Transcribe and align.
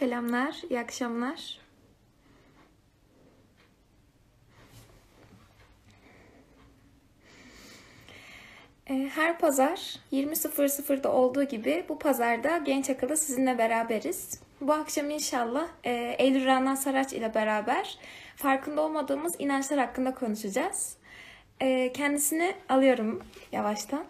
Selamlar, 0.00 0.56
iyi 0.70 0.80
akşamlar. 0.80 1.58
Ee, 8.90 9.10
Her 9.14 9.38
pazar 9.38 9.96
20.00'da 10.12 11.12
olduğu 11.12 11.42
gibi 11.42 11.84
bu 11.88 11.98
pazarda 11.98 12.56
Genç 12.56 12.90
Akıl'da 12.90 13.16
sizinle 13.16 13.58
beraberiz. 13.58 14.40
Bu 14.60 14.72
akşam 14.72 15.10
inşallah 15.10 15.68
e, 15.84 16.16
Eylül 16.18 16.46
Rana 16.46 16.76
Saraç 16.76 17.12
ile 17.12 17.34
beraber 17.34 17.98
farkında 18.36 18.80
olmadığımız 18.80 19.34
inançlar 19.38 19.78
hakkında 19.78 20.14
konuşacağız. 20.14 20.96
E, 21.60 21.92
Kendisini 21.92 22.54
alıyorum 22.68 23.22
yavaştan. 23.52 24.04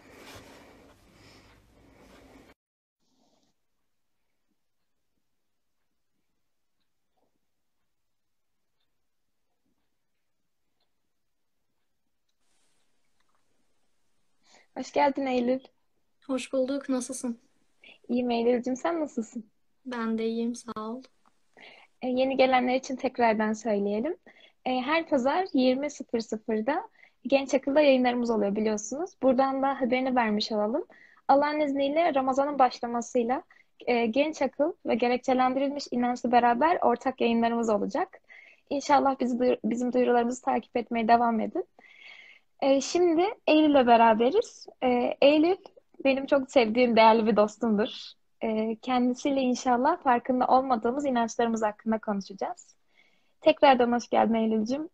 Hoş 14.80 14.92
geldin 14.92 15.26
Eylül. 15.26 15.60
Hoş 16.26 16.52
bulduk. 16.52 16.88
Nasılsın? 16.88 17.38
İyiyim 18.08 18.30
Eylül'cüm 18.30 18.76
sen 18.76 19.00
nasılsın? 19.00 19.50
Ben 19.86 20.18
de 20.18 20.26
iyiyim, 20.26 20.54
sağ 20.54 20.80
ol. 20.80 21.02
E, 22.02 22.08
Yeni 22.08 22.36
gelenler 22.36 22.74
için 22.74 22.96
tekrardan 22.96 23.52
söyleyelim. 23.52 24.16
E, 24.64 24.80
Her 24.80 25.08
pazar 25.08 25.42
20.00'da 25.44 26.88
Genç 27.26 27.54
Akıl'da 27.54 27.80
yayınlarımız 27.80 28.30
oluyor 28.30 28.56
biliyorsunuz. 28.56 29.10
Buradan 29.22 29.62
da 29.62 29.80
haberini 29.80 30.16
vermiş 30.16 30.52
olalım. 30.52 30.86
Allah'ın 31.28 31.60
izniyle 31.60 32.14
Ramazan'ın 32.14 32.58
başlamasıyla 32.58 33.42
e, 33.86 34.06
Genç 34.06 34.42
Akıl 34.42 34.72
ve 34.86 34.94
gerekçelendirilmiş 34.94 35.84
inançla 35.90 36.32
beraber 36.32 36.78
ortak 36.82 37.20
yayınlarımız 37.20 37.70
olacak. 37.70 38.20
İnşallah 38.70 39.20
bizi, 39.20 39.38
duyur- 39.38 39.58
bizim 39.64 39.92
duyurularımızı 39.92 40.42
takip 40.42 40.76
etmeye 40.76 41.08
devam 41.08 41.40
edin. 41.40 41.64
E, 42.62 42.80
Şimdi 42.80 43.24
Eylül'le 43.46 43.86
beraberiz. 43.86 44.66
E, 44.82 45.16
Eylül 45.20 45.56
benim 46.04 46.26
çok 46.26 46.50
sevdiğim, 46.50 46.96
değerli 46.96 47.26
bir 47.26 47.36
dostumdur. 47.36 47.88
E, 48.40 48.76
Kendisiyle 48.76 49.40
inşallah 49.40 50.02
farkında 50.02 50.46
olmadığımız 50.46 51.04
inançlarımız 51.04 51.62
hakkında 51.62 51.98
konuşacağız. 51.98 52.76
Tekrardan 53.40 53.92
hoş 53.92 54.08
geldin 54.08 54.34
Eylül'cüm. 54.34 54.88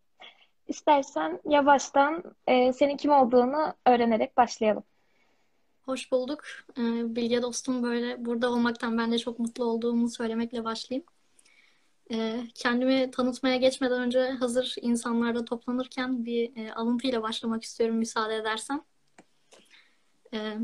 İstersen 0.67 1.39
yavaştan 1.45 2.23
e, 2.47 2.73
senin 2.73 2.97
kim 2.97 3.11
olduğunu 3.11 3.73
öğrenerek 3.85 4.37
başlayalım. 4.37 4.83
Hoş 5.81 6.11
bulduk. 6.11 6.43
Bilge 7.15 7.41
dostum 7.41 7.83
böyle 7.83 8.25
burada 8.25 8.51
olmaktan 8.51 8.97
ben 8.97 9.11
de 9.11 9.17
çok 9.17 9.39
mutlu 9.39 9.65
olduğumu 9.65 10.09
söylemekle 10.09 10.63
başlayayım. 10.63 11.05
Ee, 12.11 12.43
kendimi 12.55 13.11
tanıtmaya 13.11 13.57
geçmeden 13.57 14.01
önce 14.01 14.29
hazır 14.29 14.75
insanlar 14.81 15.35
da 15.35 15.45
toplanırken 15.45 16.25
bir 16.25 16.51
e, 16.55 16.73
alıntıyla 16.73 17.21
başlamak 17.21 17.63
istiyorum 17.63 17.95
müsaade 17.95 18.35
edersen. 18.35 18.81
Ee, 20.33 20.57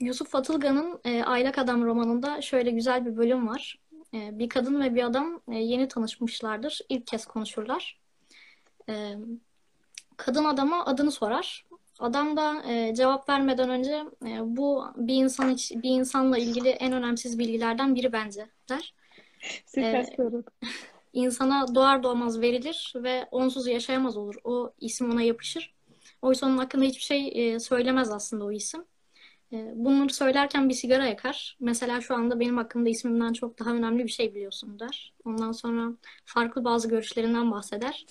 Yusuf 0.00 0.34
Atılgan'ın 0.34 1.00
e, 1.04 1.22
Aylak 1.24 1.58
Adam 1.58 1.84
romanında 1.84 2.42
şöyle 2.42 2.70
güzel 2.70 3.06
bir 3.06 3.16
bölüm 3.16 3.48
var. 3.48 3.80
E, 4.14 4.38
bir 4.38 4.48
kadın 4.48 4.80
ve 4.80 4.94
bir 4.94 5.02
adam 5.02 5.40
e, 5.48 5.54
yeni 5.54 5.88
tanışmışlardır. 5.88 6.80
İlk 6.88 7.06
kez 7.06 7.26
konuşurlar. 7.26 8.02
Kadın 10.16 10.44
adama 10.44 10.84
adını 10.84 11.12
sorar. 11.12 11.66
Adam 11.98 12.36
da 12.36 12.62
e, 12.66 12.94
cevap 12.94 13.28
vermeden 13.28 13.70
önce 13.70 14.04
bu 14.40 14.84
bir 14.96 15.14
insan 15.14 15.56
bir 15.56 15.90
insanla 15.90 16.38
ilgili 16.38 16.68
en 16.68 16.92
önemsiz 16.92 17.38
bilgilerden 17.38 17.94
biri 17.94 18.12
bence 18.12 18.50
der. 18.68 18.94
Süper 19.66 20.02
E, 20.02 20.06
soru. 20.16 20.44
insana 21.12 21.74
doğar 21.74 22.02
doğmaz 22.02 22.40
verilir 22.40 22.92
ve 22.96 23.28
onsuz 23.30 23.66
yaşayamaz 23.66 24.16
olur. 24.16 24.34
O 24.44 24.74
isim 24.80 25.10
ona 25.10 25.22
yapışır. 25.22 25.74
Oysa 26.22 26.46
onun 26.46 26.58
hakkında 26.58 26.84
hiçbir 26.84 27.02
şey 27.02 27.54
e, 27.54 27.60
söylemez 27.60 28.10
aslında 28.10 28.44
o 28.44 28.52
isim. 28.52 28.84
E, 29.52 29.72
Bunları 29.76 30.14
söylerken 30.14 30.68
bir 30.68 30.74
sigara 30.74 31.06
yakar. 31.06 31.56
Mesela 31.60 32.00
şu 32.00 32.14
anda 32.14 32.40
benim 32.40 32.56
hakkımda 32.56 32.88
ismimden 32.90 33.32
çok 33.32 33.58
daha 33.58 33.70
önemli 33.70 34.04
bir 34.04 34.10
şey 34.12 34.34
biliyorsun 34.34 34.78
der. 34.80 35.14
Ondan 35.24 35.52
sonra 35.52 35.92
farklı 36.24 36.64
bazı 36.64 36.88
görüşlerinden 36.88 37.50
bahseder. 37.52 38.06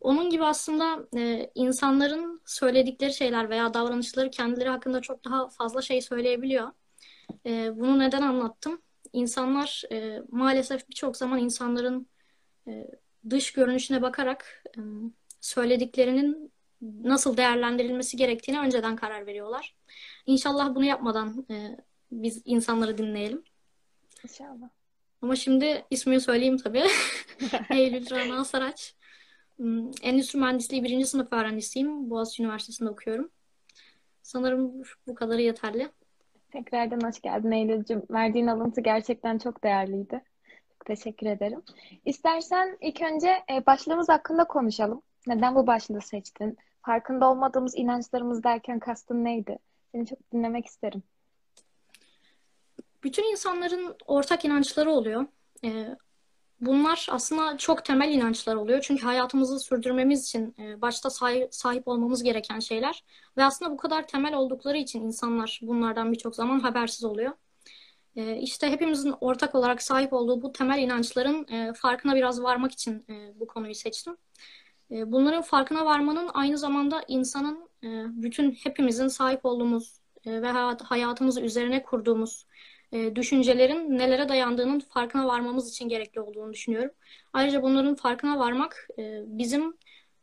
Onun 0.00 0.30
gibi 0.30 0.44
aslında 0.44 1.08
e, 1.18 1.50
insanların 1.54 2.42
söyledikleri 2.46 3.12
şeyler 3.14 3.50
veya 3.50 3.74
davranışları 3.74 4.30
kendileri 4.30 4.68
hakkında 4.68 5.00
çok 5.00 5.24
daha 5.24 5.48
fazla 5.48 5.82
şey 5.82 6.00
söyleyebiliyor. 6.02 6.68
E, 7.46 7.76
bunu 7.76 7.98
neden 7.98 8.22
anlattım? 8.22 8.82
İnsanlar 9.12 9.82
e, 9.92 10.22
maalesef 10.30 10.88
birçok 10.88 11.16
zaman 11.16 11.38
insanların 11.38 12.08
e, 12.66 12.86
dış 13.30 13.52
görünüşüne 13.52 14.02
bakarak 14.02 14.64
e, 14.76 14.80
söylediklerinin 15.40 16.52
nasıl 16.82 17.36
değerlendirilmesi 17.36 18.16
gerektiğine 18.16 18.60
önceden 18.60 18.96
karar 18.96 19.26
veriyorlar. 19.26 19.76
İnşallah 20.26 20.74
bunu 20.74 20.84
yapmadan 20.84 21.46
e, 21.50 21.76
biz 22.12 22.42
insanları 22.44 22.98
dinleyelim. 22.98 23.44
İnşallah. 24.24 24.68
Ama 25.22 25.36
şimdi 25.36 25.84
ismini 25.90 26.20
söyleyeyim 26.20 26.56
tabii. 26.56 26.84
Eylül 27.70 28.10
Rana 28.10 28.44
Saraç. 28.44 28.94
Hmm, 29.56 29.90
Endüstri 30.02 30.38
Mühendisliği 30.38 30.84
birinci 30.84 31.06
sınıf 31.06 31.32
öğrencisiyim. 31.32 32.10
Boğaziçi 32.10 32.42
Üniversitesi'nde 32.42 32.90
okuyorum. 32.90 33.30
Sanırım 34.22 34.82
bu 35.06 35.14
kadarı 35.14 35.42
yeterli. 35.42 35.88
Tekrardan 36.52 37.08
hoş 37.08 37.20
geldin 37.20 37.50
Eylül'cüm. 37.50 38.02
Verdiğin 38.10 38.46
alıntı 38.46 38.80
gerçekten 38.80 39.38
çok 39.38 39.64
değerliydi. 39.64 40.22
Çok 40.68 40.86
teşekkür 40.86 41.26
ederim. 41.26 41.62
İstersen 42.04 42.78
ilk 42.80 43.02
önce 43.02 43.28
e, 43.50 43.66
başlığımız 43.66 44.08
hakkında 44.08 44.44
konuşalım. 44.44 45.02
Neden 45.26 45.54
bu 45.54 45.66
başlığı 45.66 46.00
seçtin? 46.00 46.58
Farkında 46.82 47.30
olmadığımız 47.30 47.76
inançlarımız 47.76 48.44
derken 48.44 48.78
kastın 48.78 49.24
neydi? 49.24 49.58
Seni 49.92 50.06
çok 50.06 50.32
dinlemek 50.32 50.66
isterim. 50.66 51.02
Bütün 53.04 53.30
insanların 53.32 53.96
ortak 54.06 54.44
inançları 54.44 54.90
oluyor. 54.90 55.26
Ee, 55.64 55.96
bunlar 56.66 57.06
aslında 57.10 57.56
çok 57.58 57.84
temel 57.84 58.10
inançlar 58.12 58.54
oluyor. 58.54 58.80
Çünkü 58.82 59.04
hayatımızı 59.04 59.58
sürdürmemiz 59.60 60.24
için 60.24 60.54
e, 60.58 60.80
başta 60.82 61.08
sahi- 61.10 61.48
sahip 61.50 61.88
olmamız 61.88 62.22
gereken 62.22 62.58
şeyler. 62.58 63.04
Ve 63.36 63.44
aslında 63.44 63.70
bu 63.70 63.76
kadar 63.76 64.06
temel 64.06 64.34
oldukları 64.34 64.76
için 64.78 65.00
insanlar 65.02 65.60
bunlardan 65.62 66.12
birçok 66.12 66.34
zaman 66.36 66.60
habersiz 66.60 67.04
oluyor. 67.04 67.32
Ee, 68.16 68.36
işte 68.36 68.70
hepimizin 68.70 69.14
ortak 69.20 69.54
olarak 69.54 69.82
sahip 69.82 70.12
olduğu 70.12 70.42
bu 70.42 70.52
temel 70.52 70.78
inançların 70.78 71.48
e, 71.52 71.72
farkına 71.74 72.14
biraz 72.14 72.42
varmak 72.42 72.72
için 72.72 73.04
e, 73.10 73.40
bu 73.40 73.46
konuyu 73.46 73.74
seçtim. 73.74 74.16
E, 74.90 75.12
Bunların 75.12 75.42
farkına 75.42 75.84
varmanın 75.86 76.30
aynı 76.34 76.58
zamanda 76.58 77.02
insanın 77.08 77.68
e, 77.84 77.88
bütün 78.22 78.52
hepimizin 78.52 79.08
sahip 79.08 79.44
olduğumuz 79.44 80.00
e, 80.26 80.42
ve 80.42 80.48
hayat- 80.50 80.82
hayatımızı 80.82 81.40
üzerine 81.40 81.82
kurduğumuz 81.82 82.46
e, 82.92 83.16
düşüncelerin 83.16 83.98
nelere 83.98 84.28
dayandığının 84.28 84.80
farkına 84.80 85.26
varmamız 85.26 85.70
için 85.70 85.88
gerekli 85.88 86.20
olduğunu 86.20 86.52
düşünüyorum. 86.52 86.90
Ayrıca 87.32 87.62
bunların 87.62 87.94
farkına 87.94 88.38
varmak 88.38 88.88
e, 88.98 89.22
bizim 89.26 89.76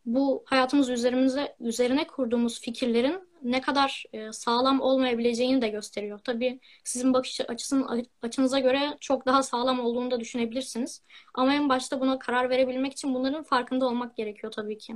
bu 0.05 0.43
hayatımız 0.45 0.89
üzerimize 0.89 1.55
üzerine 1.59 2.07
kurduğumuz 2.07 2.61
fikirlerin 2.61 3.29
ne 3.43 3.61
kadar 3.61 4.03
e, 4.13 4.31
sağlam 4.31 4.81
olmayabileceğini 4.81 5.61
de 5.61 5.69
gösteriyor. 5.69 6.19
Tabii 6.23 6.59
sizin 6.83 7.13
bakış 7.13 7.41
açısının 7.41 8.07
açınıza 8.21 8.59
göre 8.59 8.97
çok 8.99 9.25
daha 9.25 9.43
sağlam 9.43 9.79
olduğunu 9.79 10.11
da 10.11 10.19
düşünebilirsiniz. 10.19 11.03
Ama 11.33 11.53
en 11.53 11.69
başta 11.69 11.99
buna 11.99 12.19
karar 12.19 12.49
verebilmek 12.49 12.93
için 12.93 13.13
bunların 13.13 13.43
farkında 13.43 13.87
olmak 13.87 14.15
gerekiyor 14.15 14.53
tabii 14.53 14.77
ki. 14.77 14.95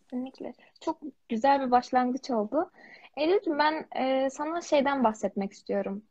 Kesinlikle. 0.00 0.54
Çok 0.80 0.98
güzel 1.28 1.66
bir 1.66 1.70
başlangıç 1.70 2.30
oldu. 2.30 2.70
Eylül'cüm 3.16 3.58
ben 3.58 3.86
e, 3.96 4.30
sana 4.30 4.60
şeyden 4.60 5.04
bahsetmek 5.04 5.52
istiyorum. 5.52 6.02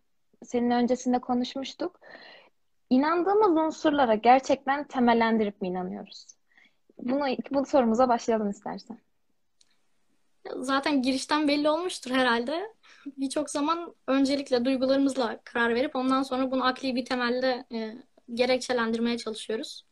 Senin 0.45 0.71
öncesinde 0.71 1.19
konuşmuştuk. 1.19 1.99
İnandığımız 2.89 3.57
unsurlara 3.57 4.15
gerçekten 4.15 4.87
temellendirip 4.87 5.61
mi 5.61 5.67
inanıyoruz? 5.67 6.25
Bunu, 6.97 7.25
bu 7.51 7.65
sorumuza 7.65 8.09
başlayalım 8.09 8.49
istersen. 8.49 8.99
Zaten 10.55 11.01
girişten 11.01 11.47
belli 11.47 11.69
olmuştur 11.69 12.11
herhalde. 12.11 12.73
Birçok 13.17 13.49
zaman 13.49 13.95
öncelikle 14.07 14.65
duygularımızla 14.65 15.39
karar 15.43 15.75
verip 15.75 15.95
ondan 15.95 16.23
sonra 16.23 16.51
bunu 16.51 16.65
akli 16.65 16.95
bir 16.95 17.05
temelde 17.05 17.65
e, 17.73 17.93
gerekçelendirmeye 18.33 19.17
çalışıyoruz. 19.17 19.85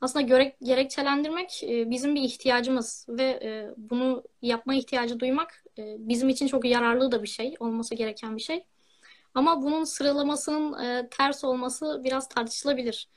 Aslında 0.00 0.26
gerek, 0.26 0.56
gerekçelendirmek 0.62 1.64
e, 1.64 1.90
bizim 1.90 2.14
bir 2.14 2.22
ihtiyacımız 2.22 3.06
ve 3.08 3.22
e, 3.22 3.70
bunu 3.76 4.24
yapma 4.42 4.74
ihtiyacı 4.74 5.20
duymak 5.20 5.64
e, 5.78 5.96
bizim 5.98 6.28
için 6.28 6.46
çok 6.46 6.64
yararlı 6.64 7.12
da 7.12 7.22
bir 7.22 7.28
şey, 7.28 7.54
olması 7.60 7.94
gereken 7.94 8.36
bir 8.36 8.42
şey. 8.42 8.64
Ama 9.36 9.62
bunun 9.62 9.84
sıralamasının 9.84 10.84
e, 10.84 11.08
ters 11.10 11.44
olması 11.44 12.00
biraz 12.04 12.28
tartışılabilir. 12.28 13.08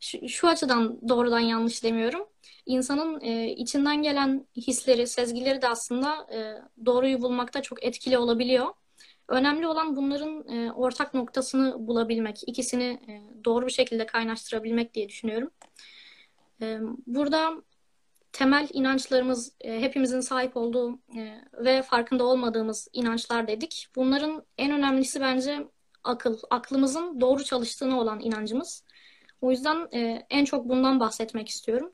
Şu, 0.00 0.28
şu 0.28 0.48
açıdan 0.48 1.08
doğrudan 1.08 1.40
yanlış 1.40 1.84
demiyorum. 1.84 2.26
İnsanın 2.66 3.20
e, 3.20 3.50
içinden 3.50 4.02
gelen 4.02 4.46
hisleri, 4.56 5.06
sezgileri 5.06 5.62
de 5.62 5.68
aslında 5.68 6.26
e, 6.34 6.62
doğruyu 6.86 7.22
bulmakta 7.22 7.62
çok 7.62 7.84
etkili 7.84 8.18
olabiliyor. 8.18 8.66
Önemli 9.28 9.66
olan 9.66 9.96
bunların 9.96 10.48
e, 10.48 10.72
ortak 10.72 11.14
noktasını 11.14 11.86
bulabilmek, 11.86 12.48
ikisini 12.48 13.00
e, 13.08 13.44
doğru 13.44 13.66
bir 13.66 13.72
şekilde 13.72 14.06
kaynaştırabilmek 14.06 14.94
diye 14.94 15.08
düşünüyorum. 15.08 15.50
E, 16.62 16.78
burada 17.06 17.52
temel 18.32 18.68
inançlarımız 18.72 19.52
e, 19.60 19.80
hepimizin 19.80 20.20
sahip 20.20 20.56
olduğu 20.56 20.98
e, 21.16 21.44
ve 21.52 21.82
farkında 21.82 22.24
olmadığımız 22.24 22.88
inançlar 22.92 23.48
dedik. 23.48 23.88
Bunların 23.96 24.42
en 24.58 24.72
önemlisi 24.72 25.20
bence 25.20 25.66
akıl, 26.04 26.38
aklımızın 26.50 27.20
doğru 27.20 27.44
çalıştığına 27.44 28.00
olan 28.00 28.20
inancımız. 28.20 28.84
O 29.40 29.50
yüzden 29.50 29.88
e, 29.94 30.26
en 30.30 30.44
çok 30.44 30.68
bundan 30.68 31.00
bahsetmek 31.00 31.48
istiyorum. 31.48 31.92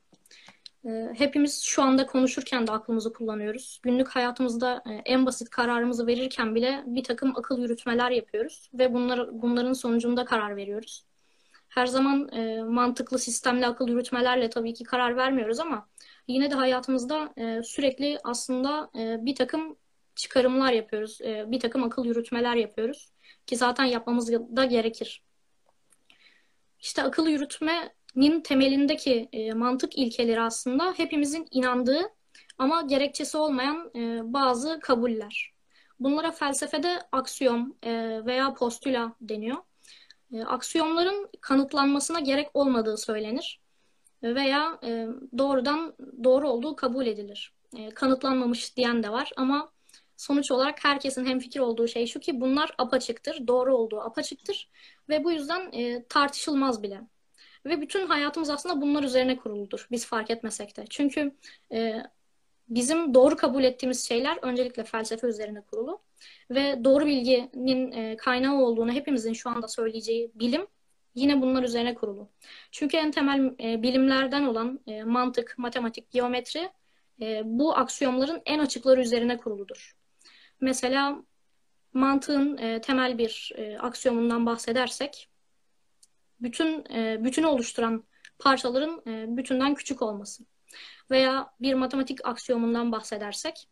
E, 0.85 1.09
hepimiz 1.17 1.61
şu 1.63 1.83
anda 1.83 2.05
konuşurken 2.05 2.67
de 2.67 2.71
aklımızı 2.71 3.13
kullanıyoruz. 3.13 3.79
Günlük 3.83 4.07
hayatımızda 4.07 4.83
e, 4.85 4.93
en 4.93 5.25
basit 5.25 5.49
kararımızı 5.49 6.07
verirken 6.07 6.55
bile 6.55 6.83
bir 6.85 7.03
takım 7.03 7.37
akıl 7.37 7.59
yürütmeler 7.59 8.11
yapıyoruz 8.11 8.69
ve 8.73 8.93
bunlar, 8.93 9.41
bunların 9.41 9.73
sonucunda 9.73 10.25
karar 10.25 10.55
veriyoruz. 10.55 11.05
Her 11.69 11.85
zaman 11.85 12.29
e, 12.33 12.63
mantıklı 12.63 13.19
sistemli 13.19 13.67
akıl 13.67 13.87
yürütmelerle 13.87 14.49
tabii 14.49 14.73
ki 14.73 14.83
karar 14.83 15.17
vermiyoruz 15.17 15.59
ama 15.59 15.87
yine 16.27 16.51
de 16.51 16.55
hayatımızda 16.55 17.33
e, 17.37 17.63
sürekli 17.63 18.19
aslında 18.23 18.89
e, 18.95 19.25
bir 19.25 19.35
takım 19.35 19.77
çıkarımlar 20.15 20.71
yapıyoruz, 20.71 21.21
e, 21.21 21.51
bir 21.51 21.59
takım 21.59 21.83
akıl 21.83 22.05
yürütmeler 22.05 22.55
yapıyoruz 22.55 23.11
ki 23.45 23.57
zaten 23.57 23.85
yapmamız 23.85 24.31
da 24.31 24.65
gerekir. 24.65 25.23
İşte 26.79 27.03
akıl 27.03 27.27
yürütmenin 27.27 28.41
temelindeki 28.41 29.29
e, 29.33 29.53
mantık 29.53 29.97
ilkeleri 29.97 30.41
aslında 30.41 30.93
hepimizin 30.97 31.47
inandığı 31.51 32.01
ama 32.57 32.81
gerekçesi 32.81 33.37
olmayan 33.37 33.91
e, 33.95 34.33
bazı 34.33 34.79
kabuller. 34.79 35.53
Bunlara 35.99 36.31
felsefede 36.31 36.99
aksiyom 37.11 37.77
e, 37.83 38.21
veya 38.25 38.53
postüla 38.53 39.15
deniyor. 39.21 39.57
E, 40.33 40.43
aksiyomların 40.43 41.29
kanıtlanmasına 41.41 42.19
gerek 42.19 42.49
olmadığı 42.53 42.97
söylenir 42.97 43.59
veya 44.23 44.79
e, 44.83 45.07
doğrudan 45.37 45.93
doğru 46.23 46.49
olduğu 46.49 46.75
kabul 46.75 47.05
edilir. 47.05 47.53
E, 47.77 47.89
kanıtlanmamış 47.89 48.77
diyen 48.77 49.03
de 49.03 49.09
var 49.09 49.31
ama 49.37 49.71
sonuç 50.17 50.51
olarak 50.51 50.85
herkesin 50.85 51.25
hemfikir 51.25 51.59
olduğu 51.59 51.87
şey 51.87 52.07
şu 52.07 52.19
ki 52.19 52.41
bunlar 52.41 52.71
apaçıktır, 52.77 53.47
doğru 53.47 53.77
olduğu 53.77 54.01
apaçıktır 54.01 54.69
ve 55.09 55.23
bu 55.23 55.31
yüzden 55.31 55.71
e, 55.71 56.03
tartışılmaz 56.09 56.83
bile. 56.83 57.01
Ve 57.65 57.81
bütün 57.81 58.07
hayatımız 58.07 58.49
aslında 58.49 58.81
bunlar 58.81 59.03
üzerine 59.03 59.37
kuruludur. 59.37 59.87
Biz 59.91 60.05
fark 60.05 60.31
etmesek 60.31 60.77
de. 60.77 60.85
Çünkü 60.89 61.31
bizim 62.69 63.13
doğru 63.13 63.35
kabul 63.35 63.63
ettiğimiz 63.63 64.07
şeyler 64.07 64.37
öncelikle 64.41 64.83
felsefe 64.83 65.27
üzerine 65.27 65.61
kurulu. 65.61 66.01
Ve 66.51 66.83
doğru 66.83 67.05
bilginin 67.05 68.15
kaynağı 68.15 68.61
olduğunu 68.61 68.91
hepimizin 68.91 69.33
şu 69.33 69.49
anda 69.49 69.67
söyleyeceği 69.67 70.31
bilim 70.35 70.67
yine 71.17 71.41
bunlar 71.41 71.63
üzerine 71.63 71.95
kurulu. 71.95 72.29
Çünkü 72.71 72.97
en 72.97 73.11
temel 73.11 73.55
e, 73.59 73.81
bilimlerden 73.81 74.43
olan 74.43 74.79
e, 74.87 75.03
mantık, 75.03 75.55
matematik, 75.57 76.11
geometri 76.11 76.69
e, 77.21 77.41
bu 77.45 77.77
aksiyomların 77.77 78.41
en 78.45 78.59
açıkları 78.59 79.01
üzerine 79.01 79.37
kuruludur. 79.37 79.95
Mesela 80.61 81.23
mantığın 81.93 82.57
e, 82.57 82.81
temel 82.81 83.17
bir 83.17 83.51
e, 83.55 83.77
aksiyomundan 83.77 84.45
bahsedersek 84.45 85.29
bütün 86.41 86.85
e, 86.93 87.23
bütünü 87.23 87.45
oluşturan 87.45 88.03
parçaların 88.39 89.01
e, 89.07 89.37
bütünden 89.37 89.75
küçük 89.75 90.01
olması 90.01 90.45
veya 91.11 91.53
bir 91.61 91.73
matematik 91.73 92.25
aksiyomundan 92.27 92.91
bahsedersek 92.91 93.67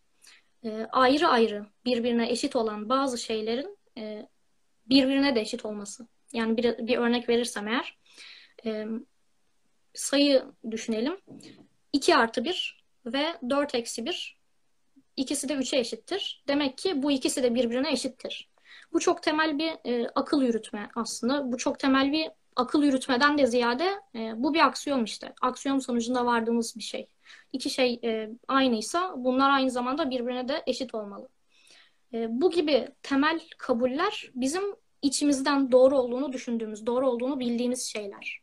e, 0.63 0.87
ayrı 0.91 1.27
ayrı 1.27 1.65
birbirine 1.85 2.29
eşit 2.29 2.55
olan 2.55 2.89
bazı 2.89 3.17
şeylerin 3.17 3.77
e, 3.97 4.29
birbirine 4.85 5.35
de 5.35 5.41
eşit 5.41 5.65
olması. 5.65 6.07
Yani 6.35 6.57
bir, 6.57 6.87
bir 6.87 6.97
örnek 6.97 7.29
verirsem 7.29 7.67
eğer 7.67 7.97
e, 8.65 8.85
sayı 9.93 10.43
düşünelim. 10.71 11.17
2 11.93 12.15
artı 12.15 12.43
1 12.45 12.83
ve 13.05 13.25
4 13.49 13.75
eksi 13.75 14.05
1 14.05 14.37
ikisi 15.17 15.49
de 15.49 15.53
3'e 15.53 15.79
eşittir. 15.79 16.43
Demek 16.47 16.77
ki 16.77 17.03
bu 17.03 17.11
ikisi 17.11 17.43
de 17.43 17.55
birbirine 17.55 17.91
eşittir. 17.91 18.49
Bu 18.93 18.99
çok 18.99 19.23
temel 19.23 19.57
bir 19.57 19.91
e, 19.91 20.09
akıl 20.15 20.41
yürütme 20.41 20.89
aslında. 20.95 21.51
Bu 21.51 21.57
çok 21.57 21.79
temel 21.79 22.11
bir 22.11 22.29
akıl 22.55 22.83
yürütmeden 22.83 23.37
de 23.37 23.45
ziyade 23.45 23.87
e, 24.15 24.33
bu 24.35 24.53
bir 24.53 24.59
aksiyon 24.59 25.03
işte. 25.03 25.33
Aksiyon 25.41 25.79
sonucunda 25.79 26.25
vardığımız 26.25 26.75
bir 26.77 26.83
şey. 26.83 27.07
İki 27.53 27.69
şey 27.69 27.99
e, 28.03 28.29
aynıysa 28.47 29.13
bunlar 29.17 29.49
aynı 29.49 29.71
zamanda 29.71 30.09
birbirine 30.09 30.47
de 30.47 30.63
eşit 30.67 30.95
olmalı. 30.95 31.29
E, 32.13 32.27
bu 32.29 32.51
gibi 32.51 32.87
temel 33.03 33.39
kabuller 33.57 34.31
bizim 34.35 34.63
içimizden 35.05 35.71
doğru 35.71 35.97
olduğunu 35.97 36.33
düşündüğümüz, 36.33 36.85
doğru 36.85 37.09
olduğunu 37.09 37.39
bildiğimiz 37.39 37.83
şeyler. 37.83 38.39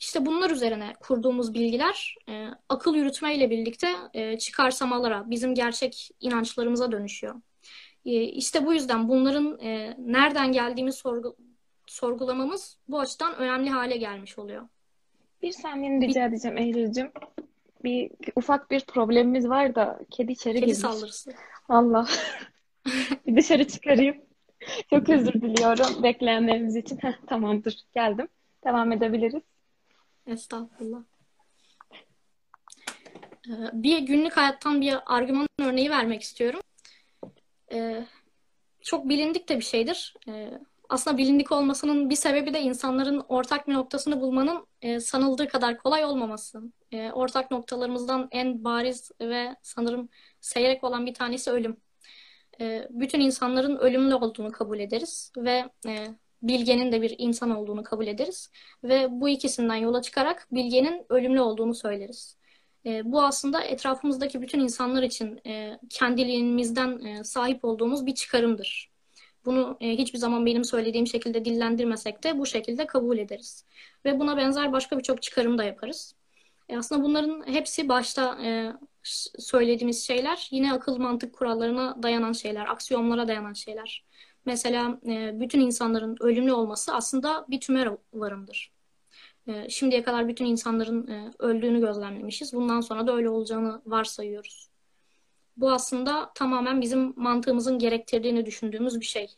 İşte 0.00 0.26
bunlar 0.26 0.50
üzerine 0.50 0.92
kurduğumuz 1.00 1.54
bilgiler 1.54 2.16
e, 2.28 2.46
akıl 2.68 2.94
yürütmeyle 2.94 3.50
birlikte 3.50 3.88
e, 4.14 4.38
çıkarsamalara, 4.38 5.30
bizim 5.30 5.54
gerçek 5.54 6.10
inançlarımıza 6.20 6.92
dönüşüyor. 6.92 7.34
E, 8.04 8.22
işte 8.22 8.66
bu 8.66 8.74
yüzden 8.74 9.08
bunların 9.08 9.58
e, 9.58 9.96
nereden 9.98 10.52
geldiğini 10.52 10.92
sorgu, 10.92 11.36
sorgulamamız 11.86 12.78
bu 12.88 13.00
açıdan 13.00 13.36
önemli 13.36 13.70
hale 13.70 13.96
gelmiş 13.96 14.38
oluyor. 14.38 14.68
Bir 15.42 15.52
saniye 15.52 16.00
rica 16.00 16.24
edeceğim 16.26 16.58
Eylül'cüm. 16.58 17.10
Bir 17.84 18.10
ufak 18.36 18.70
bir 18.70 18.80
problemimiz 18.80 19.48
var 19.48 19.74
da 19.74 20.00
kedi 20.10 20.32
içeri 20.32 20.54
Kedi 20.54 20.66
girmiş. 20.66 20.78
saldırısı. 20.78 21.32
Allah. 21.68 22.08
bir 23.26 23.36
dışarı 23.36 23.68
çıkarayım. 23.68 24.16
Çok 24.90 25.08
özür 25.08 25.32
diliyorum 25.32 26.02
bekleyenlerimiz 26.02 26.76
için. 26.76 27.00
Tamamdır 27.26 27.84
geldim. 27.94 28.28
Devam 28.64 28.92
edebiliriz. 28.92 29.42
Estağfurullah. 30.26 31.02
Ee, 33.48 33.52
Bir 33.72 33.98
günlük 33.98 34.36
hayattan 34.36 34.80
bir 34.80 34.94
argüman 35.06 35.46
örneği 35.60 35.90
vermek 35.90 36.22
istiyorum. 36.22 36.60
Ee, 37.72 38.06
Çok 38.80 39.08
bilindik 39.08 39.48
de 39.48 39.56
bir 39.56 39.64
şeydir. 39.64 40.14
Ee, 40.28 40.50
Aslında 40.88 41.18
bilindik 41.18 41.52
olmasının 41.52 42.10
bir 42.10 42.14
sebebi 42.14 42.54
de 42.54 42.60
insanların 42.60 43.24
ortak 43.28 43.68
bir 43.68 43.74
noktasını 43.74 44.20
bulmanın 44.20 44.66
e, 44.82 45.00
sanıldığı 45.00 45.48
kadar 45.48 45.78
kolay 45.78 46.04
olmaması. 46.04 46.62
Ortak 47.12 47.50
noktalarımızdan 47.50 48.28
en 48.30 48.64
bariz 48.64 49.10
ve 49.20 49.56
sanırım 49.62 50.08
seyrek 50.40 50.84
olan 50.84 51.06
bir 51.06 51.14
tanesi 51.14 51.50
ölüm. 51.50 51.76
Ee, 52.60 52.88
Bütün 52.90 53.20
insanların 53.20 53.76
ölümlü 53.76 54.14
olduğunu 54.14 54.52
kabul 54.52 54.78
ederiz 54.78 55.32
ve 55.36 55.64
e, 55.86 56.06
bilgenin 56.42 56.92
de 56.92 57.02
bir 57.02 57.14
insan 57.18 57.50
olduğunu 57.50 57.82
kabul 57.82 58.06
ederiz. 58.06 58.50
Ve 58.84 59.08
bu 59.10 59.28
ikisinden 59.28 59.76
yola 59.76 60.02
çıkarak 60.02 60.48
bilgenin 60.52 61.06
ölümlü 61.08 61.40
olduğunu 61.40 61.74
söyleriz. 61.74 62.36
E, 62.86 63.12
bu 63.12 63.22
aslında 63.22 63.62
etrafımızdaki 63.62 64.42
bütün 64.42 64.60
insanlar 64.60 65.02
için 65.02 65.40
e, 65.46 65.78
kendiliğimizden 65.90 66.98
e, 67.04 67.24
sahip 67.24 67.64
olduğumuz 67.64 68.06
bir 68.06 68.14
çıkarımdır. 68.14 68.92
Bunu 69.44 69.76
e, 69.80 69.90
hiçbir 69.90 70.18
zaman 70.18 70.46
benim 70.46 70.64
söylediğim 70.64 71.06
şekilde 71.06 71.44
dillendirmesek 71.44 72.24
de 72.24 72.38
bu 72.38 72.46
şekilde 72.46 72.86
kabul 72.86 73.18
ederiz. 73.18 73.66
Ve 74.04 74.20
buna 74.20 74.36
benzer 74.36 74.72
başka 74.72 74.98
birçok 74.98 75.22
çıkarım 75.22 75.58
da 75.58 75.64
yaparız. 75.64 76.14
E, 76.68 76.78
aslında 76.78 77.04
bunların 77.04 77.46
hepsi 77.46 77.88
başta 77.88 78.44
e, 78.44 78.72
söylediğimiz 79.38 80.06
şeyler 80.06 80.48
yine 80.50 80.72
akıl 80.72 80.98
mantık 80.98 81.34
kurallarına 81.34 82.02
dayanan 82.02 82.32
şeyler, 82.32 82.66
aksiyonlara 82.66 83.28
dayanan 83.28 83.52
şeyler. 83.52 84.04
Mesela 84.44 84.98
e, 85.06 85.40
bütün 85.40 85.60
insanların 85.60 86.16
ölümlü 86.20 86.52
olması 86.52 86.94
aslında 86.94 87.46
bir 87.48 87.60
tümör 87.60 87.96
varımdır. 88.14 88.72
E, 89.46 89.68
şimdiye 89.68 90.02
kadar 90.02 90.28
bütün 90.28 90.44
insanların 90.44 91.06
e, 91.06 91.30
öldüğünü 91.38 91.80
gözlemlemişiz. 91.80 92.52
Bundan 92.52 92.80
sonra 92.80 93.06
da 93.06 93.14
öyle 93.14 93.30
olacağını 93.30 93.82
varsayıyoruz. 93.86 94.68
Bu 95.56 95.72
aslında 95.72 96.32
tamamen 96.34 96.80
bizim 96.80 97.12
mantığımızın 97.16 97.78
gerektirdiğini 97.78 98.46
düşündüğümüz 98.46 99.00
bir 99.00 99.04
şey. 99.04 99.28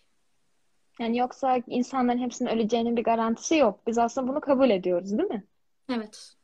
Yani 0.98 1.18
yoksa 1.18 1.56
insanların 1.66 2.18
hepsinin 2.18 2.50
öleceğinin 2.50 2.96
bir 2.96 3.04
garantisi 3.04 3.56
yok. 3.56 3.80
Biz 3.86 3.98
aslında 3.98 4.28
bunu 4.28 4.40
kabul 4.40 4.70
ediyoruz, 4.70 5.18
değil 5.18 5.30
mi? 5.30 5.44
Evet. 5.90 6.36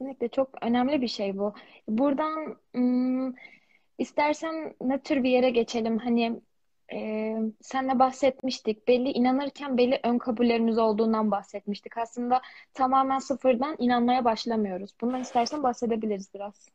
Kesinlikle 0.00 0.28
çok 0.28 0.48
önemli 0.62 1.02
bir 1.02 1.08
şey 1.08 1.38
bu. 1.38 1.54
Buradan 1.88 2.56
istersen 3.98 4.74
ne 4.80 5.02
tür 5.02 5.22
bir 5.22 5.30
yere 5.30 5.50
geçelim? 5.50 5.98
Hani 5.98 6.40
e, 6.92 7.36
senle 7.60 7.98
bahsetmiştik. 7.98 8.88
Belli 8.88 9.10
inanırken 9.10 9.78
belli 9.78 10.00
ön 10.02 10.18
kabullerimiz 10.18 10.78
olduğundan 10.78 11.30
bahsetmiştik. 11.30 11.98
Aslında 11.98 12.42
tamamen 12.74 13.18
sıfırdan 13.18 13.76
inanmaya 13.78 14.24
başlamıyoruz. 14.24 14.90
Bundan 15.00 15.20
istersen 15.20 15.62
bahsedebiliriz 15.62 16.34
biraz. 16.34 16.68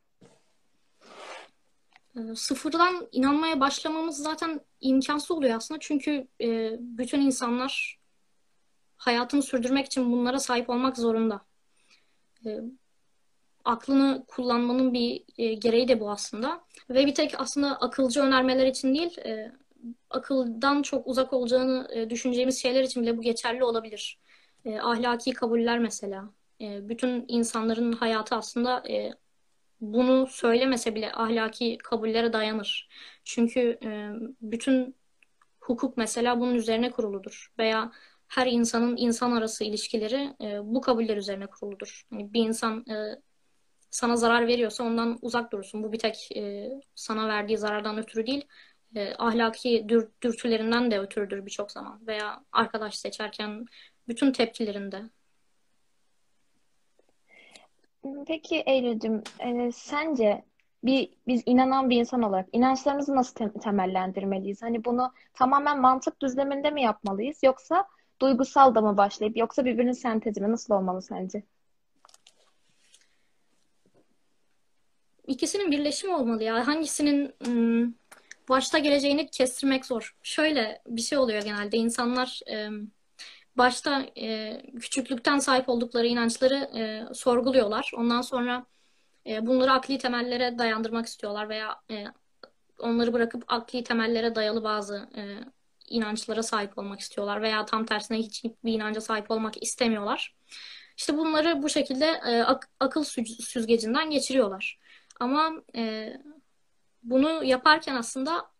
Sıfırdan 2.36 3.08
inanmaya 3.12 3.60
başlamamız 3.60 4.18
zaten 4.18 4.62
imkansız 4.82 5.32
oluyor 5.32 5.56
aslında. 5.56 5.80
Çünkü 5.80 6.28
e, 6.42 6.76
bütün 6.80 7.22
insanlar 7.22 8.00
hayatını 8.98 9.42
sürdürmek 9.42 9.86
için 9.86 10.12
bunlara 10.12 10.40
sahip 10.40 10.70
olmak 10.70 10.98
zorunda. 10.98 11.42
Aklını 13.66 14.26
kullanmanın 14.28 14.94
bir 14.94 15.24
e, 15.38 15.54
gereği 15.54 15.88
de 15.88 16.00
bu 16.00 16.12
aslında. 16.12 16.62
Ve 16.90 17.06
bir 17.06 17.16
tek 17.16 17.40
aslında 17.40 17.82
akılcı 17.82 18.22
önermeler 18.22 18.68
için 18.68 18.96
değil, 18.96 19.18
e, 19.18 19.52
akıldan 20.10 20.82
çok 20.82 21.08
uzak 21.08 21.34
olacağını 21.34 21.88
e, 21.94 22.10
düşüneceğimiz 22.10 22.62
şeyler 22.62 22.84
için 22.84 23.04
bile 23.04 23.18
bu 23.18 23.22
geçerli 23.22 23.64
olabilir. 23.64 24.20
e, 24.66 24.80
ahlaki 24.80 25.32
kabuller 25.34 25.80
mesela. 25.80 26.30
E, 26.62 26.90
bütün 26.90 27.26
insanların 27.28 27.92
hayatı 27.94 28.36
aslında 28.36 28.84
e, 28.90 29.12
bunu 29.82 30.28
söylemese 30.28 30.96
bile 30.96 31.12
ahlaki 31.14 31.78
kabullere 31.78 32.34
dayanır. 32.34 32.90
Çünkü 33.24 33.80
e, 33.84 34.10
bütün 34.42 34.96
hukuk 35.60 35.98
mesela 35.98 36.40
bunun 36.40 36.56
üzerine 36.56 36.92
kuruludur. 36.92 37.54
Veya 37.60 37.92
her 38.28 38.48
insanın 38.48 38.98
insan 38.98 39.32
arası 39.32 39.64
ilişkileri 39.64 40.34
e, 40.42 40.60
bu 40.64 40.82
kabuller 40.82 41.18
üzerine 41.18 41.48
kuruludur. 41.48 42.08
Yani 42.12 42.34
bir 42.34 42.42
insan 42.48 42.86
e, 42.90 43.22
sana 43.92 44.16
zarar 44.18 44.48
veriyorsa 44.48 44.84
ondan 44.84 45.20
uzak 45.22 45.52
durursun. 45.52 45.84
Bu 45.84 45.92
bir 45.92 46.00
tek 46.00 46.30
e, 46.36 46.72
sana 46.96 47.28
verdiği 47.28 47.58
zarardan 47.58 47.98
ötürü 47.98 48.28
değil, 48.28 48.48
e, 48.96 49.14
ahlaki 49.18 49.86
dür, 49.90 50.10
dürtülerinden 50.22 50.92
de 50.92 51.00
ötürüdür 51.00 51.46
birçok 51.46 51.72
zaman. 51.72 52.08
Veya 52.08 52.44
arkadaş 52.52 52.96
seçerken 52.96 53.66
bütün 54.08 54.32
tepkilerinde. 54.32 55.02
Peki 58.28 58.64
Eylül'cüm, 58.66 59.24
e, 59.40 59.72
sence 59.72 60.44
bir 60.84 61.10
biz 61.28 61.44
inanan 61.46 61.90
bir 61.90 61.98
insan 61.98 62.22
olarak 62.22 62.48
inançlarımızı 62.52 63.16
nasıl 63.16 63.36
tem- 63.36 63.60
temellendirmeliyiz? 63.60 64.62
Hani 64.62 64.86
bunu 64.86 65.14
tamamen 65.34 65.82
mantık 65.82 66.22
düzleminde 66.22 66.72
mi 66.72 66.82
yapmalıyız 66.82 67.44
yoksa 67.44 67.86
duygusal 68.22 68.76
da 68.76 68.82
mı 68.82 68.98
başlayıp 68.98 69.38
yoksa 69.38 69.66
birbirinin 69.66 69.92
sentezi 69.92 70.42
mi? 70.42 70.52
Nasıl 70.52 70.74
olmalı 70.74 71.02
sence? 71.02 71.44
İkisinin 75.28 75.72
birleşimi 75.72 76.14
olmalı 76.14 76.44
ya. 76.44 76.68
Hangisinin 76.68 77.34
ım, 77.48 77.96
başta 78.50 78.78
geleceğini 78.78 79.30
kestirmek 79.30 79.86
zor. 79.86 80.16
Şöyle 80.24 80.82
bir 80.88 81.02
şey 81.02 81.18
oluyor 81.18 81.44
genelde. 81.44 81.78
İnsanlar 81.78 82.40
ım, 82.68 82.92
başta 83.58 84.06
e, 84.18 84.62
küçüklükten 84.80 85.40
sahip 85.40 85.70
oldukları 85.70 86.08
inançları 86.08 86.56
e, 86.56 87.14
sorguluyorlar. 87.14 87.92
Ondan 87.98 88.22
sonra 88.22 88.66
e, 89.28 89.46
bunları 89.46 89.72
akli 89.72 89.98
temellere 89.98 90.58
dayandırmak 90.58 91.06
istiyorlar 91.06 91.50
veya 91.50 91.82
e, 91.92 92.06
onları 92.80 93.14
bırakıp 93.14 93.44
akli 93.48 93.84
temellere 93.84 94.36
dayalı 94.36 94.64
bazı 94.64 95.10
e, 95.18 95.22
inançlara 95.90 96.44
sahip 96.44 96.78
olmak 96.78 97.00
istiyorlar 97.00 97.42
veya 97.42 97.66
tam 97.66 97.86
tersine 97.86 98.18
hiç 98.18 98.44
bir 98.64 98.74
inanca 98.74 99.02
sahip 99.02 99.32
olmak 99.32 99.64
istemiyorlar. 99.64 100.36
İşte 100.98 101.18
bunları 101.18 101.64
bu 101.64 101.70
şekilde 101.70 102.06
e, 102.06 102.42
ak- 102.44 102.70
akıl 102.80 103.04
süz- 103.04 103.46
süzgecinden 103.46 104.10
geçiriyorlar. 104.10 104.80
Ama 105.20 105.64
e, 105.76 106.14
bunu 107.04 107.44
yaparken 107.44 107.96
aslında 107.96 108.52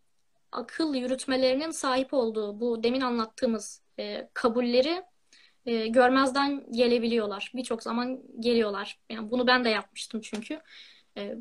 akıl 0.52 0.96
yürütmelerinin 0.96 1.72
sahip 1.72 2.14
olduğu 2.14 2.60
bu 2.60 2.84
demin 2.84 3.02
anlattığımız 3.02 3.84
e, 4.00 4.30
kabulleri 4.34 5.04
e, 5.66 5.88
görmezden 5.88 6.72
gelebiliyorlar. 6.72 7.52
Birçok 7.56 7.84
zaman 7.84 8.22
geliyorlar. 8.40 9.00
Yani 9.10 9.32
bunu 9.32 9.48
ben 9.48 9.66
de 9.66 9.70
yapmıştım 9.70 10.22
çünkü. 10.22 10.62
E, 11.18 11.36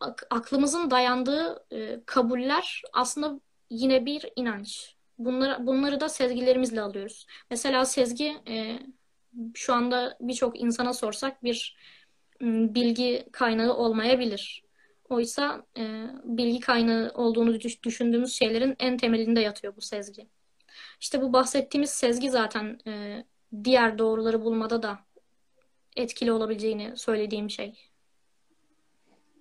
ak- 0.00 0.26
aklımızın 0.30 0.90
dayandığı 0.90 1.66
e, 1.72 2.00
kabuller 2.06 2.82
aslında 2.92 3.40
yine 3.70 4.06
bir 4.06 4.32
inanç. 4.36 4.96
Bunları, 5.18 5.66
bunları 5.66 6.00
da 6.00 6.08
sezgilerimizle 6.08 6.80
alıyoruz. 6.80 7.26
Mesela 7.50 7.84
sezgi 7.84 8.36
e, 8.48 8.78
şu 9.54 9.74
anda 9.74 10.16
birçok 10.20 10.60
insana 10.60 10.92
sorsak 10.92 11.44
bir 11.44 11.76
bilgi 12.40 13.26
kaynağı 13.32 13.74
olmayabilir. 13.76 14.64
Oysa 15.08 15.66
e, 15.78 15.82
bilgi 16.24 16.60
kaynağı 16.60 17.10
olduğunu 17.14 17.60
düş- 17.60 17.82
düşündüğümüz 17.84 18.32
şeylerin 18.32 18.76
en 18.78 18.96
temelinde 18.96 19.40
yatıyor 19.40 19.76
bu 19.76 19.80
sezgi. 19.80 20.26
İşte 21.00 21.22
bu 21.22 21.32
bahsettiğimiz 21.32 21.90
sezgi 21.90 22.30
zaten 22.30 22.78
e, 22.86 23.24
diğer 23.64 23.98
doğruları 23.98 24.44
bulmada 24.44 24.82
da 24.82 24.98
etkili 25.96 26.32
olabileceğini 26.32 26.96
söylediğim 26.96 27.50
şey. 27.50 27.74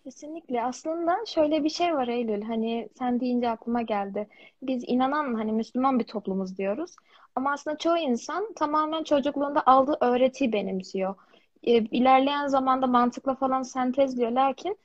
Kesinlikle. 0.03 0.63
Aslında 0.63 1.17
şöyle 1.27 1.63
bir 1.63 1.69
şey 1.69 1.93
var 1.93 2.07
Eylül. 2.07 2.41
Hani 2.41 2.89
sen 2.99 3.19
deyince 3.19 3.49
aklıma 3.49 3.81
geldi. 3.81 4.27
Biz 4.61 4.83
inanan 4.87 5.33
hani 5.33 5.51
Müslüman 5.51 5.99
bir 5.99 6.03
toplumuz 6.03 6.57
diyoruz. 6.57 6.95
Ama 7.35 7.51
aslında 7.53 7.77
çoğu 7.77 7.97
insan 7.97 8.53
tamamen 8.53 9.03
çocukluğunda 9.03 9.63
aldığı 9.65 9.97
öğretiyi 10.01 10.53
benimsiyor. 10.53 11.15
E, 11.63 11.71
ilerleyen 11.71 12.47
zamanda 12.47 12.87
mantıkla 12.87 13.35
falan 13.35 13.63
sentezliyor. 13.63 14.31
Lakin 14.31 14.77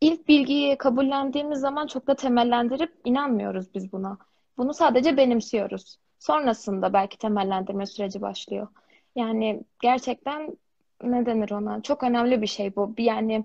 ilk 0.00 0.28
bilgiyi 0.28 0.78
kabullendiğimiz 0.78 1.60
zaman 1.60 1.86
çok 1.86 2.06
da 2.06 2.14
temellendirip 2.16 2.92
inanmıyoruz 3.04 3.74
biz 3.74 3.92
buna. 3.92 4.18
Bunu 4.58 4.74
sadece 4.74 5.16
benimsiyoruz. 5.16 5.98
Sonrasında 6.18 6.92
belki 6.92 7.18
temellendirme 7.18 7.86
süreci 7.86 8.22
başlıyor. 8.22 8.68
Yani 9.16 9.64
gerçekten 9.82 10.56
ne 11.02 11.26
denir 11.26 11.50
ona? 11.50 11.82
Çok 11.82 12.02
önemli 12.02 12.42
bir 12.42 12.46
şey 12.46 12.76
bu. 12.76 12.94
Yani 12.98 13.44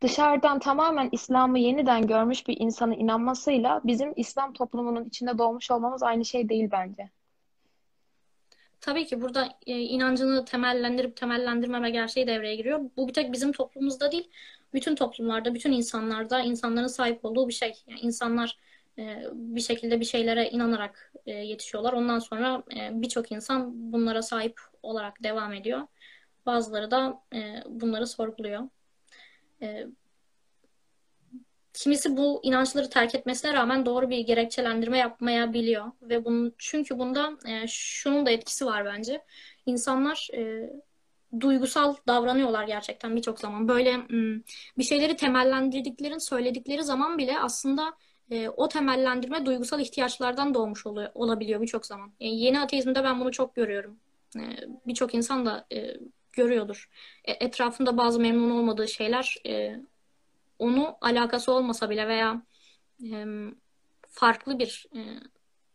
dışarıdan 0.00 0.58
tamamen 0.58 1.08
İslam'ı 1.12 1.58
yeniden 1.58 2.06
görmüş 2.06 2.48
bir 2.48 2.60
insanın 2.60 2.92
inanmasıyla 2.92 3.80
bizim 3.84 4.12
İslam 4.16 4.52
toplumunun 4.52 5.04
içinde 5.04 5.38
doğmuş 5.38 5.70
olmamız 5.70 6.02
aynı 6.02 6.24
şey 6.24 6.48
değil 6.48 6.68
bence. 6.72 7.10
Tabii 8.80 9.06
ki 9.06 9.20
burada 9.20 9.48
e, 9.66 9.78
inancını 9.80 10.44
temellendirip 10.44 11.16
temellendirmeme 11.16 11.90
gerçeği 11.90 12.26
devreye 12.26 12.56
giriyor. 12.56 12.80
Bu 12.96 13.08
bir 13.08 13.12
tek 13.12 13.32
bizim 13.32 13.52
toplumumuzda 13.52 14.12
değil, 14.12 14.30
bütün 14.74 14.94
toplumlarda, 14.94 15.54
bütün 15.54 15.72
insanlarda 15.72 16.40
insanların 16.40 16.86
sahip 16.86 17.24
olduğu 17.24 17.48
bir 17.48 17.52
şey. 17.52 17.72
Yani 17.88 18.00
insanlar 18.00 18.58
e, 18.98 19.22
bir 19.32 19.60
şekilde 19.60 20.00
bir 20.00 20.04
şeylere 20.04 20.50
inanarak 20.50 21.12
e, 21.26 21.32
yetişiyorlar. 21.32 21.92
Ondan 21.92 22.18
sonra 22.18 22.62
birçok 22.92 23.32
insan 23.32 23.92
bunlara 23.92 24.22
sahip 24.22 24.60
olarak 24.82 25.22
devam 25.22 25.52
ediyor. 25.52 25.80
Bazıları 26.46 26.90
da 26.90 27.22
bunları 27.66 28.06
sorguluyor. 28.06 28.62
Kimisi 31.72 32.16
bu 32.16 32.40
inançları 32.42 32.90
terk 32.90 33.14
etmesine 33.14 33.52
rağmen 33.52 33.86
doğru 33.86 34.10
bir 34.10 34.18
gerekçelendirme 34.18 34.98
yapmayabiliyor 34.98 35.86
ve 36.02 36.24
bunun 36.24 36.54
çünkü 36.58 36.98
bunda 36.98 37.32
e, 37.46 37.66
şunun 37.68 38.26
da 38.26 38.30
etkisi 38.30 38.66
var 38.66 38.84
bence. 38.84 39.24
İnsanlar 39.66 40.28
e, 40.34 40.70
duygusal 41.40 41.94
davranıyorlar 42.06 42.64
gerçekten 42.64 43.16
birçok 43.16 43.40
zaman. 43.40 43.68
Böyle 43.68 43.96
m, 43.96 44.40
bir 44.78 44.82
şeyleri 44.82 45.16
temellendirdiklerini 45.16 46.20
söyledikleri 46.20 46.82
zaman 46.82 47.18
bile 47.18 47.38
aslında 47.38 47.94
e, 48.30 48.48
o 48.48 48.68
temellendirme 48.68 49.46
duygusal 49.46 49.80
ihtiyaçlardan 49.80 50.54
doğmuş 50.54 50.86
oluyor, 50.86 51.10
olabiliyor 51.14 51.60
birçok 51.60 51.86
zaman. 51.86 52.12
E, 52.20 52.28
yeni 52.28 52.60
ateizmde 52.60 53.04
ben 53.04 53.20
bunu 53.20 53.32
çok 53.32 53.54
görüyorum. 53.54 53.98
E, 54.36 54.42
birçok 54.86 55.14
insan 55.14 55.46
da 55.46 55.66
e, 55.72 55.96
görüyordur. 56.32 56.88
E, 57.24 57.32
etrafında 57.32 57.96
bazı 57.96 58.20
memnun 58.20 58.50
olmadığı 58.50 58.88
şeyler 58.88 59.36
e, 59.46 59.76
onu 60.58 60.96
alakası 61.00 61.52
olmasa 61.52 61.90
bile 61.90 62.08
veya 62.08 62.42
e, 63.04 63.26
farklı 64.08 64.58
bir 64.58 64.86
e, 64.96 65.00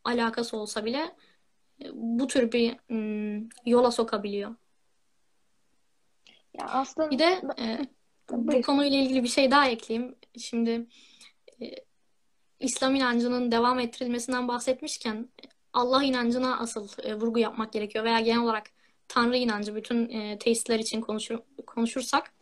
alakası 0.04 0.58
olsa 0.58 0.86
bile 0.86 1.16
e, 1.84 1.86
bu 1.94 2.28
tür 2.28 2.52
bir 2.52 2.76
m, 2.90 3.44
yola 3.66 3.92
sokabiliyor. 3.92 4.56
Ya 6.54 6.66
Bir 6.68 6.72
aslında 6.72 7.20
de 7.20 7.42
e, 7.60 7.88
bu 8.32 8.62
konuyla 8.62 8.98
ilgili 8.98 9.24
bir 9.24 9.28
şey 9.28 9.52
daha 9.52 9.68
ekleyeyim. 9.68 10.16
Şimdi 10.38 10.88
e, 11.62 11.76
İslam 12.60 12.96
inancının 12.96 13.52
devam 13.52 13.80
ettirilmesinden 13.80 14.48
bahsetmişken 14.48 15.30
Allah 15.74 16.04
inancına 16.04 16.60
asıl 16.60 16.88
e, 17.04 17.16
vurgu 17.16 17.40
yapmak 17.40 17.74
gerekiyor 17.74 18.06
veya 18.06 18.20
genel 18.20 18.42
olarak 18.42 18.70
Tanrı 19.08 19.38
inancı 19.38 19.76
bütün 19.76 20.10
e, 20.10 20.40
teistler 20.40 20.80
için 20.80 21.02
konuşur, 21.02 21.40
konuşursak 21.68 22.34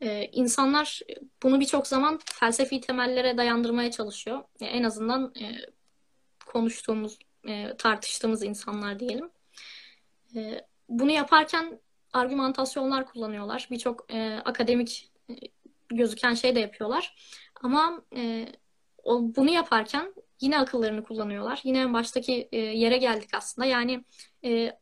e, 0.00 0.24
insanlar 0.32 1.00
bunu 1.42 1.60
birçok 1.60 1.86
zaman 1.86 2.18
felsefi 2.24 2.80
temellere 2.80 3.36
dayandırmaya 3.36 3.90
çalışıyor. 3.90 4.44
E, 4.60 4.66
en 4.66 4.82
azından 4.82 5.32
e, 5.40 5.46
konuştuğumuz, 6.46 7.18
e, 7.48 7.76
tartıştığımız 7.76 8.42
insanlar 8.42 8.98
diyelim. 8.98 9.30
E, 10.36 10.66
bunu 10.88 11.10
yaparken 11.10 11.80
argümantasyonlar 12.12 13.06
kullanıyorlar. 13.06 13.68
Birçok 13.70 14.12
e, 14.12 14.40
akademik 14.44 15.12
e, 15.30 15.34
gözüken 15.88 16.34
şey 16.34 16.54
de 16.54 16.60
yapıyorlar. 16.60 17.14
Ama 17.62 18.02
e, 18.16 18.48
o, 19.04 19.20
bunu 19.36 19.50
yaparken 19.50 20.14
yine 20.40 20.58
akıllarını 20.58 21.04
kullanıyorlar. 21.04 21.60
Yine 21.64 21.80
en 21.80 21.94
baştaki 21.94 22.48
e, 22.52 22.58
yere 22.58 22.96
geldik 22.96 23.30
aslında. 23.34 23.66
Yani 23.66 24.04
e, 24.44 24.78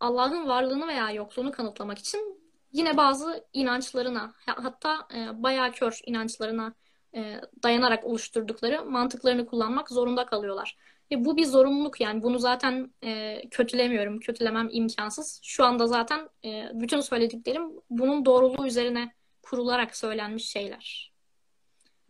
Allah'ın 0.00 0.48
varlığını 0.48 0.88
veya 0.88 1.10
yokluğunu 1.10 1.52
kanıtlamak 1.52 1.98
için 1.98 2.37
yine 2.72 2.96
bazı 2.96 3.44
inançlarına 3.52 4.34
hatta 4.46 5.08
e, 5.14 5.42
bayağı 5.42 5.72
kör 5.72 6.00
inançlarına 6.06 6.74
e, 7.16 7.40
dayanarak 7.62 8.04
oluşturdukları 8.04 8.84
mantıklarını 8.84 9.46
kullanmak 9.46 9.90
zorunda 9.90 10.26
kalıyorlar. 10.26 10.76
Ve 11.10 11.24
bu 11.24 11.36
bir 11.36 11.44
zorunluluk 11.44 12.00
yani 12.00 12.22
bunu 12.22 12.38
zaten 12.38 12.94
e, 13.04 13.40
kötülemiyorum, 13.50 14.20
kötülemem 14.20 14.68
imkansız. 14.72 15.40
Şu 15.42 15.64
anda 15.64 15.86
zaten 15.86 16.28
e, 16.44 16.70
bütün 16.74 17.00
söylediklerim 17.00 17.70
bunun 17.90 18.24
doğruluğu 18.24 18.66
üzerine 18.66 19.12
kurularak 19.42 19.96
söylenmiş 19.96 20.48
şeyler. 20.48 21.12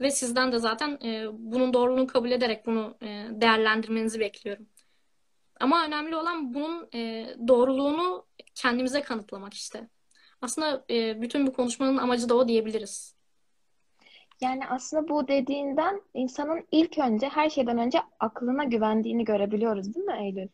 Ve 0.00 0.10
sizden 0.10 0.52
de 0.52 0.58
zaten 0.58 0.98
e, 1.04 1.26
bunun 1.32 1.74
doğruluğunu 1.74 2.06
kabul 2.06 2.30
ederek 2.30 2.66
bunu 2.66 2.98
e, 3.02 3.06
değerlendirmenizi 3.30 4.20
bekliyorum. 4.20 4.66
Ama 5.60 5.86
önemli 5.86 6.16
olan 6.16 6.54
bunun 6.54 6.88
e, 6.94 7.26
doğruluğunu 7.48 8.26
kendimize 8.54 9.02
kanıtlamak 9.02 9.54
işte. 9.54 9.88
Aslında 10.42 10.84
e, 10.90 11.22
bütün 11.22 11.46
bu 11.46 11.52
konuşmanın 11.52 11.96
amacı 11.96 12.28
da 12.28 12.34
o 12.34 12.48
diyebiliriz. 12.48 13.14
Yani 14.40 14.68
aslında 14.68 15.08
bu 15.08 15.28
dediğinden 15.28 16.02
insanın 16.14 16.66
ilk 16.72 16.98
önce 16.98 17.28
her 17.28 17.50
şeyden 17.50 17.78
önce 17.78 17.98
aklına 18.20 18.64
güvendiğini 18.64 19.24
görebiliyoruz, 19.24 19.94
değil 19.94 20.06
mi 20.06 20.18
Eylül? 20.20 20.48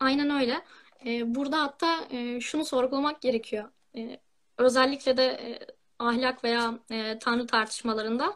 Aynen 0.00 0.30
öyle. 0.30 0.62
E, 1.06 1.34
burada 1.34 1.62
hatta 1.62 2.04
e, 2.10 2.40
şunu 2.40 2.64
sorgulamak 2.64 3.20
gerekiyor. 3.22 3.70
E, 3.96 4.20
özellikle 4.58 5.16
de 5.16 5.24
e, 5.24 5.58
ahlak 5.98 6.44
veya 6.44 6.78
e, 6.90 7.18
tanrı 7.18 7.46
tartışmalarında 7.46 8.34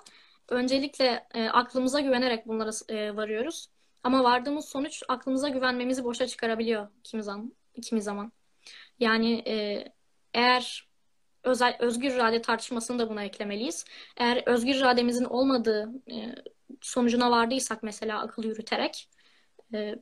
öncelikle 0.49 1.27
e, 1.35 1.49
aklımıza 1.49 2.01
güvenerek 2.01 2.49
bunlara 2.49 2.71
e, 2.89 3.17
varıyoruz. 3.17 3.69
Ama 4.03 4.25
vardığımız 4.25 4.65
sonuç 4.69 5.03
aklımıza 5.09 5.49
güvenmemizi 5.49 6.05
boşa 6.05 6.27
çıkarabiliyor 6.27 6.89
kimi 7.05 7.23
zaman. 7.23 7.53
Kimi 7.83 8.03
zaman. 8.03 8.33
Yani 8.99 9.43
e, 9.47 9.85
eğer 10.35 10.89
özel 11.45 11.77
özgür 11.81 12.11
irade 12.15 12.43
tartışmasını 12.43 12.99
da 12.99 13.11
buna 13.11 13.25
eklemeliyiz. 13.25 13.85
Eğer 14.17 14.43
özgür 14.47 14.75
irademizin 14.75 15.25
olmadığı 15.25 15.93
e, 16.11 16.35
sonucuna 16.81 17.31
vardıysak 17.31 17.83
mesela 17.83 18.21
akıl 18.21 18.45
yürüterek 18.45 19.09
e, 19.75 19.95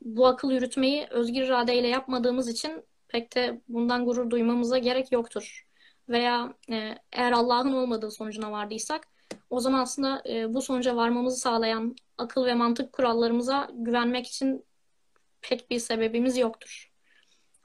bu 0.00 0.26
akıl 0.26 0.50
yürütmeyi 0.50 1.06
özgür 1.10 1.42
iradeyle 1.42 1.88
yapmadığımız 1.88 2.48
için 2.48 2.84
pek 3.08 3.34
de 3.36 3.60
bundan 3.68 4.04
gurur 4.04 4.30
duymamıza 4.30 4.78
gerek 4.78 5.12
yoktur. 5.12 5.66
Veya 6.08 6.54
e, 6.70 6.98
eğer 7.12 7.32
Allah'ın 7.32 7.72
olmadığı 7.72 8.10
sonucuna 8.10 8.52
vardıysak 8.52 9.08
o 9.50 9.60
zaman 9.60 9.78
aslında 9.80 10.22
e, 10.28 10.54
bu 10.54 10.62
sonuca 10.62 10.96
varmamızı 10.96 11.36
sağlayan 11.36 11.96
akıl 12.18 12.46
ve 12.46 12.54
mantık 12.54 12.92
kurallarımıza 12.92 13.68
güvenmek 13.72 14.26
için 14.26 14.64
pek 15.42 15.70
bir 15.70 15.78
sebebimiz 15.78 16.36
yoktur. 16.36 16.93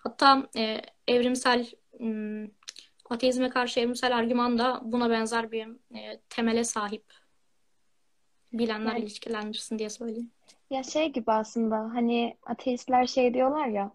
Hatta 0.04 0.50
e, 0.58 0.82
evrimsel 1.08 1.68
ateizme 3.10 3.50
karşı 3.50 3.80
evrimsel 3.80 4.18
argüman 4.18 4.58
da 4.60 4.82
buna 4.84 5.10
benzer 5.10 5.52
bir 5.52 5.68
e, 5.96 6.20
temele 6.30 6.64
sahip. 6.64 7.04
Bilenler 8.54 8.92
Yani 8.92 9.00
ilişkilendirsin 9.00 9.80
diye 9.80 9.90
söyleyeyim. 9.90 10.32
ya 10.70 10.84
şey 10.84 11.12
gibi 11.12 11.32
aslında 11.32 11.78
hani 11.78 12.38
ateistler 12.46 13.08
şey 13.08 13.34
diyorlar 13.34 13.68
ya 13.68 13.92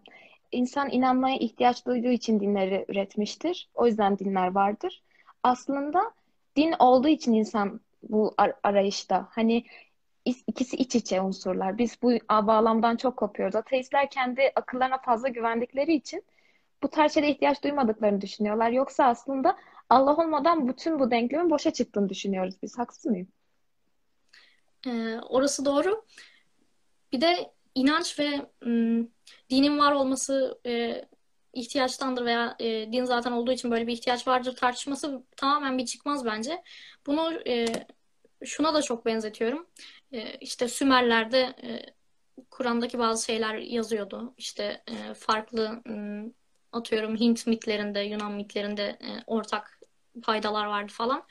insan 0.51 0.91
inanmaya 0.91 1.37
ihtiyaç 1.37 1.85
duyduğu 1.85 2.07
için 2.11 2.39
dinleri 2.39 2.85
üretmiştir. 2.87 3.69
O 3.73 3.87
yüzden 3.87 4.19
dinler 4.19 4.47
vardır. 4.47 5.03
Aslında 5.43 6.11
din 6.55 6.73
olduğu 6.79 7.07
için 7.07 7.33
insan 7.33 7.79
bu 8.03 8.33
ar- 8.37 8.53
arayışta. 8.63 9.27
Hani 9.31 9.63
ikisi 10.25 10.75
iç 10.75 10.95
içe 10.95 11.21
unsurlar. 11.21 11.77
Biz 11.77 12.01
bu 12.01 12.11
bağlamdan 12.29 12.95
çok 12.95 13.17
kopuyoruz. 13.17 13.55
Ateistler 13.55 14.09
kendi 14.09 14.51
akıllarına 14.55 14.97
fazla 14.97 15.27
güvendikleri 15.27 15.93
için 15.93 16.23
bu 16.83 16.89
tarz 16.89 17.13
şeylere 17.13 17.31
ihtiyaç 17.31 17.63
duymadıklarını 17.63 18.21
düşünüyorlar. 18.21 18.69
Yoksa 18.69 19.05
aslında 19.05 19.57
Allah 19.89 20.15
olmadan 20.15 20.67
bütün 20.67 20.99
bu 20.99 21.11
denklemin 21.11 21.49
boşa 21.49 21.71
çıktığını 21.71 22.09
düşünüyoruz 22.09 22.55
biz. 22.63 22.77
Haksız 22.77 23.05
mıyım? 23.05 23.27
E, 24.87 25.19
orası 25.29 25.65
doğru. 25.65 26.05
Bir 27.11 27.21
de 27.21 27.51
inanç 27.75 28.19
ve 28.19 28.29
m, 28.65 29.07
dinin 29.49 29.79
var 29.79 29.91
olması 29.91 30.59
e, 30.65 31.05
ihtiyaçtandır 31.53 32.25
veya 32.25 32.55
e, 32.59 32.91
din 32.91 33.05
zaten 33.05 33.31
olduğu 33.31 33.51
için 33.51 33.71
böyle 33.71 33.87
bir 33.87 33.93
ihtiyaç 33.93 34.27
vardır 34.27 34.55
tartışması 34.55 35.23
tamamen 35.37 35.77
bir 35.77 35.85
çıkmaz 35.85 36.25
bence. 36.25 36.63
Bunu 37.05 37.33
e, 37.47 37.65
şuna 38.43 38.73
da 38.73 38.81
çok 38.81 39.05
benzetiyorum. 39.05 39.67
E, 40.11 40.35
işte 40.41 40.67
Sümerler'de 40.67 41.39
e, 41.63 41.95
Kur'an'daki 42.51 42.99
bazı 42.99 43.25
şeyler 43.25 43.55
yazıyordu. 43.55 44.33
İşte 44.37 44.83
e, 44.87 45.13
farklı 45.13 45.81
atıyorum 46.71 47.15
Hint 47.19 47.47
mitlerinde, 47.47 47.99
Yunan 47.99 48.31
mitlerinde 48.31 48.83
e, 48.83 49.09
ortak 49.27 49.79
faydalar 50.23 50.65
vardı 50.65 50.91
falan. 50.95 51.23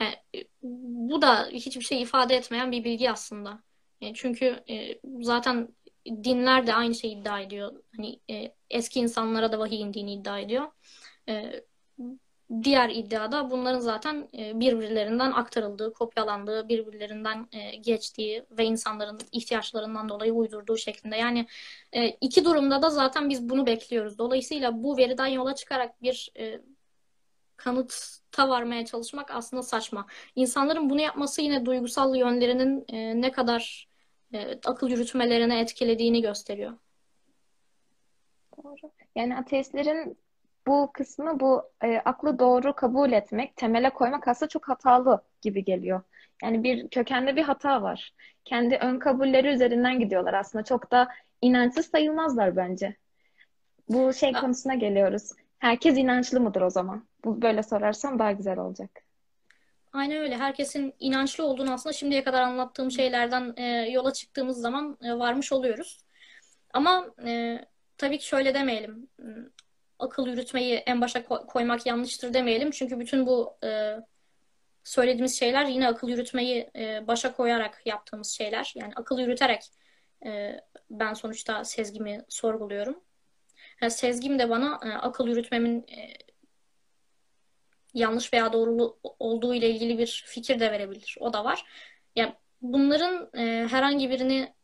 Yani, 0.00 0.14
e, 0.34 0.44
bu 0.62 1.22
da 1.22 1.48
hiçbir 1.52 1.84
şey 1.84 2.02
ifade 2.02 2.36
etmeyen 2.36 2.72
bir 2.72 2.84
bilgi 2.84 3.10
aslında. 3.10 3.62
E, 4.00 4.14
çünkü 4.14 4.64
e, 4.70 5.00
zaten 5.20 5.68
dinler 6.06 6.66
de 6.66 6.74
aynı 6.74 6.94
şeyi 6.94 7.16
iddia 7.20 7.40
ediyor. 7.40 7.82
Hani 7.96 8.20
e, 8.30 8.54
eski 8.70 9.00
insanlara 9.00 9.52
da 9.52 9.58
vahiy 9.58 9.80
indiğini 9.80 10.14
iddia 10.14 10.38
ediyor. 10.38 10.72
E, 11.28 11.62
diğer 12.62 12.90
iddiada 12.90 13.50
bunların 13.50 13.78
zaten 13.78 14.28
e, 14.38 14.60
birbirlerinden 14.60 15.32
aktarıldığı, 15.32 15.92
kopyalandığı, 15.92 16.68
birbirlerinden 16.68 17.48
e, 17.52 17.76
geçtiği 17.76 18.44
ve 18.50 18.64
insanların 18.64 19.18
ihtiyaçlarından 19.32 20.08
dolayı 20.08 20.32
uydurduğu 20.32 20.76
şeklinde. 20.76 21.16
Yani 21.16 21.46
e, 21.92 22.08
iki 22.08 22.44
durumda 22.44 22.82
da 22.82 22.90
zaten 22.90 23.30
biz 23.30 23.48
bunu 23.48 23.66
bekliyoruz. 23.66 24.18
Dolayısıyla 24.18 24.82
bu 24.82 24.96
veriden 24.96 25.26
yola 25.26 25.54
çıkarak 25.54 26.02
bir 26.02 26.32
kanıta 27.56 28.48
varmaya 28.48 28.84
çalışmak 28.84 29.30
aslında 29.30 29.62
saçma. 29.62 30.06
İnsanların 30.36 30.90
bunu 30.90 31.00
yapması 31.00 31.42
yine 31.42 31.66
duygusal 31.66 32.16
yönlerinin 32.16 32.84
ne 33.22 33.32
kadar 33.32 33.88
akıl 34.64 34.90
yürütmelerine 34.90 35.60
etkilediğini 35.60 36.22
gösteriyor. 36.22 36.72
Doğru. 38.56 38.92
Yani 39.16 39.36
ateistlerin 39.36 40.18
bu 40.68 40.90
kısmı 40.92 41.40
bu 41.40 41.62
e, 41.84 41.98
aklı 42.04 42.38
doğru 42.38 42.74
kabul 42.74 43.12
etmek, 43.12 43.56
temele 43.56 43.90
koymak 43.90 44.28
aslında 44.28 44.48
çok 44.48 44.68
hatalı 44.68 45.22
gibi 45.42 45.64
geliyor. 45.64 46.02
Yani 46.42 46.62
bir 46.64 46.88
kökende 46.88 47.36
bir 47.36 47.42
hata 47.42 47.82
var. 47.82 48.14
Kendi 48.44 48.76
ön 48.76 48.98
kabulleri 48.98 49.48
üzerinden 49.48 49.98
gidiyorlar 50.00 50.34
aslında. 50.34 50.64
Çok 50.64 50.90
da 50.90 51.08
inançsız 51.42 51.86
sayılmazlar 51.86 52.56
bence. 52.56 52.96
Bu 53.88 54.12
şey 54.12 54.32
konusuna 54.32 54.74
geliyoruz. 54.74 55.32
Herkes 55.58 55.98
inançlı 55.98 56.40
mıdır 56.40 56.62
o 56.62 56.70
zaman? 56.70 57.04
Bu 57.24 57.42
böyle 57.42 57.62
sorarsam 57.62 58.18
daha 58.18 58.32
güzel 58.32 58.58
olacak. 58.58 58.90
aynen 59.92 60.16
öyle. 60.18 60.36
Herkesin 60.36 60.94
inançlı 61.00 61.44
olduğunu 61.44 61.72
aslında 61.72 61.92
şimdiye 61.92 62.24
kadar 62.24 62.42
anlattığım 62.42 62.90
şeylerden 62.90 63.54
e, 63.56 63.64
yola 63.90 64.12
çıktığımız 64.12 64.60
zaman 64.60 64.98
e, 65.02 65.18
varmış 65.18 65.52
oluyoruz. 65.52 66.00
Ama 66.72 67.06
e, 67.26 67.58
tabii 67.98 68.18
ki 68.18 68.26
şöyle 68.26 68.54
demeyelim. 68.54 69.08
Akıl 69.98 70.26
yürütmeyi 70.26 70.74
en 70.74 71.00
başa 71.00 71.18
ko- 71.18 71.46
koymak 71.46 71.86
yanlıştır 71.86 72.34
demeyelim. 72.34 72.70
Çünkü 72.70 73.00
bütün 73.00 73.26
bu 73.26 73.58
e, 73.64 73.96
söylediğimiz 74.84 75.38
şeyler 75.38 75.64
yine 75.64 75.88
akıl 75.88 76.08
yürütmeyi 76.08 76.70
e, 76.76 77.06
başa 77.06 77.32
koyarak 77.32 77.82
yaptığımız 77.84 78.28
şeyler. 78.28 78.72
Yani 78.76 78.92
akıl 78.96 79.18
yürüterek 79.18 79.62
e, 80.26 80.60
ben 80.90 81.14
sonuçta 81.14 81.64
sezgimi 81.64 82.24
sorguluyorum. 82.28 83.04
Ha, 83.80 83.90
sezgim 83.90 84.38
de 84.38 84.50
bana 84.50 84.80
e, 84.84 84.88
akıl 84.88 85.28
yürütmemin 85.28 85.78
e, 85.78 86.16
yanlış 87.94 88.32
veya 88.32 88.52
doğru 88.52 88.98
olduğu 89.18 89.54
ile 89.54 89.70
ilgili 89.70 89.98
bir 89.98 90.24
fikir 90.26 90.60
de 90.60 90.72
verebilir. 90.72 91.16
O 91.20 91.32
da 91.32 91.44
var. 91.44 91.64
Yani 92.16 92.34
bunların 92.62 93.30
e, 93.34 93.66
herhangi 93.70 94.10
birini 94.10 94.54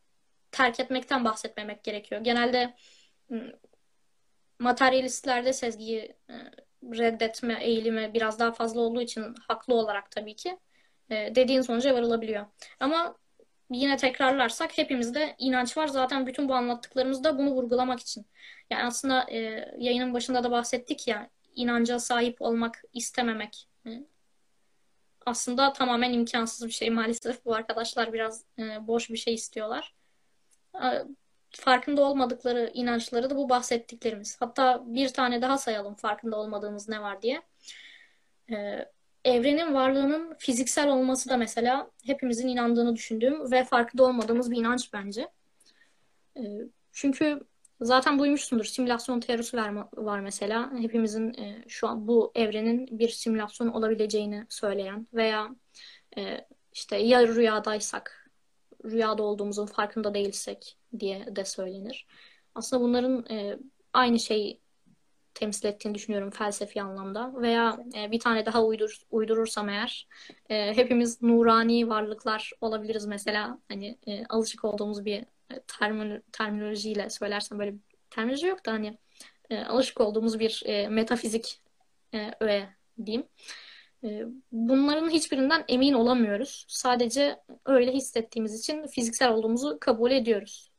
terk 0.53 0.81
etmekten 0.81 1.25
bahsetmemek 1.25 1.85
gerekiyor. 1.85 2.21
Genelde 2.21 2.75
materyalistlerde 4.65 5.53
sezgiyi 5.53 6.17
e, 6.31 6.35
reddetme 6.83 7.59
eğilimi 7.61 8.15
biraz 8.15 8.39
daha 8.39 8.53
fazla 8.53 8.81
olduğu 8.81 9.03
için 9.03 9.35
haklı 9.49 9.75
olarak 9.75 10.11
tabii 10.11 10.37
ki 10.37 10.59
e, 11.11 11.35
dediğin 11.35 11.61
sonuca 11.61 11.95
varılabiliyor. 11.95 12.47
Ama 12.81 13.17
yine 13.71 13.97
tekrarlarsak 13.97 14.79
hepimizde 14.79 15.35
inanç 15.39 15.77
var. 15.77 15.87
Zaten 15.87 16.27
bütün 16.27 16.49
bu 16.49 16.55
anlattıklarımız 16.55 17.25
da 17.25 17.39
bunu 17.39 17.51
vurgulamak 17.51 18.01
için. 18.01 18.27
Yani 18.71 18.83
aslında 18.85 19.27
e, 19.31 19.39
yayının 19.79 20.15
başında 20.15 20.45
da 20.45 20.51
bahsettik 20.51 21.09
ya 21.09 21.31
inanca 21.55 21.99
sahip 21.99 22.43
olmak 22.43 22.83
istememek 22.93 23.69
aslında 25.27 25.73
tamamen 25.73 26.13
imkansız 26.13 26.67
bir 26.67 26.73
şey 26.73 26.91
maalesef. 26.91 27.45
Bu 27.45 27.55
arkadaşlar 27.55 28.13
biraz 28.13 28.45
e, 28.59 28.87
boş 28.87 29.11
bir 29.11 29.17
şey 29.17 29.35
istiyorlar. 29.35 29.95
Farkında 31.57 32.03
olmadıkları 32.03 32.71
inançları 32.75 33.31
da 33.31 33.37
bu 33.37 33.49
bahsettiklerimiz. 33.49 34.37
Hatta 34.41 34.83
bir 34.87 35.09
tane 35.09 35.43
daha 35.43 35.59
sayalım 35.59 35.95
farkında 35.95 36.37
olmadığımız 36.37 36.89
ne 36.89 37.03
var 37.03 37.23
diye. 37.23 37.43
E, 38.51 38.89
evrenin 39.25 39.75
varlığının 39.75 40.35
fiziksel 40.39 40.89
olması 40.89 41.29
da 41.29 41.37
mesela 41.37 41.91
hepimizin 42.05 42.49
inandığını 42.49 42.97
düşündüğüm 42.97 43.53
ve 43.53 43.65
farkında 43.65 44.05
olmadığımız 44.05 44.51
bir 44.51 44.57
inanç 44.57 44.93
bence. 44.93 45.29
E, 46.37 46.43
çünkü 46.93 47.41
zaten 47.81 48.19
duymuşsundur 48.19 48.65
simülasyon 48.65 49.21
teorisi 49.21 49.57
var 49.97 50.21
mesela. 50.21 50.73
Hepimizin 50.79 51.35
e, 51.35 51.65
şu 51.69 51.89
an 51.89 52.09
bu 52.09 52.33
evrenin 52.35 52.99
bir 52.99 53.09
simülasyon 53.09 53.69
olabileceğini 53.69 54.47
söyleyen 54.49 55.07
veya 55.15 55.49
e, 56.19 56.47
işte 56.73 56.97
ya 56.97 57.29
rüyadaysak, 57.29 58.31
rüyada 58.85 59.23
olduğumuzun 59.23 59.67
farkında 59.67 60.15
değilsek 60.15 60.77
diye 61.01 61.37
de 61.37 61.45
söylenir. 61.45 62.07
Aslında 62.55 62.83
bunların 62.83 63.27
e, 63.31 63.59
aynı 63.93 64.19
şeyi 64.19 64.61
temsil 65.35 65.69
ettiğini 65.69 65.95
düşünüyorum 65.95 66.31
felsefi 66.31 66.83
anlamda. 66.83 67.33
Veya 67.43 67.79
e, 67.97 68.11
bir 68.11 68.21
tane 68.21 68.47
daha 68.47 68.65
uydur, 68.65 69.01
uydurursam 69.11 69.69
eğer 69.69 70.09
e, 70.51 70.77
hepimiz 70.77 71.23
nurani 71.23 71.89
varlıklar 71.89 72.53
olabiliriz 72.61 73.07
mesela. 73.07 73.59
Hani 73.69 73.99
e, 74.07 74.25
alışık 74.27 74.65
olduğumuz 74.65 75.05
bir 75.05 75.19
e, 75.51 75.61
termin, 75.67 76.23
terminolojiyle 76.33 77.11
söylersem 77.11 77.59
böyle 77.59 77.75
terminoloji 78.11 78.47
yok 78.47 78.67
da 78.67 78.73
hani 78.73 78.99
e, 79.51 79.65
alışık 79.65 80.01
olduğumuz 80.01 80.39
bir 80.39 80.63
e, 80.67 80.89
metafizik 80.89 81.61
e, 82.15 82.31
öğe 82.41 82.69
diyeyim. 83.07 83.27
E, 84.05 84.25
bunların 84.53 85.11
hiçbirinden 85.11 85.65
emin 85.69 85.93
olamıyoruz. 85.93 86.65
Sadece 86.69 87.41
öyle 87.67 87.93
hissettiğimiz 87.93 88.61
için 88.61 88.87
fiziksel 88.87 89.31
olduğumuzu 89.33 89.79
kabul 89.81 90.11
ediyoruz. 90.11 90.74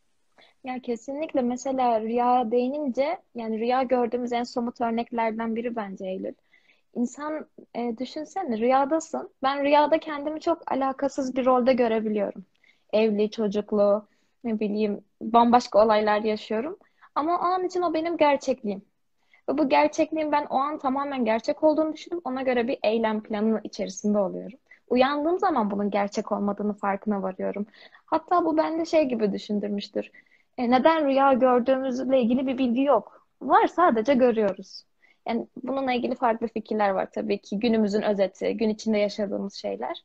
Ya 0.66 0.80
kesinlikle 0.80 1.42
mesela 1.42 2.02
rüya 2.02 2.52
değinince 2.52 3.18
yani 3.36 3.60
rüya 3.60 3.84
gördüğümüz 3.84 4.34
en 4.34 4.44
somut 4.44 4.82
örneklerden 4.82 5.56
biri 5.56 5.76
bence 5.76 6.06
Eylül. 6.08 6.34
İnsan 6.96 7.48
e, 7.76 7.98
düşünsene 7.98 8.58
rüyadasın. 8.58 9.30
Ben 9.44 9.64
rüyada 9.64 10.00
kendimi 10.00 10.42
çok 10.42 10.72
alakasız 10.72 11.36
bir 11.36 11.46
rolde 11.46 11.74
görebiliyorum. 11.74 12.46
Evli, 12.94 13.32
çocuklu, 13.32 14.08
ne 14.44 14.60
bileyim 14.60 15.02
bambaşka 15.22 15.86
olaylar 15.86 16.22
yaşıyorum. 16.22 16.78
Ama 17.16 17.40
o 17.40 17.44
an 17.44 17.64
için 17.66 17.82
o 17.82 17.94
benim 17.94 18.18
gerçekliğim. 18.18 18.86
Ve 19.50 19.58
bu 19.58 19.70
gerçekliğin 19.70 20.32
ben 20.32 20.46
o 20.50 20.56
an 20.58 20.80
tamamen 20.80 21.26
gerçek 21.26 21.64
olduğunu 21.64 21.94
düşünüp 21.94 22.28
ona 22.28 22.42
göre 22.42 22.68
bir 22.68 22.80
eylem 22.84 23.24
planı 23.24 23.62
içerisinde 23.64 24.18
oluyorum. 24.20 24.60
Uyandığım 24.88 25.40
zaman 25.40 25.72
bunun 25.72 25.90
gerçek 25.90 26.32
olmadığını 26.32 26.74
farkına 26.74 27.22
varıyorum. 27.24 27.66
Hatta 28.06 28.46
bu 28.46 28.58
bende 28.58 28.86
şey 28.86 29.06
gibi 29.06 29.34
düşündürmüştür. 29.34 30.12
E, 30.58 30.72
neden 30.72 31.06
rüya 31.08 31.34
gördüğümüzle 31.34 32.22
ilgili 32.22 32.48
bir 32.48 32.58
bilgi 32.58 32.82
yok. 32.82 33.28
Var 33.42 33.68
sadece 33.68 34.14
görüyoruz. 34.14 34.84
Yani 35.28 35.48
bununla 35.64 35.94
ilgili 35.94 36.16
farklı 36.16 36.48
fikirler 36.48 36.90
var 36.90 37.12
tabii 37.12 37.42
ki. 37.42 37.60
Günümüzün 37.60 38.02
özeti, 38.02 38.58
gün 38.58 38.70
içinde 38.70 38.98
yaşadığımız 38.98 39.54
şeyler. 39.54 40.04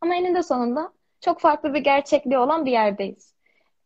Ama 0.00 0.14
eninde 0.14 0.42
sonunda 0.42 0.92
çok 1.20 1.40
farklı 1.40 1.74
bir 1.74 1.80
gerçekliği 1.80 2.38
olan 2.38 2.66
bir 2.66 2.72
yerdeyiz. 2.72 3.34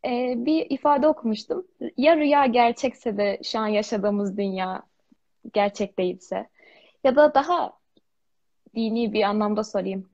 Ee, 0.05 0.33
bir 0.37 0.65
ifade 0.69 1.07
okumuştum. 1.07 1.67
Ya 1.97 2.17
rüya 2.17 2.45
gerçekse 2.45 3.17
de 3.17 3.39
şu 3.43 3.59
an 3.59 3.67
yaşadığımız 3.67 4.37
dünya 4.37 4.83
gerçek 5.53 5.99
değilse 5.99 6.49
ya 7.03 7.15
da 7.15 7.33
daha 7.33 7.73
dini 8.75 9.13
bir 9.13 9.23
anlamda 9.23 9.63
sorayım. 9.63 10.09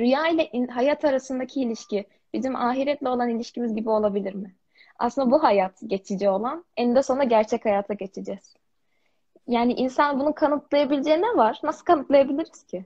Rüya 0.00 0.28
ile 0.28 0.66
hayat 0.66 1.04
arasındaki 1.04 1.60
ilişki 1.60 2.06
bizim 2.32 2.56
ahiretle 2.56 3.08
olan 3.08 3.28
ilişkimiz 3.28 3.74
gibi 3.74 3.90
olabilir 3.90 4.34
mi? 4.34 4.54
Aslında 4.98 5.30
bu 5.30 5.42
hayat 5.42 5.80
geçici 5.86 6.28
olan, 6.28 6.64
eninde 6.76 7.02
sonunda 7.02 7.24
gerçek 7.24 7.64
hayata 7.64 7.94
geçeceğiz. 7.94 8.54
Yani 9.48 9.72
insan 9.72 10.20
bunu 10.20 10.34
kanıtlayabileceği 10.34 11.22
ne 11.22 11.36
var? 11.36 11.60
Nasıl 11.62 11.84
kanıtlayabiliriz 11.84 12.66
ki? 12.66 12.84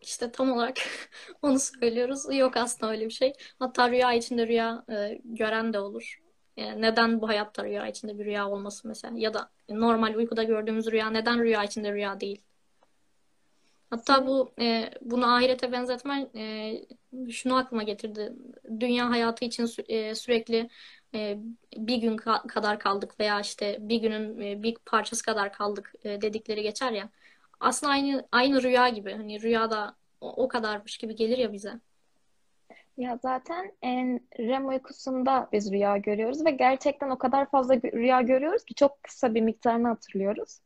İşte 0.00 0.32
tam 0.32 0.52
olarak 0.52 0.76
onu 1.42 1.58
söylüyoruz. 1.58 2.34
Yok 2.34 2.56
aslında 2.56 2.92
öyle 2.92 3.04
bir 3.04 3.10
şey. 3.10 3.32
Hatta 3.58 3.90
rüya 3.90 4.12
içinde 4.12 4.46
rüya 4.46 4.84
e, 4.90 5.20
gören 5.24 5.72
de 5.72 5.78
olur. 5.78 6.22
Yani 6.56 6.82
neden 6.82 7.20
bu 7.20 7.28
hayatta 7.28 7.64
rüya 7.64 7.86
içinde 7.86 8.18
bir 8.18 8.24
rüya 8.24 8.48
olması 8.48 8.88
mesela? 8.88 9.14
Ya 9.16 9.34
da 9.34 9.50
normal 9.68 10.14
uykuda 10.14 10.42
gördüğümüz 10.42 10.86
rüya 10.86 11.10
neden 11.10 11.38
rüya 11.38 11.64
içinde 11.64 11.92
rüya 11.92 12.20
değil? 12.20 12.42
Hatta 13.92 14.26
bu 14.26 14.52
e, 14.60 14.90
bunu 15.00 15.34
ahirete 15.34 15.72
benzetmen 15.72 16.28
e, 16.36 16.74
şunu 17.30 17.56
aklıma 17.56 17.82
getirdi. 17.82 18.32
Dünya 18.80 19.10
hayatı 19.10 19.44
için 19.44 19.66
sü 19.66 19.82
e, 19.82 20.14
sürekli 20.14 20.68
e, 21.14 21.38
bir 21.76 21.96
gün 21.96 22.16
ka 22.16 22.42
kadar 22.48 22.78
kaldık 22.78 23.20
veya 23.20 23.40
işte 23.40 23.76
bir 23.80 23.96
günün 23.96 24.40
e, 24.40 24.62
bir 24.62 24.76
parçası 24.86 25.24
kadar 25.24 25.52
kaldık 25.52 25.92
e, 26.04 26.20
dedikleri 26.20 26.62
geçer 26.62 26.92
ya. 26.92 27.08
Aslında 27.60 27.92
aynı 27.92 28.28
aynı 28.32 28.62
rüya 28.62 28.88
gibi. 28.88 29.12
Hani 29.12 29.42
rüyada 29.42 29.96
o, 30.20 30.44
o 30.44 30.48
kadarmış 30.48 30.98
gibi 30.98 31.16
gelir 31.16 31.38
ya 31.38 31.52
bize. 31.52 31.72
Ya 32.96 33.18
zaten 33.22 33.72
en 33.82 34.20
REM 34.38 34.68
uykusunda 34.68 35.48
biz 35.52 35.72
rüya 35.72 35.96
görüyoruz 35.96 36.44
ve 36.44 36.50
gerçekten 36.50 37.10
o 37.10 37.18
kadar 37.18 37.50
fazla 37.50 37.74
rüya 37.74 38.20
görüyoruz 38.20 38.64
ki 38.64 38.74
çok 38.74 39.02
kısa 39.02 39.34
bir 39.34 39.40
miktarını 39.40 39.88
hatırlıyoruz. 39.88 40.58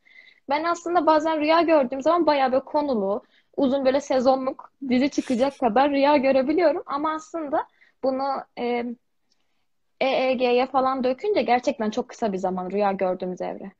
Ben 0.48 0.64
aslında 0.64 1.06
bazen 1.06 1.40
rüya 1.40 1.62
gördüğüm 1.62 2.02
zaman 2.02 2.26
bayağı 2.26 2.52
böyle 2.52 2.64
konulu, 2.64 3.22
uzun 3.56 3.85
böyle 3.85 4.00
sezonluk 4.00 4.72
dizi 4.88 5.11
çıkacak 5.11 5.59
kadar 5.59 5.90
rüya 5.90 6.16
görebiliyorum. 6.16 6.82
Ama 6.87 7.12
aslında 7.12 7.66
bunu 8.02 8.44
e, 8.59 8.85
EEG'ye 10.00 10.66
falan 10.66 11.04
dökünce 11.04 11.42
gerçekten 11.42 11.90
çok 11.90 12.09
kısa 12.09 12.32
bir 12.32 12.38
zaman 12.38 12.70
rüya 12.70 12.92
gördüğümüz 12.92 13.40
evre. 13.40 13.72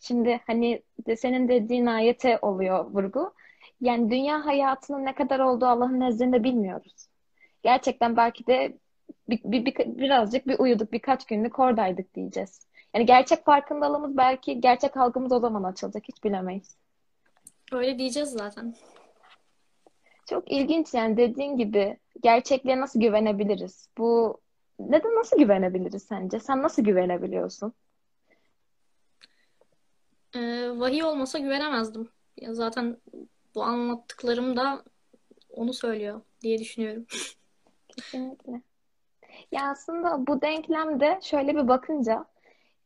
Şimdi 0.00 0.40
hani 0.46 0.82
senin 1.16 1.48
dediğin 1.48 1.86
ayete 1.86 2.38
oluyor 2.42 2.84
vurgu. 2.84 3.34
Yani 3.80 4.10
dünya 4.10 4.46
hayatının 4.46 5.04
ne 5.04 5.14
kadar 5.14 5.38
olduğu 5.38 5.66
Allah'ın 5.66 6.00
nezdinde 6.00 6.44
bilmiyoruz. 6.44 7.08
Gerçekten 7.62 8.16
belki 8.16 8.46
de 8.46 8.78
bir, 9.28 9.40
bir, 9.44 9.64
bir, 9.64 9.74
birazcık 9.98 10.48
bir 10.48 10.58
uyuduk, 10.58 10.92
birkaç 10.92 11.26
günlük 11.26 11.58
oradaydık 11.58 12.14
diyeceğiz. 12.14 12.66
Yani 12.94 13.06
gerçek 13.06 13.44
farkındalığımız 13.44 14.16
belki 14.16 14.60
gerçek 14.60 14.96
algımız 14.96 15.32
o 15.32 15.40
zaman 15.40 15.62
açılacak. 15.62 16.04
Hiç 16.08 16.24
bilemeyiz. 16.24 16.76
Öyle 17.72 17.98
diyeceğiz 17.98 18.30
zaten. 18.30 18.74
Çok 20.26 20.52
ilginç 20.52 20.94
yani 20.94 21.16
dediğin 21.16 21.56
gibi 21.56 21.96
gerçekliğe 22.22 22.80
nasıl 22.80 23.00
güvenebiliriz? 23.00 23.88
Bu 23.98 24.40
neden 24.78 25.14
nasıl 25.14 25.38
güvenebiliriz 25.38 26.02
sence? 26.02 26.40
Sen 26.40 26.62
nasıl 26.62 26.82
güvenebiliyorsun? 26.82 27.72
Ee, 30.34 30.70
vahiy 30.74 31.04
olmasa 31.04 31.38
güvenemezdim. 31.38 32.08
Ya 32.36 32.54
zaten 32.54 32.96
bu 33.54 33.62
anlattıklarım 33.62 34.56
da 34.56 34.84
onu 35.50 35.72
söylüyor 35.72 36.20
diye 36.42 36.58
düşünüyorum. 36.58 37.06
Kesinlikle. 37.88 38.62
Ya 39.52 39.70
aslında 39.70 40.26
bu 40.26 40.42
denklemde 40.42 41.18
şöyle 41.22 41.56
bir 41.56 41.68
bakınca 41.68 42.24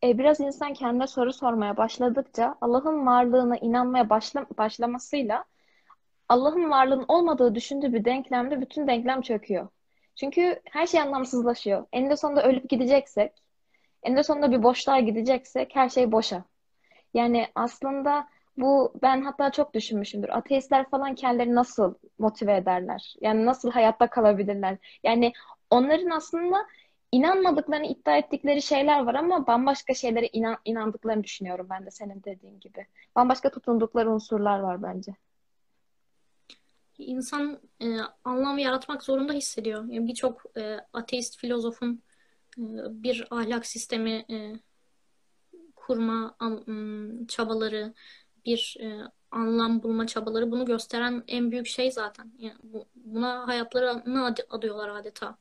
e, 0.04 0.18
biraz 0.18 0.40
insan 0.40 0.74
kendine 0.74 1.06
soru 1.06 1.32
sormaya 1.32 1.76
başladıkça 1.76 2.54
Allah'ın 2.60 3.06
varlığına 3.06 3.56
inanmaya 3.56 4.10
başla, 4.10 4.46
başlamasıyla 4.58 5.44
Allah'ın 6.28 6.70
varlığının 6.70 7.04
olmadığı 7.08 7.54
düşündüğü 7.54 7.92
bir 7.92 8.04
denklemde 8.04 8.60
bütün 8.60 8.86
denklem 8.86 9.20
çöküyor. 9.20 9.68
Çünkü 10.16 10.60
her 10.70 10.86
şey 10.86 11.00
anlamsızlaşıyor. 11.00 11.86
Eninde 11.92 12.16
sonunda 12.16 12.42
ölüp 12.42 12.70
gideceksek, 12.70 13.32
eninde 14.02 14.22
sonunda 14.22 14.52
bir 14.52 14.62
boşluğa 14.62 15.00
gideceksek 15.00 15.76
her 15.76 15.88
şey 15.88 16.12
boşa. 16.12 16.44
Yani 17.14 17.46
aslında 17.54 18.28
bu 18.56 18.92
ben 19.02 19.22
hatta 19.22 19.52
çok 19.52 19.74
düşünmüşümdür. 19.74 20.28
Ateistler 20.28 20.90
falan 20.90 21.14
kendileri 21.14 21.54
nasıl 21.54 21.94
motive 22.18 22.56
ederler? 22.56 23.14
Yani 23.20 23.46
nasıl 23.46 23.70
hayatta 23.70 24.06
kalabilirler? 24.06 24.76
Yani 25.04 25.32
onların 25.70 26.10
aslında 26.10 26.66
inanmadıklarını 27.14 27.86
iddia 27.86 28.16
ettikleri 28.16 28.62
şeyler 28.62 29.00
var 29.00 29.14
ama 29.14 29.46
bambaşka 29.46 29.94
şeylere 29.94 30.28
inan, 30.32 30.56
inandıklarını 30.64 31.24
düşünüyorum 31.24 31.66
ben 31.70 31.86
de 31.86 31.90
senin 31.90 32.22
dediğin 32.24 32.60
gibi. 32.60 32.86
Bambaşka 33.16 33.50
tutundukları 33.50 34.10
unsurlar 34.10 34.58
var 34.58 34.82
bence. 34.82 35.14
İnsan 36.98 37.60
e, 37.82 37.86
anlam 38.24 38.58
yaratmak 38.58 39.02
zorunda 39.02 39.32
hissediyor. 39.32 39.84
Yani 39.88 40.08
Birçok 40.08 40.42
e, 40.56 40.76
ateist 40.92 41.38
filozofun 41.38 42.02
e, 42.58 42.62
bir 43.02 43.26
ahlak 43.30 43.66
sistemi 43.66 44.24
e, 44.30 44.60
kurma 45.76 46.36
am, 46.38 47.26
çabaları, 47.26 47.94
bir 48.46 48.76
e, 48.80 49.00
anlam 49.30 49.82
bulma 49.82 50.06
çabaları 50.06 50.50
bunu 50.50 50.64
gösteren 50.64 51.24
en 51.28 51.50
büyük 51.50 51.66
şey 51.66 51.92
zaten. 51.92 52.32
Yani 52.38 52.58
bu, 52.62 52.86
buna 52.94 53.46
hayatlarını 53.46 54.26
ad 54.26 54.38
adıyorlar 54.50 54.88
adeta. 54.88 55.36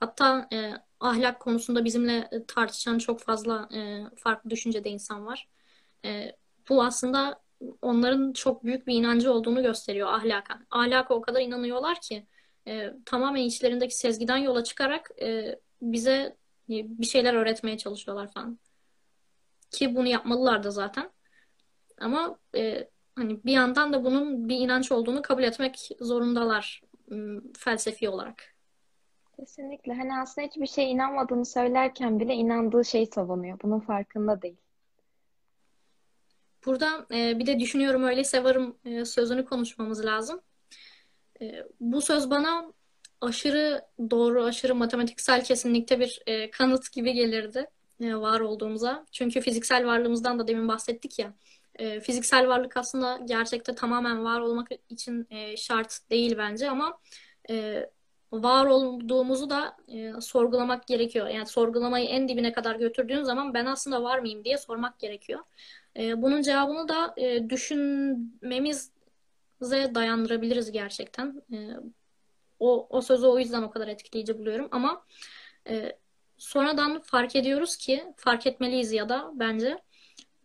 Hatta 0.00 0.48
e, 0.52 0.72
ahlak 1.02 1.40
konusunda 1.40 1.84
bizimle 1.84 2.30
tartışan 2.48 2.98
çok 2.98 3.20
fazla 3.20 3.68
e, 3.74 4.04
farklı 4.16 4.50
düşüncede 4.50 4.90
insan 4.90 5.26
var. 5.26 5.48
E, 6.04 6.36
bu 6.68 6.82
aslında 6.82 7.42
onların 7.82 8.32
çok 8.32 8.64
büyük 8.64 8.86
bir 8.86 8.94
inancı 8.94 9.32
olduğunu 9.32 9.62
gösteriyor 9.62 10.08
ahlaka. 10.08 10.58
Ahlaka 10.70 11.14
o 11.14 11.20
kadar 11.20 11.40
inanıyorlar 11.40 12.00
ki 12.00 12.26
e, 12.68 12.92
tamamen 13.06 13.42
içlerindeki 13.42 13.96
sezgiden 13.96 14.36
yola 14.36 14.64
çıkarak 14.64 15.10
e, 15.22 15.58
bize 15.82 16.36
e, 16.70 16.98
bir 16.98 17.06
şeyler 17.06 17.34
öğretmeye 17.34 17.78
çalışıyorlar 17.78 18.32
falan. 18.32 18.58
Ki 19.70 19.94
bunu 19.94 20.08
yapmalılar 20.08 20.62
da 20.62 20.70
zaten. 20.70 21.10
Ama 21.98 22.38
e, 22.56 22.88
hani 23.16 23.44
bir 23.44 23.52
yandan 23.52 23.92
da 23.92 24.04
bunun 24.04 24.48
bir 24.48 24.56
inanç 24.56 24.92
olduğunu 24.92 25.22
kabul 25.22 25.42
etmek 25.42 25.88
zorundalar 26.00 26.82
felsefi 27.58 28.08
olarak. 28.08 28.51
Kesinlikle. 29.36 29.94
Hani 29.94 30.18
aslında 30.18 30.46
hiçbir 30.46 30.66
şeye 30.66 30.88
inanmadığını 30.88 31.46
söylerken 31.46 32.20
bile 32.20 32.34
inandığı 32.34 32.84
şeyi 32.84 33.06
savunuyor. 33.06 33.58
Bunun 33.62 33.80
farkında 33.80 34.42
değil. 34.42 34.56
Burada 36.66 37.06
e, 37.14 37.38
bir 37.38 37.46
de 37.46 37.60
düşünüyorum 37.60 38.04
öyleyse 38.04 38.44
varım 38.44 38.76
e, 38.84 39.04
sözünü 39.04 39.44
konuşmamız 39.44 40.04
lazım. 40.04 40.40
E, 41.40 41.66
bu 41.80 42.00
söz 42.02 42.30
bana 42.30 42.72
aşırı 43.20 43.84
doğru, 44.10 44.44
aşırı 44.44 44.74
matematiksel 44.74 45.44
kesinlikte 45.44 46.00
bir 46.00 46.22
e, 46.26 46.50
kanıt 46.50 46.92
gibi 46.92 47.12
gelirdi 47.12 47.66
e, 48.00 48.16
var 48.16 48.40
olduğumuza. 48.40 49.06
Çünkü 49.12 49.40
fiziksel 49.40 49.86
varlığımızdan 49.86 50.38
da 50.38 50.48
demin 50.48 50.68
bahsettik 50.68 51.18
ya. 51.18 51.34
E, 51.74 52.00
fiziksel 52.00 52.48
varlık 52.48 52.76
aslında 52.76 53.20
gerçekte 53.24 53.74
tamamen 53.74 54.24
var 54.24 54.40
olmak 54.40 54.68
için 54.88 55.26
e, 55.30 55.56
şart 55.56 55.98
değil 56.10 56.34
bence 56.38 56.70
ama 56.70 56.98
e, 57.50 57.86
var 58.32 58.66
olduğumuzu 58.66 59.50
da 59.50 59.76
e, 59.88 60.20
sorgulamak 60.20 60.86
gerekiyor. 60.86 61.28
Yani 61.28 61.46
sorgulamayı 61.46 62.08
en 62.08 62.28
dibine 62.28 62.52
kadar 62.52 62.76
götürdüğün 62.76 63.22
zaman 63.22 63.54
ben 63.54 63.66
aslında 63.66 64.02
var 64.02 64.18
mıyım 64.18 64.44
diye 64.44 64.58
sormak 64.58 64.98
gerekiyor. 64.98 65.40
E, 65.96 66.22
bunun 66.22 66.42
cevabını 66.42 66.88
da 66.88 67.14
e, 67.16 67.50
düşünmemize 67.50 68.90
dayandırabiliriz 69.94 70.72
gerçekten. 70.72 71.42
E, 71.52 71.56
o, 72.60 72.86
o 72.90 73.00
sözü 73.00 73.26
o 73.26 73.38
yüzden 73.38 73.62
o 73.62 73.70
kadar 73.70 73.88
etkileyici 73.88 74.38
buluyorum. 74.38 74.68
Ama 74.70 75.04
e, 75.68 75.98
sonradan 76.38 77.00
fark 77.00 77.36
ediyoruz 77.36 77.76
ki, 77.76 78.04
fark 78.16 78.46
etmeliyiz 78.46 78.92
ya 78.92 79.08
da 79.08 79.30
bence 79.34 79.78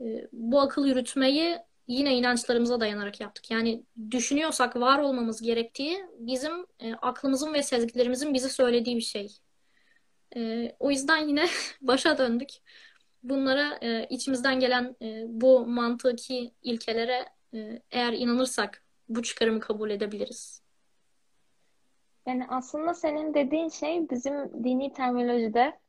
e, 0.01 0.27
bu 0.31 0.61
akıl 0.61 0.85
yürütmeyi 0.85 1.57
yine 1.87 2.17
inançlarımıza 2.17 2.79
dayanarak 2.79 3.21
yaptık. 3.21 3.51
Yani 3.51 3.83
düşünüyorsak 4.11 4.75
var 4.75 4.99
olmamız 4.99 5.41
gerektiği 5.41 6.05
bizim 6.19 6.65
e, 6.79 6.93
aklımızın 6.93 7.53
ve 7.53 7.63
sezgilerimizin 7.63 8.33
bize 8.33 8.49
söylediği 8.49 8.95
bir 8.95 9.01
şey. 9.01 9.37
E, 10.35 10.71
o 10.79 10.91
yüzden 10.91 11.27
yine 11.27 11.45
başa 11.81 12.17
döndük. 12.17 12.49
Bunlara 13.23 13.77
e, 13.81 14.07
içimizden 14.09 14.59
gelen 14.59 14.95
e, 15.01 15.23
bu 15.27 15.65
mantıki 15.67 16.51
ilkelere 16.61 17.25
e, 17.53 17.81
eğer 17.91 18.13
inanırsak 18.13 18.83
bu 19.09 19.23
çıkarımı 19.23 19.59
kabul 19.59 19.89
edebiliriz. 19.89 20.61
Yani 22.25 22.45
aslında 22.49 22.93
senin 22.93 23.33
dediğin 23.33 23.69
şey 23.69 24.09
bizim 24.09 24.63
dini 24.63 24.93
terminolojide 24.93 25.79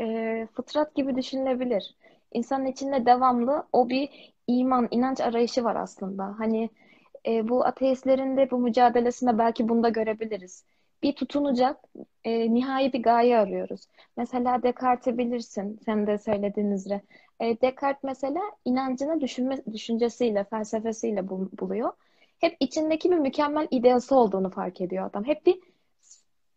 e, 0.00 0.46
fıtrat 0.52 0.94
gibi 0.94 1.16
düşünülebilir. 1.16 1.94
İnsanın 2.32 2.66
içinde 2.66 3.06
devamlı 3.06 3.66
o 3.72 3.88
bir 3.88 4.33
iman, 4.46 4.88
inanç 4.90 5.20
arayışı 5.20 5.64
var 5.64 5.76
aslında. 5.76 6.34
Hani 6.38 6.70
e, 7.26 7.48
bu 7.48 7.64
ateistlerin 7.64 8.36
de 8.36 8.50
bu 8.50 8.58
mücadelesinde 8.58 9.38
belki 9.38 9.68
bunu 9.68 9.82
da 9.82 9.88
görebiliriz. 9.88 10.64
Bir 11.02 11.12
tutunacak 11.12 11.80
e, 12.24 12.54
nihai 12.54 12.92
bir 12.92 13.02
gaye 13.02 13.38
arıyoruz. 13.38 13.88
Mesela 14.16 14.62
Descartes'i 14.62 15.18
bilirsin, 15.18 15.80
sen 15.84 16.06
de 16.06 16.18
söylediğin 16.18 16.70
üzere. 16.70 17.00
E, 17.40 17.60
Descartes 17.60 18.04
mesela 18.04 18.40
inancını 18.64 19.20
düşünme, 19.20 19.58
düşüncesiyle, 19.72 20.44
felsefesiyle 20.44 21.28
bul, 21.28 21.48
buluyor. 21.60 21.92
Hep 22.38 22.56
içindeki 22.60 23.10
bir 23.10 23.18
mükemmel 23.18 23.68
ideası 23.70 24.16
olduğunu 24.16 24.50
fark 24.50 24.80
ediyor 24.80 25.06
adam. 25.06 25.24
Hep 25.24 25.46
bir 25.46 25.60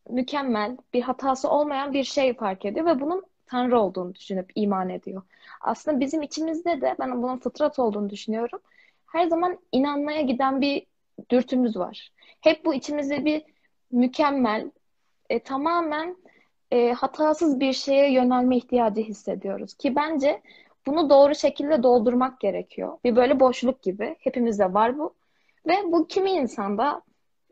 mükemmel, 0.09 0.77
bir 0.93 1.01
hatası 1.01 1.49
olmayan 1.49 1.93
bir 1.93 2.03
şey 2.03 2.33
fark 2.33 2.65
ediyor 2.65 2.85
ve 2.85 3.01
bunun 3.01 3.23
Tanrı 3.47 3.79
olduğunu 3.79 4.15
düşünüp 4.15 4.51
iman 4.55 4.89
ediyor. 4.89 5.21
Aslında 5.61 5.99
bizim 5.99 6.21
içimizde 6.21 6.81
de 6.81 6.95
ben 6.99 7.23
bunun 7.23 7.37
fıtrat 7.37 7.79
olduğunu 7.79 8.09
düşünüyorum. 8.09 8.59
Her 9.05 9.27
zaman 9.27 9.59
inanmaya 9.71 10.21
giden 10.21 10.61
bir 10.61 10.85
dürtümüz 11.29 11.77
var. 11.77 12.11
Hep 12.41 12.65
bu 12.65 12.73
içimizde 12.73 13.25
bir 13.25 13.43
mükemmel, 13.91 14.71
e, 15.29 15.39
tamamen 15.39 16.17
e, 16.71 16.91
hatasız 16.91 17.59
bir 17.59 17.73
şeye 17.73 18.11
yönelme 18.11 18.57
ihtiyacı 18.57 19.01
hissediyoruz. 19.01 19.73
Ki 19.73 19.95
bence 19.95 20.41
bunu 20.85 21.09
doğru 21.09 21.35
şekilde 21.35 21.83
doldurmak 21.83 22.39
gerekiyor. 22.39 22.97
Bir 23.03 23.15
böyle 23.15 23.39
boşluk 23.39 23.81
gibi. 23.81 24.15
Hepimizde 24.19 24.73
var 24.73 24.97
bu. 24.97 25.13
Ve 25.67 25.73
bu 25.85 26.07
kimi 26.07 26.31
insanda 26.31 27.01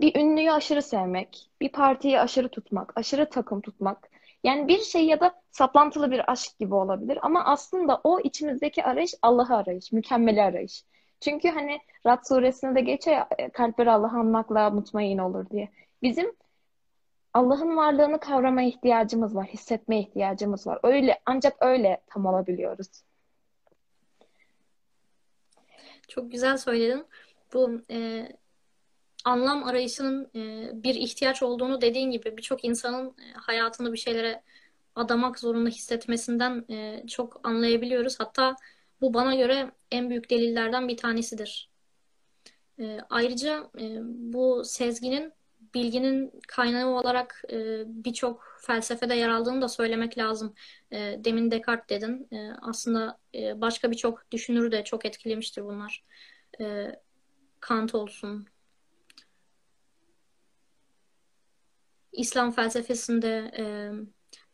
bir 0.02 0.16
ünlüyü 0.16 0.52
aşırı 0.52 0.82
sevmek, 0.82 1.50
bir 1.62 1.70
partiyi 1.70 2.20
aşırı 2.20 2.50
tutmak, 2.50 2.94
aşırı 2.96 3.30
takım 3.30 3.62
tutmak, 3.62 4.10
yani 4.46 4.68
bir 4.68 4.80
şey 4.80 5.06
ya 5.06 5.20
da 5.20 5.42
saplantılı 5.52 6.12
bir 6.12 6.32
aşk 6.32 6.60
gibi 6.60 6.76
olabilir 6.76 7.20
ama 7.22 7.46
aslında 7.46 8.02
o 8.04 8.20
içimizdeki 8.20 8.84
arayış 8.84 9.14
Allah'ı 9.22 9.56
arayış, 9.56 9.92
mükemmeli 9.92 10.42
arayış. 10.42 10.84
Çünkü 11.22 11.50
hani 11.50 11.80
Rad 12.06 12.24
suresinde 12.28 12.76
de 12.76 12.82
geçiyor 12.82 13.18
ya, 13.18 13.28
e, 13.38 13.50
kalpleri 13.50 13.92
Allah'ı 13.92 14.20
anmakla 14.20 14.70
mutmain 14.70 15.18
olur 15.18 15.50
diye. 15.50 15.70
Bizim 16.02 16.36
Allah'ın 17.34 17.78
varlığını 17.78 18.20
kavramaya 18.20 18.68
ihtiyacımız 18.68 19.36
var, 19.36 19.46
hissetmeye 19.46 20.02
ihtiyacımız 20.02 20.68
var. 20.68 20.80
Öyle 20.84 21.22
ancak 21.26 21.54
öyle 21.62 22.02
tam 22.08 22.26
olabiliyoruz. 22.26 22.88
Çok 26.08 26.32
güzel 26.32 26.58
söyledin. 26.58 27.06
Bu 27.54 27.82
e, 27.92 28.28
anlam 29.26 29.64
arayışının 29.64 30.30
e, 30.36 30.70
bir 30.84 30.96
ihtiyaç 30.96 31.44
olduğunu 31.44 31.82
dediğin 31.82 32.12
gibi 32.12 32.38
birçok 32.38 32.66
insanın 32.66 33.08
e, 33.08 33.34
hayatını 33.34 33.94
bir 33.94 33.98
şeylere 33.98 34.44
adamak 34.96 35.40
zorunda 35.40 35.70
hissetmesinden 35.70 36.66
e, 36.70 37.08
çok 37.08 37.40
anlayabiliyoruz. 37.44 38.20
Hatta 38.20 38.56
bu 39.02 39.14
bana 39.14 39.36
göre 39.36 39.72
en 39.92 40.10
büyük 40.10 40.30
delillerden 40.30 40.88
bir 40.88 40.98
tanesidir. 40.98 41.70
Ayrıca 43.10 43.70
bu 44.04 44.64
sezginin 44.66 45.34
bilginin 45.74 46.42
kaynağı 46.48 46.90
olarak 46.90 47.44
birçok 47.86 48.60
felsefede 48.62 49.16
yer 49.16 49.30
aldığını 49.30 49.62
da 49.62 49.68
söylemek 49.68 50.18
lazım. 50.18 50.54
Demin 50.92 51.52
Descartes 51.52 51.90
dedin. 51.90 52.30
Aslında 52.62 53.18
başka 53.56 53.92
birçok 53.92 54.32
düşünür 54.32 54.72
de 54.72 54.84
çok 54.84 55.06
etkilemiştir 55.06 55.64
bunlar. 55.64 56.04
Kant 57.60 57.96
olsun, 57.96 58.48
İslam 62.18 62.52
felsefesinde 62.52 63.52
e, 63.58 63.66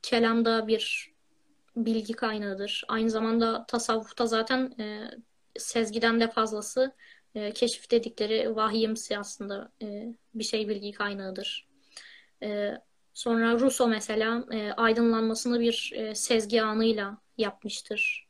kelamda 0.02 0.68
bir 0.68 1.12
bilgi 1.76 2.14
kaynağıdır. 2.14 2.84
Aynı 2.88 3.10
zamanda 3.10 3.66
tasavvufta 3.66 4.26
zaten 4.26 4.76
e, 4.80 5.10
sezgiden 5.58 6.20
de 6.20 6.28
fazlası 6.28 6.96
e, 7.36 7.52
keşif 7.52 7.92
dedikleri 7.92 8.56
vahiyimsi 8.56 9.18
aslında 9.18 9.72
e, 9.82 10.16
bir 10.34 10.44
şey 10.44 10.70
bilgi 10.70 10.92
kaynağıdır. 10.92 11.68
E, 12.44 12.72
sonra 13.14 13.60
Rousseau 13.60 13.90
mesela 13.90 14.46
e, 14.52 14.72
aydınlanmasını 14.72 15.60
bir 15.60 15.92
e, 15.96 16.16
sezgi 16.16 16.62
anıyla 16.62 17.18
yapmıştır. 17.38 18.28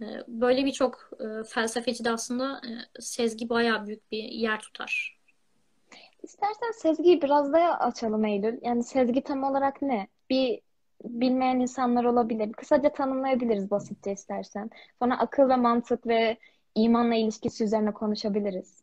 E, 0.00 0.06
böyle 0.28 0.64
birçok 0.64 1.10
e, 1.20 1.44
felsefeci 1.44 2.04
de 2.04 2.10
aslında 2.10 2.60
e, 2.68 3.00
sezgi 3.00 3.48
bayağı 3.48 3.86
büyük 3.86 4.12
bir 4.12 4.22
yer 4.22 4.60
tutar. 4.60 5.18
İstersen 6.24 6.72
sezgiyi 6.72 7.22
biraz 7.22 7.52
daha 7.52 7.78
açalım 7.78 8.24
Eylül. 8.24 8.58
Yani 8.62 8.84
sezgi 8.84 9.22
tam 9.22 9.44
olarak 9.44 9.82
ne? 9.82 10.08
Bir 10.30 10.60
bilmeyen 11.04 11.60
insanlar 11.60 12.04
olabilir. 12.04 12.52
Kısaca 12.52 12.92
tanımlayabiliriz 12.92 13.70
basitçe 13.70 14.12
istersen. 14.12 14.70
Sonra 14.98 15.18
akıl 15.18 15.48
ve 15.48 15.56
mantık 15.56 16.06
ve 16.06 16.38
imanla 16.74 17.14
ilişkisi 17.14 17.64
üzerine 17.64 17.92
konuşabiliriz. 17.92 18.82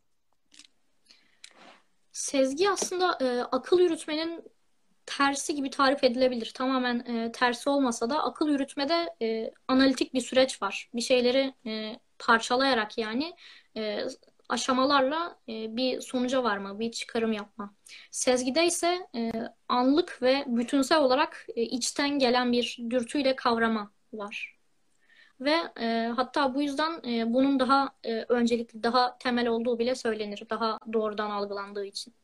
Sezgi 2.12 2.70
aslında 2.70 3.18
e, 3.20 3.40
akıl 3.40 3.80
yürütmenin 3.80 4.44
tersi 5.06 5.54
gibi 5.54 5.70
tarif 5.70 6.04
edilebilir. 6.04 6.52
Tamamen 6.54 6.98
e, 6.98 7.32
tersi 7.32 7.70
olmasa 7.70 8.10
da 8.10 8.24
akıl 8.24 8.48
yürütmede 8.48 9.14
e, 9.22 9.50
analitik 9.68 10.14
bir 10.14 10.20
süreç 10.20 10.62
var. 10.62 10.90
Bir 10.94 11.00
şeyleri 11.00 11.54
e, 11.66 11.98
parçalayarak 12.18 12.98
yani 12.98 13.34
e, 13.76 13.98
aşamalarla 14.52 15.38
e, 15.48 15.76
bir 15.76 16.00
sonuca 16.00 16.42
varma, 16.42 16.78
bir 16.78 16.92
çıkarım 16.92 17.32
yapma. 17.32 17.74
Sezgide 18.10 18.66
ise 18.66 19.08
e, 19.16 19.32
anlık 19.68 20.22
ve 20.22 20.44
bütünsel 20.46 20.98
olarak 20.98 21.46
e, 21.56 21.62
içten 21.62 22.18
gelen 22.18 22.52
bir 22.52 22.78
dürtüyle 22.90 23.36
kavrama 23.36 23.90
var. 24.12 24.58
Ve 25.40 25.54
e, 25.80 26.12
hatta 26.16 26.54
bu 26.54 26.62
yüzden 26.62 27.00
e, 27.08 27.34
bunun 27.34 27.60
daha 27.60 27.88
e, 28.04 28.24
öncelikli, 28.28 28.82
daha 28.82 29.18
temel 29.18 29.46
olduğu 29.46 29.78
bile 29.78 29.94
söylenir. 29.94 30.46
Daha 30.50 30.78
doğrudan 30.92 31.30
algılandığı 31.30 31.84
için. 31.84 32.14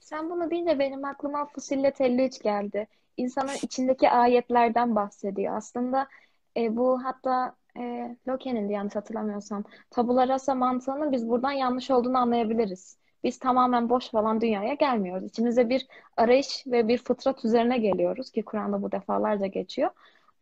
Sen 0.00 0.30
bunu 0.30 0.50
deyince 0.50 0.78
benim 0.78 1.04
aklıma 1.04 1.46
Fusillet 1.46 2.00
53 2.00 2.42
geldi. 2.42 2.88
İnsanın 3.16 3.54
içindeki 3.62 4.10
ayetlerden 4.10 4.96
bahsediyor. 4.96 5.56
Aslında 5.56 6.08
e, 6.56 6.76
bu 6.76 7.04
hatta 7.04 7.56
e, 7.78 8.16
Loke'nin 8.28 8.68
yanlış 8.68 8.96
hatırlamıyorsam 8.96 9.64
tabula 9.90 10.28
rasa 10.28 10.54
mantığının 10.54 11.12
biz 11.12 11.28
buradan 11.28 11.52
yanlış 11.52 11.90
olduğunu 11.90 12.18
anlayabiliriz. 12.18 12.98
Biz 13.24 13.38
tamamen 13.38 13.90
boş 13.90 14.10
falan 14.10 14.40
dünyaya 14.40 14.74
gelmiyoruz. 14.74 15.24
İçimize 15.24 15.68
bir 15.68 15.86
arayış 16.16 16.66
ve 16.66 16.88
bir 16.88 16.98
fıtrat 16.98 17.44
üzerine 17.44 17.78
geliyoruz 17.78 18.30
ki 18.30 18.44
Kur'an'da 18.44 18.82
bu 18.82 18.92
defalarca 18.92 19.46
geçiyor. 19.46 19.90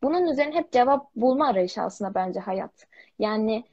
Bunun 0.03 0.27
üzerine 0.27 0.55
hep 0.55 0.73
cevap 0.73 1.15
bulma 1.17 1.49
arayışı 1.49 1.83
aslında 1.83 2.15
bence 2.15 2.41
hayat. 2.41 2.87
Yani 3.19 3.65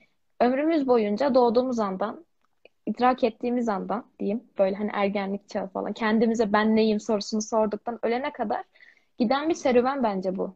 ömrümüz 0.42 0.88
boyunca 0.88 1.36
doğduğumuz 1.36 1.80
andan, 1.80 2.26
idrak 2.86 3.24
ettiğimiz 3.24 3.70
andan 3.70 4.06
diyeyim 4.20 4.44
böyle 4.60 4.76
hani 4.76 4.90
ergenlik 4.94 5.50
çağı 5.50 5.68
falan 5.68 5.94
kendimize 5.94 6.54
ben 6.54 6.76
neyim 6.76 7.00
sorusunu 7.00 7.42
sorduktan 7.42 8.00
ölene 8.04 8.32
kadar 8.34 8.64
giden 9.18 9.50
bir 9.50 9.54
serüven 9.56 10.04
bence 10.04 10.36
bu. 10.38 10.56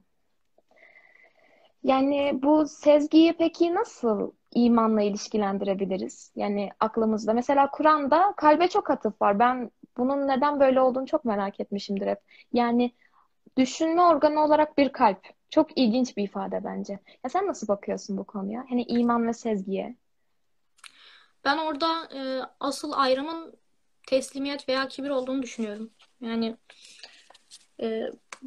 Yani 1.87 2.39
bu 2.43 2.67
sezgiyi 2.67 3.33
peki 3.37 3.75
nasıl 3.75 4.31
imanla 4.55 5.01
ilişkilendirebiliriz? 5.01 6.31
Yani 6.35 6.69
aklımızda. 6.79 7.33
Mesela 7.33 7.71
Kur'an'da 7.71 8.33
kalbe 8.37 8.67
çok 8.67 8.89
atıf 8.89 9.21
var. 9.21 9.39
Ben 9.39 9.71
bunun 9.97 10.27
neden 10.27 10.59
böyle 10.59 10.81
olduğunu 10.81 11.05
çok 11.05 11.25
merak 11.25 11.59
etmişimdir 11.59 12.07
hep. 12.07 12.19
Yani 12.53 12.91
düşünme 13.57 14.01
organı 14.01 14.43
olarak 14.43 14.77
bir 14.77 14.89
kalp. 14.89 15.27
Çok 15.49 15.77
ilginç 15.77 16.17
bir 16.17 16.23
ifade 16.23 16.63
bence. 16.63 16.99
Ya 17.23 17.29
sen 17.29 17.47
nasıl 17.47 17.67
bakıyorsun 17.67 18.17
bu 18.17 18.23
konuya? 18.23 18.65
Hani 18.69 18.83
iman 18.83 19.27
ve 19.27 19.33
sezgiye. 19.33 19.95
Ben 21.45 21.57
orada 21.57 22.05
e, 22.15 22.19
asıl 22.59 22.91
ayrımın 22.95 23.53
teslimiyet 24.07 24.69
veya 24.69 24.87
kibir 24.87 25.09
olduğunu 25.09 25.41
düşünüyorum. 25.41 25.89
Yani 26.21 26.57
e, 27.81 28.01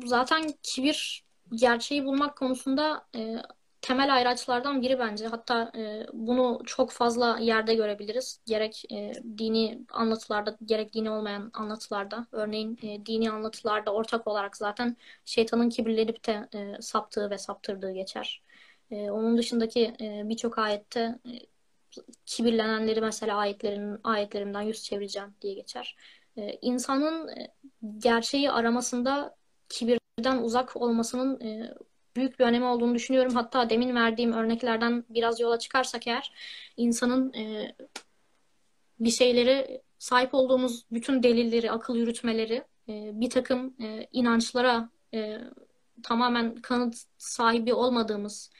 zaten 0.04 0.42
kibir 0.62 1.29
gerçeği 1.52 2.04
bulmak 2.04 2.36
konusunda 2.36 3.06
e, 3.16 3.36
temel 3.80 4.14
ayraçlardan 4.14 4.82
biri 4.82 4.98
bence. 4.98 5.26
Hatta 5.26 5.72
e, 5.76 6.06
bunu 6.12 6.62
çok 6.66 6.90
fazla 6.90 7.38
yerde 7.38 7.74
görebiliriz. 7.74 8.40
Gerek 8.46 8.84
e, 8.92 9.12
dini 9.38 9.84
anlatılarda, 9.92 10.56
gerek 10.64 10.94
dini 10.94 11.10
olmayan 11.10 11.50
anlatılarda. 11.54 12.26
Örneğin 12.32 12.78
e, 12.82 13.06
dini 13.06 13.30
anlatılarda 13.30 13.92
ortak 13.92 14.26
olarak 14.26 14.56
zaten 14.56 14.96
şeytanın 15.24 15.70
kibirlenip 15.70 16.26
de 16.26 16.48
e, 16.54 16.82
saptığı 16.82 17.30
ve 17.30 17.38
saptırdığı 17.38 17.92
geçer. 17.92 18.42
E, 18.90 19.10
onun 19.10 19.38
dışındaki 19.38 19.94
e, 20.00 20.22
birçok 20.24 20.58
ayette 20.58 21.00
e, 21.00 21.30
kibirlenenleri 22.26 23.00
mesela 23.00 23.36
ayetlerin 23.36 24.00
ayetlerimden 24.04 24.62
yüz 24.62 24.82
çevireceğim 24.82 25.34
diye 25.40 25.54
geçer. 25.54 25.96
E, 26.36 26.58
insanın 26.62 27.28
e, 27.28 27.48
gerçeği 27.98 28.50
aramasında 28.50 29.36
kibirden 30.20 30.42
uzak 30.42 30.76
olmasının 30.76 31.40
e, 31.40 31.74
büyük 32.16 32.38
bir 32.38 32.44
önemi 32.44 32.64
olduğunu 32.64 32.94
düşünüyorum. 32.94 33.34
Hatta 33.34 33.70
demin 33.70 33.94
verdiğim 33.94 34.32
örneklerden 34.32 35.04
biraz 35.08 35.40
yola 35.40 35.58
çıkarsak 35.58 36.06
eğer 36.06 36.32
insanın 36.76 37.32
e, 37.32 37.74
bir 39.00 39.10
şeyleri 39.10 39.82
sahip 39.98 40.34
olduğumuz 40.34 40.84
bütün 40.92 41.22
delilleri, 41.22 41.70
akıl 41.70 41.96
yürütmeleri 41.96 42.64
e, 42.88 43.10
bir 43.20 43.30
takım 43.30 43.74
e, 43.82 44.06
inançlara 44.12 44.90
e, 45.14 45.38
tamamen 46.02 46.54
kanıt 46.54 46.96
sahibi 47.18 47.74
olmadığımız 47.74 48.50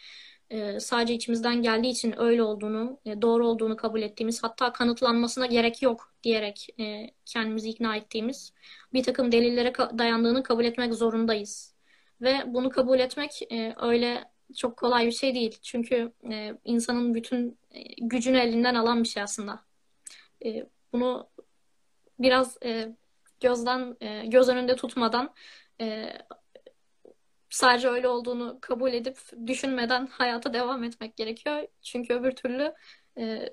e, 0.51 0.81
sadece 0.81 1.15
içimizden 1.15 1.63
geldiği 1.63 1.91
için 1.91 2.21
öyle 2.21 2.43
olduğunu, 2.43 3.01
e, 3.05 3.23
doğru 3.23 3.49
olduğunu 3.49 3.77
kabul 3.77 4.03
ettiğimiz, 4.03 4.43
hatta 4.43 4.73
kanıtlanmasına 4.73 5.47
gerek 5.47 5.83
yok 5.83 6.15
diyerek 6.23 6.69
e, 6.81 7.11
kendimizi 7.27 7.69
ikna 7.69 7.97
ettiğimiz 7.97 8.53
bir 8.93 9.03
takım 9.03 9.33
delillere 9.33 9.73
dayandığını 9.75 10.43
kabul 10.43 10.65
etmek 10.65 10.95
zorundayız. 10.95 11.75
Ve 12.21 12.43
bunu 12.47 12.71
kabul 12.71 12.99
etmek 12.99 13.49
öyle 13.77 14.25
çok 14.57 14.77
kolay 14.77 15.07
bir 15.07 15.13
şey 15.13 15.35
değil. 15.35 15.59
Çünkü 15.63 16.13
insanın 16.65 17.15
bütün 17.15 17.59
gücünü 18.01 18.39
elinden 18.39 18.75
alan 18.75 19.03
bir 19.03 19.09
şey 19.09 19.23
aslında. 19.23 19.61
Bunu 20.93 21.29
biraz 22.19 22.59
gözden 23.41 23.97
göz 24.31 24.49
önünde 24.49 24.77
tutmadan 24.77 25.35
sadece 27.51 27.89
öyle 27.89 28.09
olduğunu 28.09 28.59
kabul 28.61 28.93
edip 28.93 29.19
düşünmeden 29.47 30.07
hayata 30.07 30.53
devam 30.53 30.85
etmek 30.85 31.17
gerekiyor. 31.17 31.67
Çünkü 31.83 32.15
öbür 32.15 32.33
türlü 32.33 32.75
e, 33.19 33.53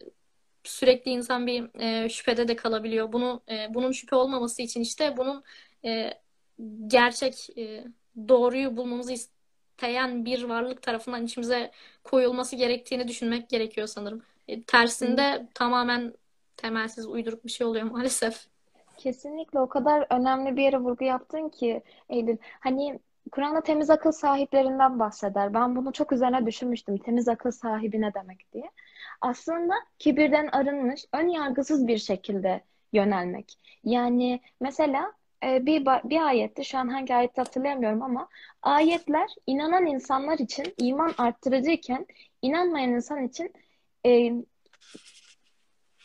sürekli 0.64 1.12
insan 1.12 1.48
bir 1.48 1.82
e, 1.82 2.10
şüphede 2.10 2.48
de 2.48 2.56
kalabiliyor. 2.56 3.12
Bunu 3.14 3.42
e, 3.50 3.74
bunun 3.74 3.92
şüphe 3.92 4.16
olmaması 4.16 4.62
için 4.62 4.82
işte 4.82 5.18
bunun 5.18 5.44
e, 5.86 6.14
gerçek 6.88 7.58
e, 7.58 7.84
doğruyu 8.28 8.78
bulmamızı 8.78 9.14
isteyen 9.14 10.26
bir 10.26 10.44
varlık 10.44 10.82
tarafından 10.82 11.26
içimize 11.26 11.72
koyulması 12.04 12.56
gerektiğini 12.56 13.08
düşünmek 13.08 13.50
gerekiyor 13.50 13.88
sanırım. 13.88 14.22
E, 14.48 14.64
tersinde 14.64 15.40
hmm. 15.40 15.48
tamamen 15.54 16.14
temelsiz 16.58 17.08
uyduruk 17.08 17.46
bir 17.46 17.52
şey 17.52 17.68
oluyor 17.68 17.86
maalesef. 17.92 18.48
Kesinlikle 18.98 19.60
o 19.60 19.70
kadar 19.70 20.08
önemli 20.10 20.58
bir 20.58 20.64
yere 20.64 20.78
vurgu 20.78 21.04
yaptın 21.04 21.50
ki 21.50 21.84
Eylül. 22.10 22.38
Hani 22.60 23.00
Kur'an'da 23.32 23.62
temiz 23.62 23.90
akıl 23.90 24.12
sahiplerinden 24.12 25.00
bahseder. 25.00 25.54
Ben 25.54 25.76
bunu 25.76 25.94
çok 25.94 26.12
üzerine 26.12 26.46
düşünmüştüm. 26.46 26.98
Temiz 26.98 27.28
akıl 27.28 27.52
sahibi 27.52 28.02
ne 28.02 28.14
demek 28.14 28.54
diye. 28.54 28.72
Aslında 29.22 29.74
kibirden 30.00 30.48
arınmış, 30.48 31.06
ön 31.14 31.28
yargısız 31.28 31.88
bir 31.88 31.98
şekilde 31.98 32.62
yönelmek. 32.94 33.54
Yani 33.84 34.42
mesela 34.62 35.14
e, 35.44 35.66
bir, 35.66 35.86
bir 35.86 36.22
ayette, 36.22 36.64
şu 36.64 36.78
an 36.78 36.88
hangi 36.88 37.16
ayette 37.16 37.42
hatırlayamıyorum 37.42 38.02
ama 38.02 38.28
ayetler 38.62 39.30
inanan 39.48 39.86
insanlar 39.86 40.40
için 40.40 40.74
iman 40.78 41.14
arttırıcıyken 41.18 42.06
inanmayan 42.42 42.90
insan 42.90 43.24
için 43.24 43.54
e, 44.06 44.32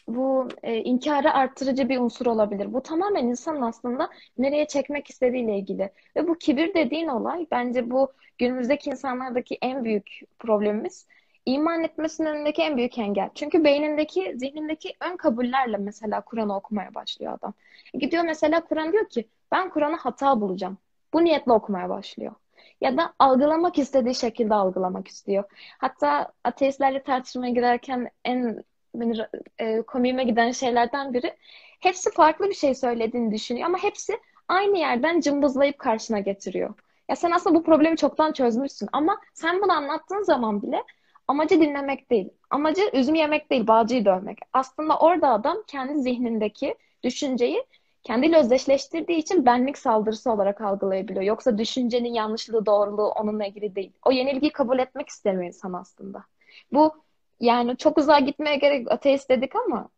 bu 0.09 0.49
e, 0.63 0.77
inkarı 0.77 1.33
arttırıcı 1.35 1.89
bir 1.89 1.99
unsur 1.99 2.27
olabilir. 2.27 2.73
Bu 2.73 2.83
tamamen 2.83 3.27
insanın 3.27 3.63
aslında 3.63 4.11
nereye 4.39 4.67
çekmek 4.67 5.11
istediğiyle 5.11 5.59
ilgili. 5.59 5.91
Ve 6.17 6.29
bu 6.29 6.35
kibir 6.39 6.75
dediğin 6.75 7.09
olay 7.09 7.47
bence 7.51 7.91
bu 7.91 8.13
günümüzdeki 8.39 8.91
insanlardaki 8.91 9.59
en 9.63 9.85
büyük 9.85 10.21
problemimiz. 10.39 11.07
iman 11.47 11.85
etmesinin 11.85 12.29
önündeki 12.29 12.63
en 12.63 12.77
büyük 12.77 12.99
engel. 12.99 13.31
Çünkü 13.35 13.65
beynindeki, 13.65 14.35
zihnindeki 14.39 14.95
ön 15.01 15.17
kabullerle 15.17 15.77
mesela 15.77 16.21
Kur'an'ı 16.21 16.57
okumaya 16.57 16.95
başlıyor 16.95 17.33
adam. 17.33 17.55
Gidiyor 17.95 18.25
mesela 18.25 18.65
Kur'an 18.65 18.93
diyor 18.93 19.09
ki 19.09 19.29
ben 19.53 19.71
Kur'an'ı 19.71 19.97
hata 19.97 20.41
bulacağım. 20.41 20.79
Bu 21.13 21.25
niyetle 21.25 21.53
okumaya 21.53 21.89
başlıyor. 21.89 22.35
Ya 22.81 22.97
da 22.97 23.15
algılamak 23.19 23.79
istediği 23.79 24.15
şekilde 24.15 24.55
algılamak 24.55 25.09
istiyor. 25.09 25.45
Hatta 25.79 26.33
ateistlerle 26.45 27.03
tartışmaya 27.03 27.53
girerken 27.53 28.11
en 28.25 28.65
beni 28.95 29.27
e, 29.59 29.83
komiğime 29.83 30.25
giden 30.25 30.51
şeylerden 30.51 31.15
biri. 31.15 31.37
Hepsi 31.81 32.11
farklı 32.11 32.49
bir 32.49 32.55
şey 32.55 32.75
söylediğini 32.75 33.35
düşünüyor 33.35 33.67
ama 33.67 33.79
hepsi 33.79 34.19
aynı 34.49 34.79
yerden 34.79 35.21
cımbızlayıp 35.21 35.79
karşına 35.79 36.19
getiriyor. 36.19 36.75
Ya 37.09 37.17
sen 37.17 37.31
aslında 37.31 37.59
bu 37.59 37.63
problemi 37.65 37.97
çoktan 37.97 38.33
çözmüşsün 38.33 38.89
ama 38.93 39.21
sen 39.35 39.63
bunu 39.63 39.73
anlattığın 39.73 40.23
zaman 40.23 40.63
bile 40.63 40.83
amacı 41.29 41.61
dinlemek 41.61 42.11
değil. 42.11 42.29
Amacı 42.51 42.91
üzüm 42.93 43.15
yemek 43.15 43.51
değil, 43.51 43.67
bağcıyı 43.67 44.05
dövmek. 44.05 44.39
Aslında 44.53 44.99
orada 44.99 45.29
adam 45.29 45.57
kendi 45.67 46.01
zihnindeki 46.01 46.75
düşünceyi 47.03 47.65
kendiyle 48.03 48.39
özdeşleştirdiği 48.39 49.19
için 49.19 49.47
benlik 49.47 49.79
saldırısı 49.79 50.31
olarak 50.31 50.61
algılayabiliyor. 50.61 51.23
Yoksa 51.23 51.59
düşüncenin 51.59 52.15
yanlışlığı, 52.15 52.67
doğruluğu 52.67 53.09
onunla 53.09 53.47
ilgili 53.47 53.75
değil. 53.75 53.93
O 54.05 54.11
yenilgiyi 54.13 54.53
kabul 54.53 54.79
etmek 54.79 55.09
istemiyor 55.09 55.47
insan 55.47 55.73
aslında. 55.73 56.25
Bu 56.73 56.95
yani 57.43 57.77
çok 57.77 57.99
uzağa 57.99 58.19
gitmeye 58.19 58.57
gerek 58.57 58.93
ateist 58.93 59.31
dedik 59.31 59.57
ama 59.57 59.89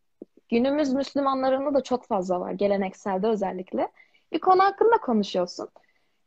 günümüz 0.49 0.93
Müslümanlarında 0.93 1.75
da 1.75 1.83
çok 1.83 2.07
fazla 2.07 2.41
var. 2.41 2.53
Gelenekselde 2.53 3.27
özellikle. 3.27 3.89
Bir 4.33 4.41
konu 4.41 4.65
hakkında 4.65 4.99
konuşuyorsun. 4.99 5.69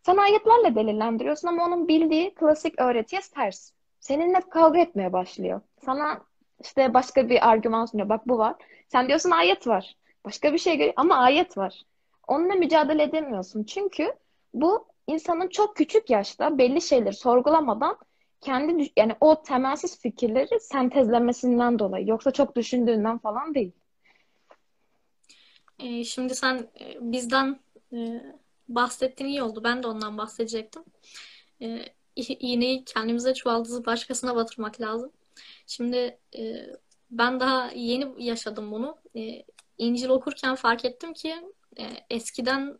Sen 0.05 0.17
ayetlerle 0.17 0.75
delillendiriyorsun 0.75 1.47
ama 1.47 1.65
onun 1.65 1.87
bildiği 1.87 2.33
klasik 2.33 2.81
öğretiye 2.81 3.21
ters. 3.35 3.71
Seninle 3.99 4.39
kavga 4.49 4.79
etmeye 4.79 5.13
başlıyor. 5.13 5.61
Sana 5.85 6.21
işte 6.63 6.93
başka 6.93 7.29
bir 7.29 7.49
argüman 7.49 7.85
sunuyor. 7.85 8.09
Bak 8.09 8.27
bu 8.27 8.37
var. 8.37 8.55
Sen 8.87 9.07
diyorsun 9.07 9.31
ayet 9.31 9.67
var. 9.67 9.95
Başka 10.25 10.53
bir 10.53 10.57
şey 10.57 10.77
görüyor 10.77 10.93
ama 10.97 11.15
ayet 11.15 11.57
var. 11.57 11.81
Onunla 12.27 12.53
mücadele 12.53 13.03
edemiyorsun. 13.03 13.63
Çünkü 13.63 14.13
bu 14.53 14.87
insanın 15.07 15.47
çok 15.47 15.75
küçük 15.75 16.09
yaşta 16.09 16.57
belli 16.57 16.81
şeyleri 16.81 17.13
sorgulamadan 17.13 17.97
kendi 18.47 18.91
yani 18.97 19.15
o 19.21 19.43
temelsiz 19.43 19.99
fikirleri 19.99 20.59
sentezlemesinden 20.59 21.79
dolayı 21.79 22.07
yoksa 22.07 22.31
çok 22.31 22.55
düşündüğünden 22.55 23.17
falan 23.17 23.55
değil. 23.55 23.71
E, 25.79 26.03
şimdi 26.03 26.35
sen 26.35 26.69
e, 26.79 26.97
bizden 27.01 27.59
e, 27.93 28.23
bahsettiğin 28.69 29.29
iyi 29.29 29.43
oldu. 29.43 29.63
Ben 29.63 29.83
de 29.83 29.87
ondan 29.87 30.17
bahsedecektim. 30.17 30.83
E, 31.61 31.85
kendimize 32.85 33.33
çuvaldızı 33.33 33.85
başkasına 33.85 34.35
batırmak 34.35 34.81
lazım. 34.81 35.11
Şimdi 35.67 36.17
e, 36.37 36.55
ben 37.11 37.39
daha 37.39 37.71
yeni 37.75 38.25
yaşadım 38.25 38.71
bunu. 38.71 38.97
İncil 39.77 40.09
okurken 40.09 40.55
fark 40.55 40.85
ettim 40.85 41.13
ki 41.13 41.35
eskiden 42.09 42.79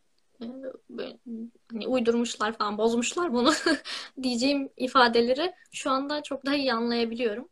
hani 1.71 1.87
uydurmuşlar 1.87 2.57
falan 2.57 2.77
bozmuşlar 2.77 3.33
bunu 3.33 3.53
diyeceğim 4.23 4.69
ifadeleri 4.77 5.53
şu 5.71 5.91
anda 5.91 6.23
çok 6.23 6.45
daha 6.45 6.55
iyi 6.55 6.73
anlayabiliyorum. 6.73 7.49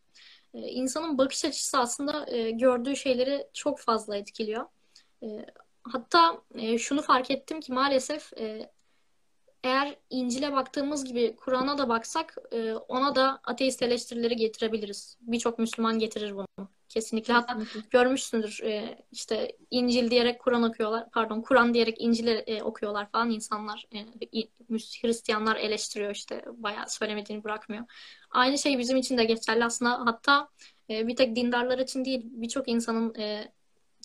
Ee, 0.56 0.60
insanın 0.60 1.18
bakış 1.18 1.46
açısı 1.46 1.78
aslında 1.78 2.26
e, 2.32 2.52
gördüğü 2.52 2.96
şeyleri 2.96 3.48
çok 3.54 3.80
fazla 3.80 4.18
etkiliyor. 4.18 4.66
Ee, 5.24 5.46
hatta 5.84 6.42
e, 6.56 6.78
şunu 6.78 7.02
fark 7.02 7.32
ettim 7.32 7.60
ki 7.60 7.74
maalesef 7.74 8.34
e, 8.34 8.72
eğer 9.64 9.96
İncil'e 10.10 10.54
baktığımız 10.54 11.06
gibi 11.06 11.36
Kur'an'a 11.36 11.78
da 11.78 11.90
baksak 11.90 12.38
ona 12.88 13.16
da 13.16 13.40
ateist 13.44 13.82
eleştirileri 13.82 14.36
getirebiliriz. 14.36 15.18
Birçok 15.22 15.60
Müslüman 15.60 16.00
getirir 16.00 16.36
bunu. 16.36 16.70
Kesinlikle. 16.96 17.34
Hatta 17.34 17.58
görmüşsündür 17.90 18.60
e, 18.64 19.06
işte 19.12 19.58
İncil 19.72 20.12
diyerek 20.12 20.40
Kur'an 20.42 20.64
okuyorlar. 20.64 21.10
Pardon 21.12 21.42
Kur'an 21.42 21.74
diyerek 21.74 21.96
İncil'i 22.00 22.30
e, 22.30 22.64
okuyorlar 22.64 23.12
falan 23.12 23.30
insanlar. 23.30 23.88
E, 23.94 24.06
Hristiyanlar 25.02 25.56
eleştiriyor 25.56 26.12
işte. 26.12 26.46
Bayağı 26.54 26.90
söylemediğini 26.90 27.44
bırakmıyor. 27.44 27.84
Aynı 28.32 28.58
şey 28.58 28.80
bizim 28.80 28.98
için 28.98 29.18
de 29.18 29.24
geçerli 29.24 29.66
aslında. 29.66 30.06
Hatta 30.06 30.50
e, 30.90 31.08
bir 31.08 31.16
tek 31.16 31.36
dindarlar 31.36 31.80
için 31.80 32.06
değil 32.06 32.22
birçok 32.24 32.68
insanın 32.68 33.16
e, 33.16 33.52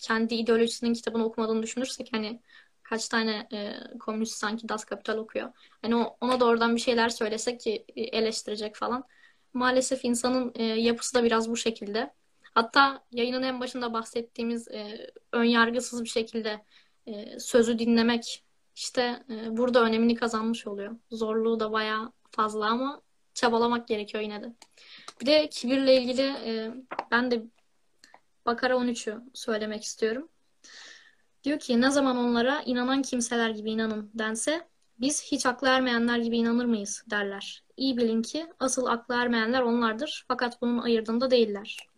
kendi 0.03 0.35
ideolojisinin 0.35 0.95
kitabını 0.95 1.25
okumadığını 1.25 1.63
düşünürsek 1.63 2.09
hani 2.13 2.41
kaç 2.83 3.09
tane 3.09 3.49
e, 3.53 3.75
komünist 3.99 4.35
sanki 4.35 4.69
Das 4.69 4.85
Kapital 4.85 5.17
okuyor. 5.19 5.53
Hani 5.83 5.97
o, 5.97 6.17
ona 6.21 6.41
da 6.41 6.45
oradan 6.45 6.77
bir 6.77 6.81
şeyler 6.81 7.09
söylesek 7.09 7.61
ki 7.61 7.85
e, 7.97 8.03
eleştirecek 8.03 8.77
falan. 8.77 9.05
Maalesef 9.53 10.05
insanın 10.05 10.53
e, 10.55 10.63
yapısı 10.65 11.15
da 11.15 11.25
biraz 11.25 11.51
bu 11.51 11.57
şekilde. 11.57 12.20
Hatta 12.51 13.05
yayının 13.13 13.43
en 13.43 13.61
başında 13.61 13.93
bahsettiğimiz 13.93 14.69
e, 14.69 15.11
ön 15.33 15.45
yargısız 15.45 16.05
bir 16.05 16.09
şekilde 16.09 16.65
e, 17.07 17.39
sözü 17.39 17.79
dinlemek 17.79 18.45
işte 18.77 19.23
e, 19.31 19.57
burada 19.57 19.83
önemini 19.83 20.15
kazanmış 20.15 20.67
oluyor. 20.67 20.97
Zorluğu 21.11 21.61
da 21.61 21.73
bayağı 21.73 22.13
fazla 22.31 22.67
ama 22.67 23.03
çabalamak 23.35 23.89
gerekiyor 23.89 24.23
yine 24.23 24.43
de. 24.43 24.55
Bir 25.21 25.27
de 25.27 25.49
kibirle 25.49 25.97
ilgili 25.97 26.23
e, 26.23 26.75
ben 27.11 27.31
de 27.31 27.43
Bakara 28.47 28.75
13'ü 28.75 29.23
söylemek 29.35 29.83
istiyorum. 29.83 30.29
Diyor 31.45 31.59
ki 31.59 31.81
ne 31.81 31.91
zaman 31.91 32.17
onlara 32.17 32.63
inanan 32.63 33.03
kimseler 33.03 33.51
gibi 33.51 33.71
inanın 33.71 34.11
dense 34.15 34.69
biz 35.01 35.23
hiç 35.25 35.47
aklı 35.47 35.69
ermeyenler 35.69 36.19
gibi 36.19 36.37
inanır 36.37 36.65
mıyız 36.65 37.05
derler. 37.11 37.65
İyi 37.77 37.97
bilin 37.97 38.23
ki 38.23 38.47
asıl 38.59 38.87
aklı 38.87 39.15
ermeyenler 39.15 39.61
onlardır 39.61 40.25
fakat 40.29 40.63
bunun 40.63 40.79
ayırdığında 40.79 41.31
değiller. 41.31 41.90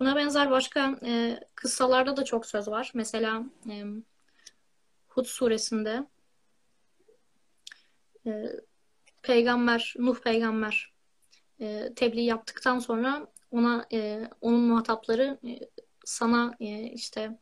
Buna 0.00 0.16
benzer 0.16 0.50
başka 0.50 0.98
e, 1.04 1.40
kıssalarda 1.54 2.16
da 2.16 2.24
çok 2.24 2.46
söz 2.46 2.68
var. 2.68 2.90
Mesela 2.94 3.44
e, 3.70 3.84
Hud 5.08 5.24
suresinde 5.24 6.06
e, 8.26 8.30
peygamber, 9.22 9.94
Nuh 9.98 10.20
peygamber 10.20 10.92
e, 11.60 11.94
tebliğ 11.96 12.24
yaptıktan 12.24 12.78
sonra 12.78 13.26
ona 13.50 13.86
e, 13.92 14.28
onun 14.40 14.60
muhatapları 14.60 15.38
e, 15.46 15.58
sana 16.04 16.56
e, 16.60 16.82
işte 16.82 17.38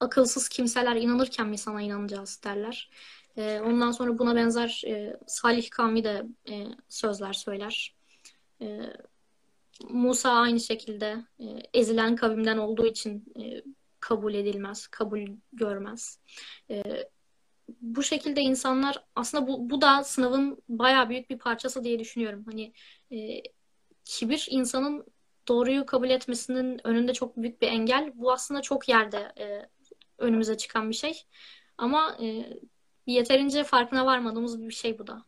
akılsız 0.00 0.48
kimseler 0.48 0.96
inanırken 0.96 1.48
mi 1.48 1.58
sana 1.58 1.82
inanacağız 1.82 2.40
derler. 2.44 2.90
E, 3.36 3.60
ondan 3.60 3.90
sonra 3.90 4.18
buna 4.18 4.36
benzer 4.36 4.82
e, 4.86 5.16
Salih 5.26 5.70
kavmi 5.70 6.04
de 6.04 6.26
e, 6.50 6.66
sözler 6.88 7.32
söyler. 7.32 7.94
E, 8.60 8.80
Musa 9.88 10.30
aynı 10.30 10.60
şekilde 10.60 11.24
e, 11.40 11.44
ezilen 11.74 12.16
kavimden 12.16 12.58
olduğu 12.58 12.86
için 12.86 13.24
e, 13.40 13.62
kabul 14.00 14.34
edilmez, 14.34 14.86
kabul 14.86 15.26
görmez. 15.52 16.20
E, 16.70 16.82
bu 17.80 18.02
şekilde 18.02 18.40
insanlar 18.40 19.04
aslında 19.16 19.46
bu, 19.46 19.70
bu 19.70 19.80
da 19.80 20.04
sınavın 20.04 20.62
bayağı 20.68 21.08
büyük 21.08 21.30
bir 21.30 21.38
parçası 21.38 21.84
diye 21.84 21.98
düşünüyorum. 21.98 22.44
Hani 22.46 22.72
e, 23.12 23.42
kibir 24.04 24.46
insanın 24.50 25.06
doğruyu 25.48 25.86
kabul 25.86 26.10
etmesinin 26.10 26.86
önünde 26.86 27.12
çok 27.12 27.36
büyük 27.36 27.62
bir 27.62 27.68
engel. 27.68 28.12
Bu 28.14 28.32
aslında 28.32 28.62
çok 28.62 28.88
yerde 28.88 29.32
e, 29.38 29.68
önümüze 30.18 30.56
çıkan 30.56 30.90
bir 30.90 30.94
şey. 30.94 31.22
Ama 31.78 32.16
e, 32.22 32.46
yeterince 33.06 33.64
farkına 33.64 34.06
varmadığımız 34.06 34.62
bir 34.62 34.74
şey 34.74 34.98
bu 34.98 35.06
da. 35.06 35.24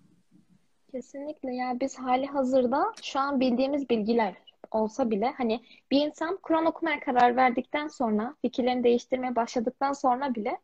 Kesinlikle 0.93 1.55
ya 1.55 1.80
biz 1.80 1.99
hali 1.99 2.26
hazırda 2.26 2.93
şu 3.03 3.20
an 3.20 3.41
bildiğimiz 3.41 3.91
bilgiler 3.91 4.34
olsa 4.70 5.11
bile 5.11 5.34
hani 5.36 5.61
bir 5.91 6.07
insan 6.07 6.36
Kur'an 6.43 6.66
okumaya 6.66 7.01
karar 7.01 7.36
verdikten 7.36 7.89
sonra 7.89 8.34
fikirlerini 8.43 8.84
değiştirmeye 8.84 9.36
başladıktan 9.36 9.93
sonra 9.93 10.34
bile 10.34 10.59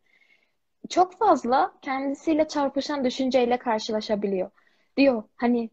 çok 0.88 1.18
fazla 1.18 1.72
kendisiyle 1.82 2.48
çarpışan 2.48 3.04
düşünceyle 3.04 3.58
karşılaşabiliyor. 3.58 4.50
Diyor 4.96 5.22
hani 5.36 5.70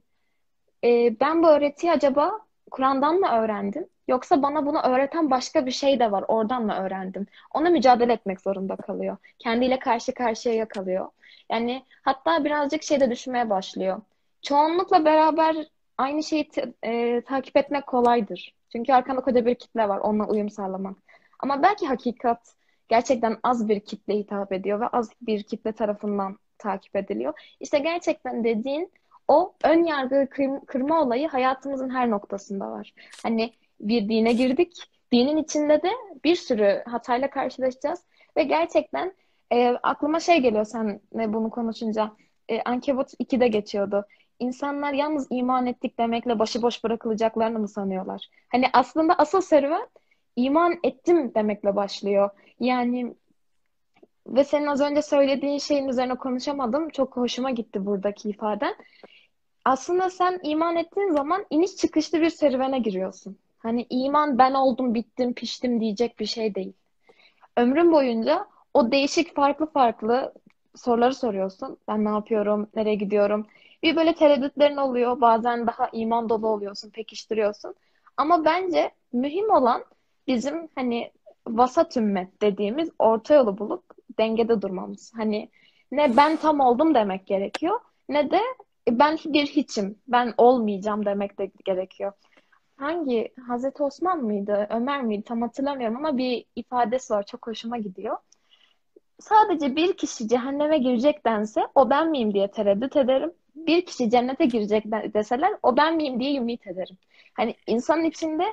e, 0.84 1.20
ben 1.20 1.44
bu 1.44 1.48
öğretiyi 1.50 1.94
acaba 1.94 2.40
Kur'an'dan 2.72 3.16
mı 3.16 3.28
öğrendim? 3.28 3.88
Yoksa 4.08 4.44
bana 4.44 4.66
bunu 4.66 4.82
öğreten 4.82 5.32
başka 5.32 5.66
bir 5.66 5.72
şey 5.72 6.00
de 6.00 6.12
var. 6.12 6.26
Oradan 6.28 6.66
mı 6.66 6.74
öğrendim? 6.74 7.28
Ona 7.54 7.70
mücadele 7.70 8.14
etmek 8.14 8.42
zorunda 8.42 8.76
kalıyor. 8.76 9.18
Kendiyle 9.40 9.80
karşı 9.80 10.14
karşıya 10.14 10.68
kalıyor. 10.68 11.10
Yani 11.50 11.86
hatta 12.02 12.46
birazcık 12.46 12.84
şey 12.84 13.00
de 13.00 13.12
düşünmeye 13.12 13.50
başlıyor. 13.50 14.02
Çoğunlukla 14.42 15.06
beraber 15.06 15.56
aynı 15.98 16.24
şeyi 16.24 16.50
e, 16.84 17.22
takip 17.22 17.58
etmek 17.58 17.88
kolaydır. 17.88 18.54
Çünkü 18.72 18.94
arkanda 18.94 19.22
koca 19.22 19.46
bir 19.46 19.56
kitle 19.56 19.90
var. 19.90 19.98
Onunla 19.98 20.28
uyum 20.28 20.50
sağlamak. 20.50 20.98
Ama 21.40 21.64
belki 21.64 21.88
hakikat 21.88 22.56
gerçekten 22.90 23.38
az 23.44 23.70
bir 23.70 23.80
kitle 23.80 24.18
hitap 24.18 24.52
ediyor 24.52 24.80
ve 24.80 24.88
az 24.88 25.10
bir 25.22 25.44
kitle 25.44 25.72
tarafından 25.72 26.38
takip 26.58 26.96
ediliyor. 26.96 27.34
İşte 27.60 27.80
gerçekten 27.80 28.44
dediğin 28.44 28.92
o 29.28 29.54
ön 29.64 29.84
yargı 29.84 30.30
kırma 30.68 31.02
olayı 31.02 31.28
hayatımızın 31.28 31.90
her 31.90 32.10
noktasında 32.10 32.72
var. 32.72 32.94
Hani 33.24 33.54
bir 33.80 34.10
dine 34.10 34.34
girdik. 34.34 34.78
Dinin 35.12 35.38
içinde 35.38 35.84
de 35.84 35.90
bir 36.24 36.36
sürü 36.36 36.84
hatayla 36.86 37.30
karşılaşacağız. 37.30 38.00
Ve 38.38 38.44
gerçekten 38.44 39.14
e, 39.54 39.70
aklıma 39.70 40.20
şey 40.20 40.40
geliyor 40.42 40.66
sen 40.66 41.02
bunu 41.14 41.50
konuşunca. 41.50 42.12
E, 42.50 42.62
Ankebut 42.62 43.14
2'de 43.14 43.48
geçiyordu. 43.48 44.06
İnsanlar 44.42 44.94
yalnız 44.94 45.28
iman 45.30 45.66
ettik 45.66 46.00
demekle 46.00 46.40
başıboş 46.40 46.84
bırakılacaklarını 46.84 47.60
mı 47.60 47.68
sanıyorlar? 47.68 48.30
Hani 48.50 48.66
aslında 48.74 49.14
asıl 49.14 49.42
serüven 49.42 49.88
iman 50.36 50.80
ettim 50.84 51.36
demekle 51.36 51.76
başlıyor. 51.76 52.30
Yani 52.60 53.16
ve 54.28 54.44
senin 54.44 54.66
az 54.66 54.82
önce 54.82 55.02
söylediğin 55.02 55.58
şeyin 55.58 55.88
üzerine 55.88 56.16
konuşamadım. 56.16 56.90
Çok 56.90 57.18
hoşuma 57.18 57.52
gitti 57.52 57.86
buradaki 57.86 58.30
ifaden. 58.30 58.76
Aslında 59.66 60.10
sen 60.10 60.40
iman 60.44 60.76
ettiğin 60.76 61.12
zaman 61.12 61.46
iniş 61.50 61.76
çıkışlı 61.76 62.22
bir 62.22 62.30
serüvene 62.30 62.80
giriyorsun. 62.80 63.38
Hani 63.58 63.86
iman 63.90 64.38
ben 64.38 64.54
oldum, 64.54 64.94
bittim, 64.94 65.34
piştim 65.34 65.80
diyecek 65.82 66.20
bir 66.20 66.26
şey 66.26 66.56
değil. 66.56 66.74
Ömrün 67.58 67.92
boyunca 67.92 68.48
o 68.74 68.92
değişik 68.92 69.36
farklı 69.36 69.66
farklı 69.72 70.34
soruları 70.76 71.16
soruyorsun. 71.16 71.78
Ben 71.88 72.06
ne 72.06 72.10
yapıyorum, 72.10 72.68
nereye 72.76 72.96
gidiyorum? 72.96 73.48
Bir 73.84 73.96
böyle 73.96 74.16
tereddütlerin 74.16 74.78
oluyor. 74.78 75.22
Bazen 75.22 75.68
daha 75.68 75.90
iman 75.92 76.30
dolu 76.30 76.48
oluyorsun, 76.48 76.90
pekiştiriyorsun. 76.90 77.76
Ama 78.18 78.46
bence 78.46 78.92
mühim 79.14 79.50
olan 79.50 79.86
bizim 80.28 80.70
hani 80.76 81.12
vasat 81.48 81.98
ümmet 81.98 82.42
dediğimiz 82.42 82.90
orta 83.00 83.34
yolu 83.34 83.58
bulup 83.58 83.84
dengede 84.18 84.62
durmamız. 84.62 85.14
Hani 85.16 85.50
ne 85.92 86.18
ben 86.18 86.38
tam 86.38 86.60
oldum 86.60 86.96
demek 86.96 87.28
gerekiyor 87.28 87.80
ne 88.12 88.32
de 88.32 88.40
ben 88.90 89.18
bir 89.26 89.46
hiçim, 89.48 90.00
ben 90.08 90.34
olmayacağım 90.38 91.06
demek 91.06 91.40
de 91.40 91.52
gerekiyor. 91.66 92.12
Hangi 92.78 93.34
Hazreti 93.48 93.84
Osman 93.84 94.24
mıydı, 94.24 94.68
Ömer 94.70 95.04
miydi 95.04 95.24
tam 95.24 95.42
hatırlamıyorum 95.42 95.98
ama 95.98 96.18
bir 96.18 96.46
ifadesi 96.56 97.14
var 97.14 97.26
çok 97.26 97.48
hoşuma 97.48 97.78
gidiyor. 97.78 98.18
Sadece 99.20 99.76
bir 99.76 99.98
kişi 99.98 100.28
cehenneme 100.28 100.78
girecektense 100.78 101.68
o 101.76 101.90
ben 101.90 102.10
miyim 102.10 102.34
diye 102.34 102.52
tereddüt 102.52 102.96
ederim. 102.96 103.34
Bir 103.68 103.86
kişi 103.86 104.10
cennete 104.10 104.46
girecek 104.46 104.86
deseler 104.86 105.52
o 105.64 105.78
ben 105.78 105.96
miyim 105.96 106.20
diye 106.20 106.36
ümit 106.36 106.68
ederim. 106.68 106.98
Hani 107.34 107.56
insanın 107.68 108.04
içinde 108.04 108.44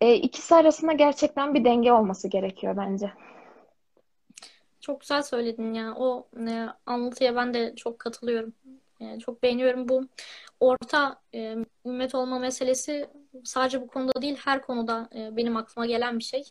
e, 0.00 0.14
ikisi 0.14 0.54
arasında 0.54 0.92
gerçekten 0.92 1.54
bir 1.54 1.64
denge 1.64 1.92
olması 1.92 2.28
gerekiyor 2.28 2.76
bence. 2.76 3.12
Çok 4.80 5.00
güzel 5.00 5.22
söyledin 5.22 5.74
ya. 5.74 5.94
O 5.96 6.26
e, 6.48 6.66
anlatıya 6.86 7.36
ben 7.36 7.54
de 7.54 7.74
çok 7.76 7.98
katılıyorum. 7.98 8.52
E, 9.00 9.18
çok 9.18 9.42
beğeniyorum 9.42 9.88
bu 9.88 10.08
orta 10.60 11.20
e, 11.34 11.56
ümmet 11.86 12.14
olma 12.14 12.38
meselesi 12.38 13.08
sadece 13.44 13.80
bu 13.80 13.86
konuda 13.86 14.22
değil 14.22 14.36
her 14.44 14.62
konuda 14.62 15.08
e, 15.14 15.36
benim 15.36 15.56
aklıma 15.56 15.86
gelen 15.86 16.18
bir 16.18 16.24
şey. 16.24 16.42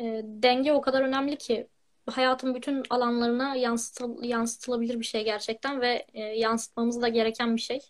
E, 0.00 0.22
denge 0.24 0.72
o 0.72 0.80
kadar 0.80 1.02
önemli 1.02 1.38
ki 1.38 1.66
hayatın 2.10 2.54
bütün 2.54 2.82
alanlarına 2.90 3.56
yansıtıl 3.56 4.22
yansıtılabilir 4.22 5.00
bir 5.00 5.04
şey 5.04 5.24
gerçekten 5.24 5.80
ve 5.80 6.06
e, 6.14 6.20
yansıtmamız 6.22 7.02
da 7.02 7.08
gereken 7.08 7.56
bir 7.56 7.60
şey. 7.60 7.80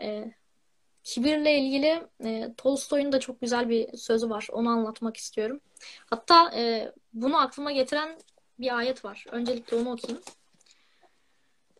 E, 0.00 0.32
Kibirle 1.04 1.58
ilgili 1.58 2.06
e, 2.24 2.54
Tolstoy'un 2.56 3.12
da 3.12 3.20
çok 3.20 3.40
güzel 3.40 3.68
bir 3.68 3.96
sözü 3.96 4.30
var. 4.30 4.48
Onu 4.52 4.68
anlatmak 4.68 5.16
istiyorum. 5.16 5.60
Hatta 6.10 6.50
e, 6.54 6.92
bunu 7.12 7.38
aklıma 7.40 7.72
getiren 7.72 8.18
bir 8.58 8.76
ayet 8.76 9.04
var. 9.04 9.26
Öncelikle 9.30 9.76
onu 9.76 9.92
okuyayım. 9.92 10.22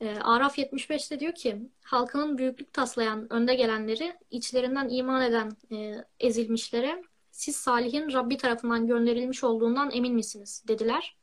E, 0.00 0.16
Araf 0.20 0.58
75'te 0.58 1.20
diyor 1.20 1.34
ki 1.34 1.62
halkının 1.82 2.38
büyüklük 2.38 2.72
taslayan 2.72 3.32
önde 3.32 3.54
gelenleri 3.54 4.16
içlerinden 4.30 4.88
iman 4.88 5.22
eden 5.22 5.56
e, 5.72 6.04
ezilmişlere 6.20 7.02
siz 7.30 7.56
Salih'in 7.56 8.12
Rabbi 8.12 8.36
tarafından 8.36 8.86
gönderilmiş 8.86 9.44
olduğundan 9.44 9.90
emin 9.90 10.14
misiniz 10.14 10.64
dediler. 10.68 11.16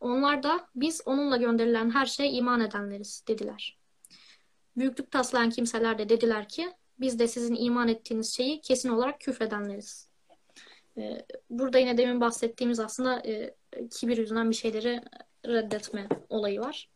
Onlar 0.00 0.42
da 0.42 0.68
biz 0.74 1.02
onunla 1.06 1.36
gönderilen 1.36 1.90
her 1.90 2.06
şeye 2.06 2.30
iman 2.30 2.60
edenleriz 2.60 3.24
dediler. 3.28 3.78
Büyüklük 4.76 5.10
taslayan 5.10 5.50
kimseler 5.50 5.98
de 5.98 6.08
dediler 6.08 6.48
ki 6.48 6.72
biz 7.00 7.18
de 7.18 7.28
sizin 7.28 7.54
iman 7.54 7.88
ettiğiniz 7.88 8.36
şeyi 8.36 8.60
kesin 8.60 8.88
olarak 8.88 9.20
küfredenleriz. 9.20 10.08
Ee, 10.98 11.26
burada 11.50 11.78
yine 11.78 11.98
demin 11.98 12.20
bahsettiğimiz 12.20 12.80
aslında 12.80 13.22
e, 13.26 13.54
kibir 13.90 14.16
yüzünden 14.16 14.50
bir 14.50 14.54
şeyleri 14.54 15.00
reddetme 15.46 16.08
olayı 16.28 16.60
var. 16.60 16.88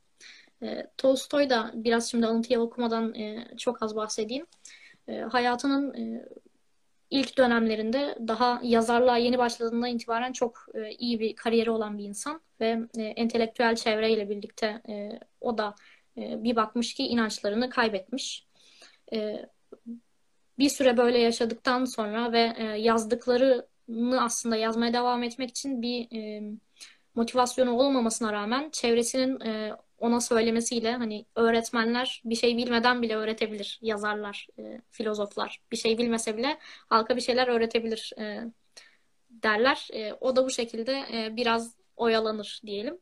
E, 0.62 0.86
Tolstoy 0.98 1.50
da 1.50 1.70
biraz 1.74 2.10
şimdi 2.10 2.26
alıntıyı 2.26 2.60
okumadan 2.60 3.14
e, 3.14 3.48
çok 3.58 3.82
az 3.82 3.96
bahsedeyim. 3.96 4.46
E, 5.08 5.20
hayatının 5.20 5.94
e, 5.94 6.28
ilk 7.10 7.38
dönemlerinde 7.38 8.18
daha 8.28 8.60
yazarlığa 8.62 9.16
yeni 9.16 9.38
başladığından 9.38 9.90
itibaren 9.90 10.32
çok 10.32 10.66
iyi 10.98 11.20
bir 11.20 11.36
kariyeri 11.36 11.70
olan 11.70 11.98
bir 11.98 12.04
insan 12.04 12.40
ve 12.62 12.78
e, 12.98 13.02
entelektüel 13.02 13.76
çevreyle 13.76 14.30
birlikte 14.30 14.82
e, 14.88 15.10
o 15.40 15.58
da 15.58 15.74
e, 16.16 16.44
bir 16.44 16.56
bakmış 16.56 16.94
ki 16.94 17.06
inançlarını 17.06 17.70
kaybetmiş. 17.70 18.46
E, 19.12 19.46
bir 20.58 20.68
süre 20.68 20.96
böyle 20.96 21.18
yaşadıktan 21.18 21.84
sonra 21.84 22.32
ve 22.32 22.52
e, 22.56 22.64
yazdıklarını 22.64 24.22
aslında 24.22 24.56
yazmaya 24.56 24.92
devam 24.92 25.22
etmek 25.22 25.50
için 25.50 25.82
bir 25.82 26.16
e, 26.16 26.42
motivasyonu 27.14 27.72
olmamasına 27.72 28.32
rağmen 28.32 28.70
çevresinin 28.70 29.40
e, 29.40 29.76
ona 29.98 30.20
söylemesiyle 30.20 30.92
hani 30.92 31.26
öğretmenler 31.36 32.22
bir 32.24 32.34
şey 32.34 32.56
bilmeden 32.56 33.02
bile 33.02 33.16
öğretebilir. 33.16 33.78
Yazarlar, 33.82 34.46
e, 34.58 34.80
filozoflar 34.90 35.60
bir 35.72 35.76
şey 35.76 35.98
bilmese 35.98 36.36
bile 36.36 36.58
halka 36.88 37.16
bir 37.16 37.20
şeyler 37.20 37.48
öğretebilir 37.48 38.12
e, 38.18 38.44
derler. 39.30 39.88
E, 39.92 40.12
o 40.20 40.36
da 40.36 40.44
bu 40.44 40.50
şekilde 40.50 41.04
e, 41.12 41.36
biraz 41.36 41.81
oyalanır 41.96 42.60
diyelim. 42.66 42.98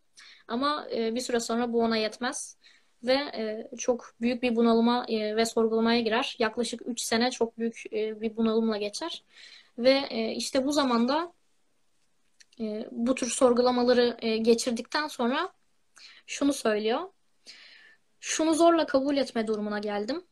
Ama 0.49 0.87
e, 0.95 1.15
bir 1.15 1.21
süre 1.21 1.41
sonra 1.41 1.73
bu 1.73 1.81
ona 1.81 1.97
yetmez 1.97 2.59
ve 3.03 3.13
e, 3.13 3.71
çok 3.79 4.15
büyük 4.21 4.43
bir 4.43 4.57
bunalıma 4.57 5.05
e, 5.09 5.37
ve 5.37 5.47
sorgulamaya 5.47 6.01
girer. 6.01 6.37
Yaklaşık 6.39 6.83
3 6.87 7.01
sene 7.01 7.31
çok 7.31 7.59
büyük 7.59 7.83
e, 7.93 8.21
bir 8.21 8.37
bunalımla 8.37 8.77
geçer. 8.77 9.25
Ve 9.79 10.03
e, 10.11 10.33
işte 10.33 10.67
bu 10.67 10.73
zamanda 10.73 11.33
e, 12.61 12.89
bu 12.91 13.15
tür 13.15 13.31
sorgulamaları 13.31 14.17
e, 14.19 14.37
geçirdikten 14.37 15.09
sonra 15.09 15.53
şunu 16.27 16.53
söylüyor. 16.53 17.01
Şunu 18.21 18.55
zorla 18.55 18.87
kabul 18.87 19.17
etme 19.17 19.47
durumuna 19.47 19.79
geldim. 19.79 20.25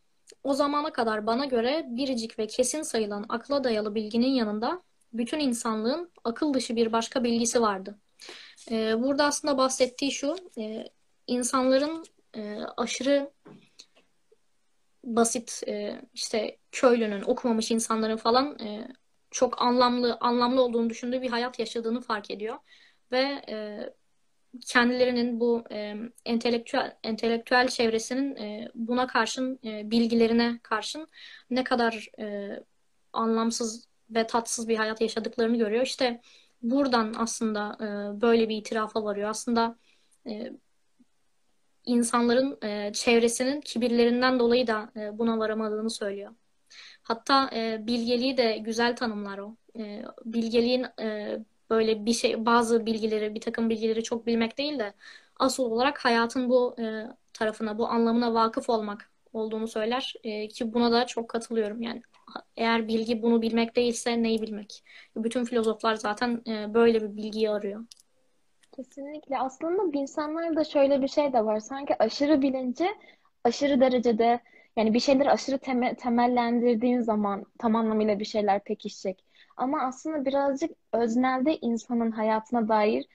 O 0.44 0.54
zamana 0.54 0.92
kadar 0.92 1.26
bana 1.26 1.44
göre 1.44 1.86
biricik 1.88 2.38
ve 2.38 2.46
kesin 2.46 2.82
sayılan 2.82 3.26
akla 3.28 3.64
dayalı 3.64 3.94
bilginin 3.94 4.30
yanında 4.30 4.82
bütün 5.12 5.38
insanlığın 5.38 6.10
akıl 6.24 6.54
dışı 6.54 6.76
bir 6.76 6.92
başka 6.92 7.24
bilgisi 7.24 7.60
vardı. 7.60 7.98
E, 8.70 9.02
burada 9.02 9.24
aslında 9.24 9.58
bahsettiği 9.58 10.12
şu, 10.12 10.36
e, 10.58 10.84
insanların 11.26 12.04
e, 12.36 12.58
aşırı 12.76 13.30
basit 15.04 15.62
e, 15.68 16.00
işte 16.14 16.56
köylünün, 16.72 17.22
okumamış 17.22 17.70
insanların 17.70 18.16
falan 18.16 18.58
e, 18.58 18.88
çok 19.30 19.62
anlamlı 19.62 20.16
anlamlı 20.20 20.62
olduğunu 20.62 20.90
düşündüğü 20.90 21.22
bir 21.22 21.30
hayat 21.30 21.58
yaşadığını 21.58 22.00
fark 22.00 22.30
ediyor 22.30 22.58
ve 23.12 23.42
e, 23.48 23.78
kendilerinin 24.66 25.40
bu 25.40 25.64
e, 25.70 25.94
entelektüel 26.24 26.96
entelektüel 27.04 27.68
çevresinin 27.68 28.36
e, 28.36 28.68
buna 28.74 29.06
karşın 29.06 29.58
e, 29.64 29.90
bilgilerine 29.90 30.60
karşın 30.62 31.08
ne 31.50 31.64
kadar 31.64 32.08
e, 32.20 32.56
anlamsız 33.12 33.88
ve 34.10 34.26
tatsız 34.26 34.68
bir 34.68 34.76
hayat 34.76 35.00
yaşadıklarını 35.00 35.58
görüyor. 35.58 35.86
İşte 35.86 36.20
buradan 36.62 37.14
aslında 37.18 37.76
e, 37.80 38.20
böyle 38.20 38.48
bir 38.48 38.56
itirafa 38.56 39.04
varıyor. 39.04 39.30
Aslında 39.30 39.76
e, 40.26 40.52
insanların 41.84 42.58
e, 42.62 42.92
çevresinin 42.92 43.60
kibirlerinden 43.60 44.38
dolayı 44.38 44.66
da 44.66 44.92
e, 44.96 45.18
buna 45.18 45.38
varamadığını 45.38 45.90
söylüyor. 45.90 46.32
Hatta 47.02 47.50
e, 47.54 47.86
bilgeliği 47.86 48.36
de 48.36 48.58
güzel 48.58 48.96
tanımlar 48.96 49.38
o. 49.38 49.56
E, 49.78 50.04
bilgeliğin 50.24 50.86
e, 51.00 51.38
böyle 51.70 52.06
bir 52.06 52.12
şey, 52.12 52.46
bazı 52.46 52.86
bilgileri, 52.86 53.34
bir 53.34 53.40
takım 53.40 53.70
bilgileri 53.70 54.02
çok 54.02 54.26
bilmek 54.26 54.58
değil 54.58 54.78
de 54.78 54.94
asıl 55.36 55.64
olarak 55.64 56.04
hayatın 56.04 56.48
bu 56.48 56.76
e, 56.80 57.06
tarafına, 57.32 57.78
bu 57.78 57.88
anlamına 57.88 58.34
vakıf 58.34 58.70
olmak 58.70 59.10
olduğunu 59.32 59.68
söyler 59.68 60.14
e, 60.24 60.48
ki 60.48 60.72
buna 60.72 60.92
da 60.92 61.06
çok 61.06 61.28
katılıyorum. 61.30 61.82
Yani 61.82 62.02
eğer 62.56 62.88
bilgi 62.88 63.22
bunu 63.22 63.42
bilmek 63.42 63.76
değilse 63.76 64.22
neyi 64.22 64.42
bilmek? 64.42 64.84
Bütün 65.16 65.44
filozoflar 65.44 65.94
zaten 65.94 66.42
e, 66.46 66.74
böyle 66.74 67.02
bir 67.02 67.16
bilgiyi 67.16 67.50
arıyor. 67.50 67.84
Kesinlikle. 68.72 69.38
Aslında 69.38 69.98
insanlarda 69.98 70.64
şöyle 70.64 71.02
bir 71.02 71.08
şey 71.08 71.32
de 71.32 71.44
var. 71.44 71.60
Sanki 71.60 72.02
aşırı 72.02 72.42
bilince 72.42 72.88
aşırı 73.44 73.80
derecede 73.80 74.40
yani 74.76 74.94
bir 74.94 75.00
şeyleri 75.00 75.30
aşırı 75.30 75.58
teme, 75.58 75.94
temellendirdiğin 75.96 77.00
zaman 77.00 77.46
tam 77.58 77.76
anlamıyla 77.76 78.18
bir 78.18 78.24
şeyler 78.24 78.64
pekişecek. 78.64 79.24
Ama 79.56 79.82
aslında 79.82 80.24
birazcık 80.24 80.70
öznelde 80.92 81.56
insanın 81.56 82.10
hayatına 82.10 82.68
dair 82.68 83.06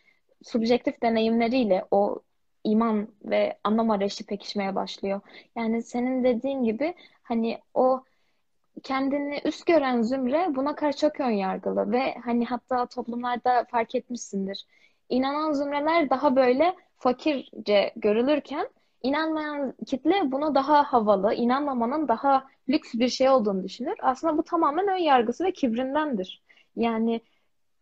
subjektif 0.43 1.01
deneyimleriyle 1.01 1.85
o 1.91 2.19
iman 2.63 3.07
ve 3.23 3.57
anlam 3.63 3.89
arayışı 3.89 4.25
pekişmeye 4.25 4.75
başlıyor. 4.75 5.21
Yani 5.55 5.83
senin 5.83 6.23
dediğin 6.23 6.63
gibi 6.63 6.93
hani 7.23 7.59
o 7.73 8.03
kendini 8.83 9.41
üst 9.45 9.65
gören 9.65 10.01
zümre 10.01 10.47
buna 10.55 10.75
karşı 10.75 10.97
çok 10.97 11.19
ön 11.19 11.29
yargılı 11.29 11.91
ve 11.91 12.15
hani 12.25 12.45
hatta 12.45 12.85
toplumlarda 12.85 13.65
fark 13.71 13.95
etmişsindir. 13.95 14.65
İnanan 15.09 15.53
zümreler 15.53 16.09
daha 16.09 16.35
böyle 16.35 16.75
fakirce 16.97 17.93
görülürken 17.95 18.69
inanmayan 19.03 19.73
kitle 19.87 20.31
bunu 20.31 20.55
daha 20.55 20.83
havalı, 20.83 21.33
inanmamanın 21.33 22.07
daha 22.07 22.47
lüks 22.69 22.93
bir 22.93 23.07
şey 23.09 23.29
olduğunu 23.29 23.63
düşünür. 23.63 23.95
Aslında 24.01 24.37
bu 24.37 24.43
tamamen 24.43 24.87
ön 24.87 24.97
yargısı 24.97 25.43
ve 25.43 25.51
kibrindendir. 25.51 26.43
Yani 26.75 27.21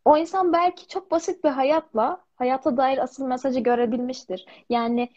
o 0.06 0.18
insan 0.18 0.54
belki 0.54 0.88
çok 0.88 1.12
basit 1.12 1.44
bir 1.44 1.50
hayatla 1.50 2.22
hayata 2.36 2.78
dair 2.78 2.98
asıl 2.98 3.26
mesajı 3.26 3.60
görebilmiştir. 3.60 4.46
Yani 4.70 5.10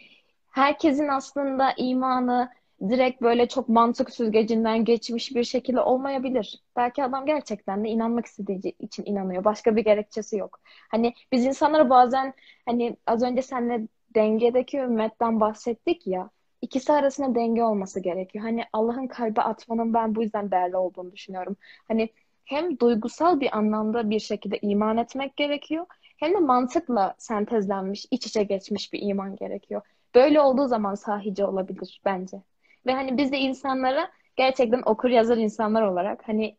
herkesin 0.50 1.08
aslında 1.08 1.72
imanı 1.76 2.50
direkt 2.88 3.22
böyle 3.22 3.48
çok 3.48 3.68
mantık 3.68 4.10
süzgecinden 4.10 4.84
geçmiş 4.84 5.34
bir 5.34 5.44
şekilde 5.44 5.80
olmayabilir. 5.80 6.62
Belki 6.76 7.04
adam 7.04 7.26
gerçekten 7.26 7.84
de 7.84 7.88
inanmak 7.88 8.26
istediği 8.26 8.74
için 8.78 9.04
inanıyor. 9.06 9.44
Başka 9.44 9.76
bir 9.76 9.84
gerekçesi 9.84 10.36
yok. 10.36 10.60
Hani 10.90 11.14
biz 11.32 11.44
insanlara 11.44 11.90
bazen 11.90 12.34
hani 12.66 12.96
az 13.06 13.22
önce 13.22 13.42
seninle 13.42 13.88
dengedeki 14.14 14.78
ümmetten 14.78 15.40
bahsettik 15.40 16.06
ya. 16.06 16.30
İkisi 16.62 16.92
arasında 16.92 17.34
denge 17.34 17.64
olması 17.64 18.00
gerekiyor. 18.00 18.44
Hani 18.44 18.64
Allah'ın 18.72 19.06
kalbe 19.06 19.42
atmanın 19.42 19.94
ben 19.94 20.14
bu 20.14 20.22
yüzden 20.22 20.50
değerli 20.50 20.76
olduğunu 20.76 21.12
düşünüyorum. 21.12 21.56
Hani 21.88 22.08
hem 22.44 22.78
duygusal 22.78 23.40
bir 23.40 23.56
anlamda 23.56 24.10
bir 24.10 24.20
şekilde 24.20 24.58
iman 24.58 24.96
etmek 24.96 25.36
gerekiyor 25.36 25.86
hem 26.16 26.34
de 26.34 26.38
mantıkla 26.38 27.14
sentezlenmiş, 27.18 28.06
iç 28.10 28.26
içe 28.26 28.42
geçmiş 28.42 28.92
bir 28.92 29.02
iman 29.02 29.36
gerekiyor. 29.36 29.82
Böyle 30.14 30.40
olduğu 30.40 30.66
zaman 30.68 30.94
sahici 30.94 31.44
olabilir 31.44 32.00
bence. 32.04 32.42
Ve 32.86 32.92
hani 32.92 33.18
biz 33.18 33.32
de 33.32 33.38
insanlara 33.38 34.10
gerçekten 34.36 34.82
okur 34.86 35.10
yazar 35.10 35.36
insanlar 35.36 35.82
olarak 35.82 36.28
hani 36.28 36.56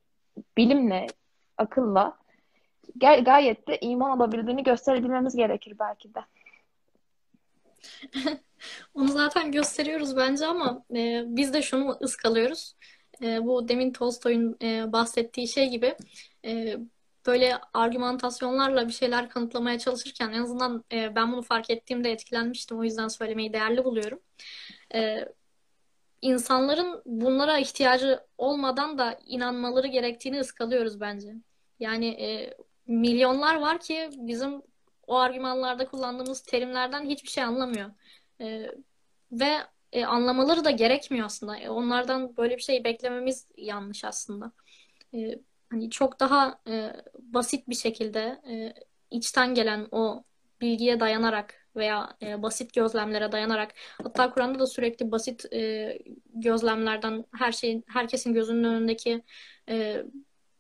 bilimle, 0.57 1.07
akılla 1.57 2.17
gayet 2.95 3.67
de 3.67 3.80
iman 3.80 4.17
olabildiğini 4.19 4.63
gösterebilmemiz 4.63 5.36
gerekir 5.36 5.80
belki 5.80 6.13
de. 6.15 6.19
Onu 8.93 9.07
zaten 9.07 9.51
gösteriyoruz 9.51 10.17
bence 10.17 10.45
ama 10.45 10.84
e, 10.95 11.23
biz 11.28 11.53
de 11.53 11.61
şunu 11.61 11.97
ıskalıyoruz. 12.01 12.76
E, 13.21 13.45
bu 13.45 13.67
demin 13.67 13.93
Tolstoy'un 13.93 14.57
e, 14.61 14.91
bahsettiği 14.91 15.47
şey 15.47 15.69
gibi 15.69 15.95
e, 16.45 16.78
böyle 17.26 17.57
argümantasyonlarla 17.73 18.88
bir 18.88 18.93
şeyler 18.93 19.30
kanıtlamaya 19.30 19.80
çalışırken 19.80 20.32
en 20.32 20.41
azından 20.41 20.84
e, 20.91 21.15
ben 21.15 21.32
bunu 21.32 21.41
fark 21.41 21.69
ettiğimde 21.69 22.11
etkilenmiştim. 22.11 22.80
O 22.80 22.84
yüzden 22.84 23.07
söylemeyi 23.07 23.53
değerli 23.53 23.84
buluyorum. 23.84 24.19
E, 24.95 25.26
insanların 26.26 27.01
bunlara 27.05 27.59
ihtiyacı 27.59 28.19
olmadan 28.38 28.97
da 28.97 29.19
inanmaları 29.26 29.88
gerektiğini 29.88 30.39
ıskalıyoruz 30.39 30.99
bence. 31.01 31.36
Yani 31.80 32.07
e, 32.07 32.57
milyonlar 32.88 33.55
var 33.55 33.80
ki 33.80 34.09
bizim 34.13 34.61
o 35.07 35.15
argümanlarda 35.17 35.88
kullandığımız 35.88 36.41
terimlerden 36.41 37.05
hiçbir 37.05 37.30
şey 37.30 37.43
anlamıyor. 37.43 37.91
E, 38.41 38.67
ve 39.32 39.57
e, 39.91 40.05
anlamaları 40.05 40.65
da 40.65 40.71
gerekmiyor 40.71 41.26
aslında. 41.26 41.57
E, 41.57 41.69
onlardan 41.69 42.38
böyle 42.38 42.57
bir 42.57 42.61
şey 42.61 42.84
beklememiz 42.84 43.47
yanlış 43.57 44.03
aslında. 44.05 44.51
E, 45.13 45.39
hani 45.69 45.89
çok 45.89 46.19
daha 46.19 46.59
e, 46.67 46.93
basit 47.19 47.69
bir 47.69 47.76
şekilde 47.76 48.41
e, 48.49 48.73
içten 49.11 49.53
gelen 49.53 49.88
o 49.91 50.23
bilgiye 50.61 50.99
dayanarak 50.99 51.64
veya 51.76 52.09
e, 52.21 52.43
basit 52.43 52.73
gözlemlere 52.73 53.32
dayanarak 53.32 53.73
hatta 54.03 54.32
Kur'an'da 54.32 54.59
da 54.59 54.67
sürekli 54.67 55.11
basit 55.11 55.53
e, 55.53 55.97
gözlemlerden 56.34 57.26
her 57.38 57.51
şeyin 57.51 57.84
herkesin 57.88 58.34
gözünün 58.34 58.63
önündeki 58.63 59.23
e, 59.69 60.03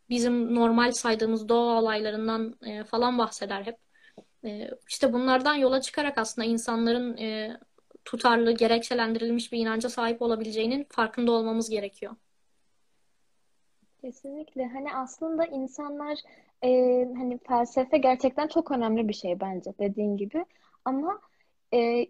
bizim 0.09 0.55
normal 0.55 0.91
saydığımız 0.91 1.49
doğa 1.49 1.81
olaylarından 1.81 2.55
e, 2.65 2.83
falan 2.83 3.17
bahseder 3.17 3.61
hep. 3.63 3.77
E, 4.45 4.69
işte 4.89 5.13
bunlardan 5.13 5.55
yola 5.55 5.81
çıkarak 5.81 6.17
aslında 6.17 6.47
insanların 6.47 7.17
e, 7.17 7.57
tutarlı, 8.05 8.51
gerekçelendirilmiş 8.51 9.51
bir 9.51 9.57
inanca 9.57 9.89
sahip 9.89 10.21
olabileceğinin 10.21 10.87
farkında 10.89 11.31
olmamız 11.31 11.69
gerekiyor. 11.69 12.15
Kesinlikle. 14.01 14.67
Hani 14.67 14.95
aslında 14.95 15.45
insanlar 15.45 16.19
e, 16.63 16.69
hani 17.17 17.37
felsefe 17.47 17.97
gerçekten 17.97 18.47
çok 18.47 18.71
önemli 18.71 19.07
bir 19.07 19.13
şey 19.13 19.39
bence 19.39 19.73
dediğin 19.79 20.17
gibi. 20.17 20.45
Ama 20.85 21.19
e, 21.73 22.07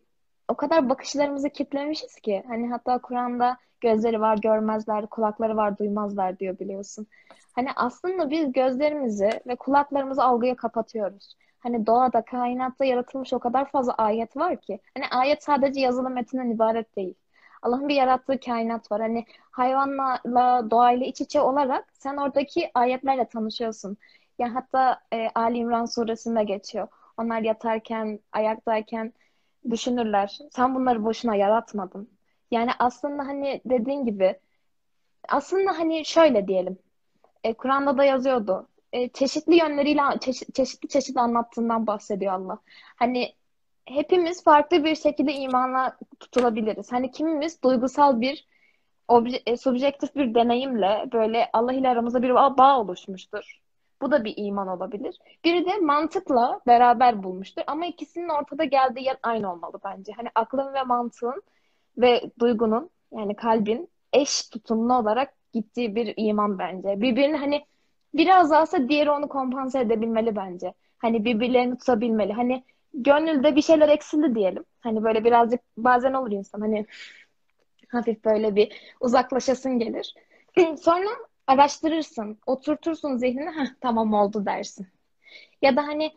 o 0.47 0.55
kadar 0.55 0.89
bakışlarımızı 0.89 1.49
kitlemişiz 1.49 2.15
ki 2.15 2.43
hani 2.47 2.69
hatta 2.69 3.01
Kur'an'da 3.01 3.57
gözleri 3.81 4.21
var 4.21 4.37
görmezler, 4.37 5.07
kulakları 5.07 5.57
var 5.57 5.77
duymazlar 5.77 6.39
diyor 6.39 6.59
biliyorsun. 6.59 7.07
Hani 7.53 7.69
aslında 7.75 8.29
biz 8.29 8.51
gözlerimizi 8.51 9.29
ve 9.47 9.55
kulaklarımızı 9.55 10.23
algıya 10.23 10.55
kapatıyoruz. 10.55 11.35
Hani 11.59 11.85
doğada, 11.87 12.21
kainatta 12.25 12.85
yaratılmış 12.85 13.33
o 13.33 13.39
kadar 13.39 13.71
fazla 13.71 13.93
ayet 13.93 14.37
var 14.37 14.61
ki. 14.61 14.79
Hani 14.97 15.07
ayet 15.07 15.43
sadece 15.43 15.79
yazılı 15.81 16.09
metinden 16.09 16.49
ibaret 16.49 16.95
değil. 16.95 17.13
Allah'ın 17.61 17.87
bir 17.87 17.95
yarattığı 17.95 18.39
kainat 18.39 18.91
var. 18.91 19.01
Hani 19.01 19.25
hayvanlarla, 19.51 20.71
doğayla 20.71 21.05
iç 21.05 21.21
içe 21.21 21.41
olarak 21.41 21.85
sen 21.93 22.17
oradaki 22.17 22.71
ayetlerle 22.73 23.25
tanışıyorsun. 23.25 23.97
Yani 24.39 24.53
hatta 24.53 24.99
e, 25.13 25.29
Ali 25.35 25.57
İmran 25.57 25.85
suresinde 25.85 26.43
geçiyor. 26.43 26.87
Onlar 27.17 27.41
yatarken, 27.41 28.19
ayaktayken 28.31 29.13
düşünürler. 29.69 30.39
Sen 30.51 30.75
bunları 30.75 31.05
boşuna 31.05 31.35
yaratmadın. 31.35 32.09
Yani 32.51 32.71
aslında 32.79 33.27
hani 33.27 33.61
dediğin 33.65 34.05
gibi 34.05 34.39
aslında 35.29 35.71
hani 35.79 36.05
şöyle 36.05 36.47
diyelim. 36.47 36.77
E, 37.43 37.53
Kur'an'da 37.53 37.97
da 37.97 38.03
yazıyordu. 38.03 38.67
E, 38.93 39.09
çeşitli 39.09 39.55
yönleriyle 39.55 40.01
çeşit, 40.21 40.55
çeşitli 40.55 40.87
çeşitli 40.89 41.19
anlattığından 41.19 41.87
bahsediyor 41.87 42.33
Allah. 42.33 42.59
Hani 42.95 43.33
hepimiz 43.85 44.43
farklı 44.43 44.83
bir 44.85 44.95
şekilde 44.95 45.33
imana 45.33 45.97
tutulabiliriz. 46.19 46.91
Hani 46.91 47.11
kimimiz 47.11 47.63
duygusal 47.63 48.21
bir 48.21 48.47
obje, 49.07 49.41
e, 49.45 49.57
subjektif 49.57 50.15
bir 50.15 50.35
deneyimle 50.35 51.09
böyle 51.13 51.49
Allah 51.53 51.73
ile 51.73 51.89
aramızda 51.89 52.21
bir 52.21 52.33
bağ, 52.33 52.79
oluşmuştur. 52.79 53.61
Bu 54.01 54.11
da 54.11 54.23
bir 54.23 54.33
iman 54.37 54.67
olabilir. 54.67 55.17
Biri 55.45 55.65
de 55.65 55.77
mantıkla 55.77 56.61
beraber 56.67 57.23
bulmuştur. 57.23 57.61
Ama 57.67 57.85
ikisinin 57.85 58.29
ortada 58.29 58.63
geldiği 58.63 59.05
yer 59.05 59.17
aynı 59.23 59.51
olmalı 59.53 59.79
bence. 59.85 60.13
Hani 60.13 60.29
aklın 60.35 60.73
ve 60.73 60.83
mantığın 60.83 61.43
ve 61.97 62.21
duygunun 62.39 62.89
yani 63.11 63.35
kalbin 63.35 63.89
eş 64.13 64.49
tutumlu 64.49 64.93
olarak 64.93 65.33
gittiği 65.53 65.95
bir 65.95 66.13
iman 66.17 66.59
bence. 66.59 67.01
Birbirini 67.01 67.37
hani 67.37 67.65
biri 68.13 68.33
azalsa 68.33 68.89
diğeri 68.89 69.11
onu 69.11 69.27
kompanse 69.27 69.79
edebilmeli 69.79 70.35
bence. 70.35 70.73
Hani 70.97 71.25
birbirlerini 71.25 71.77
tutabilmeli. 71.77 72.33
Hani 72.33 72.63
gönülde 72.93 73.55
bir 73.55 73.61
şeyler 73.61 73.89
eksildi 73.89 74.35
diyelim. 74.35 74.65
Hani 74.79 75.03
böyle 75.03 75.23
birazcık 75.23 75.59
bazen 75.77 76.13
olur 76.13 76.31
insan 76.31 76.61
hani 76.61 76.85
hafif 77.87 78.25
böyle 78.25 78.55
bir 78.55 78.95
uzaklaşasın 78.99 79.79
gelir. 79.79 80.15
Sonra 80.77 81.09
araştırırsın, 81.47 82.37
oturtursun 82.45 83.17
zihnine, 83.17 83.51
Heh, 83.51 83.67
tamam 83.81 84.13
oldu 84.13 84.45
dersin. 84.45 84.87
Ya 85.61 85.75
da 85.75 85.87
hani 85.87 86.11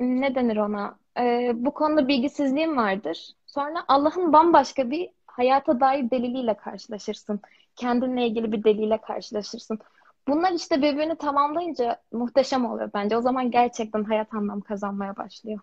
ne 0.00 0.34
denir 0.34 0.56
ona? 0.56 0.98
Ee, 1.18 1.52
bu 1.54 1.74
konuda 1.74 2.08
bilgisizliğim 2.08 2.76
vardır. 2.76 3.30
Sonra 3.46 3.84
Allah'ın 3.88 4.32
bambaşka 4.32 4.90
bir 4.90 5.10
hayata 5.26 5.80
dair 5.80 6.10
deliliyle 6.10 6.54
karşılaşırsın. 6.54 7.40
Kendinle 7.76 8.26
ilgili 8.26 8.52
bir 8.52 8.64
deliliyle 8.64 9.00
karşılaşırsın. 9.00 9.78
Bunlar 10.28 10.52
işte 10.52 10.82
birbirini 10.82 11.16
tamamlayınca 11.16 12.02
muhteşem 12.12 12.66
oluyor 12.66 12.90
bence. 12.94 13.16
O 13.16 13.20
zaman 13.20 13.50
gerçekten 13.50 14.04
hayat 14.04 14.34
anlam 14.34 14.60
kazanmaya 14.60 15.16
başlıyor. 15.16 15.60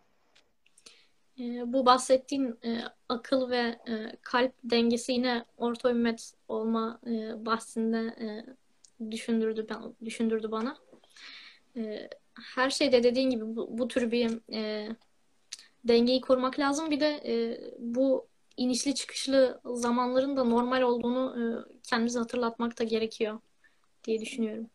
Bu 1.66 1.86
bahsettiğin 1.86 2.60
e, 2.66 2.82
akıl 3.10 3.50
ve 3.50 3.80
e, 3.88 4.18
kalp 4.22 4.54
dengesi 4.64 5.12
yine 5.12 5.46
orta 5.58 5.92
ümmet 5.92 6.34
olma 6.48 7.00
e, 7.08 7.46
bahsinde 7.46 7.98
e, 7.98 8.28
düşündürdü 9.12 9.68
düşündürdü 10.06 10.52
bana. 10.52 10.78
E, 11.78 12.10
her 12.54 12.70
şeyde 12.70 13.04
dediğin 13.04 13.30
gibi 13.30 13.56
bu, 13.56 13.78
bu 13.78 13.88
tür 13.88 14.12
bir 14.12 14.54
e, 14.54 14.90
dengeyi 15.84 16.22
korumak 16.22 16.60
lazım. 16.60 16.92
Bir 16.92 17.00
de 17.00 17.22
e, 17.26 17.62
bu 17.80 18.28
inişli 18.58 18.96
çıkışlı 18.96 19.62
zamanların 19.66 20.38
da 20.38 20.44
normal 20.44 20.82
olduğunu 20.82 21.36
e, 21.40 21.44
kendimize 21.84 22.20
hatırlatmak 22.20 22.80
da 22.80 22.84
gerekiyor 22.84 23.40
diye 24.04 24.22
düşünüyorum. 24.22 24.70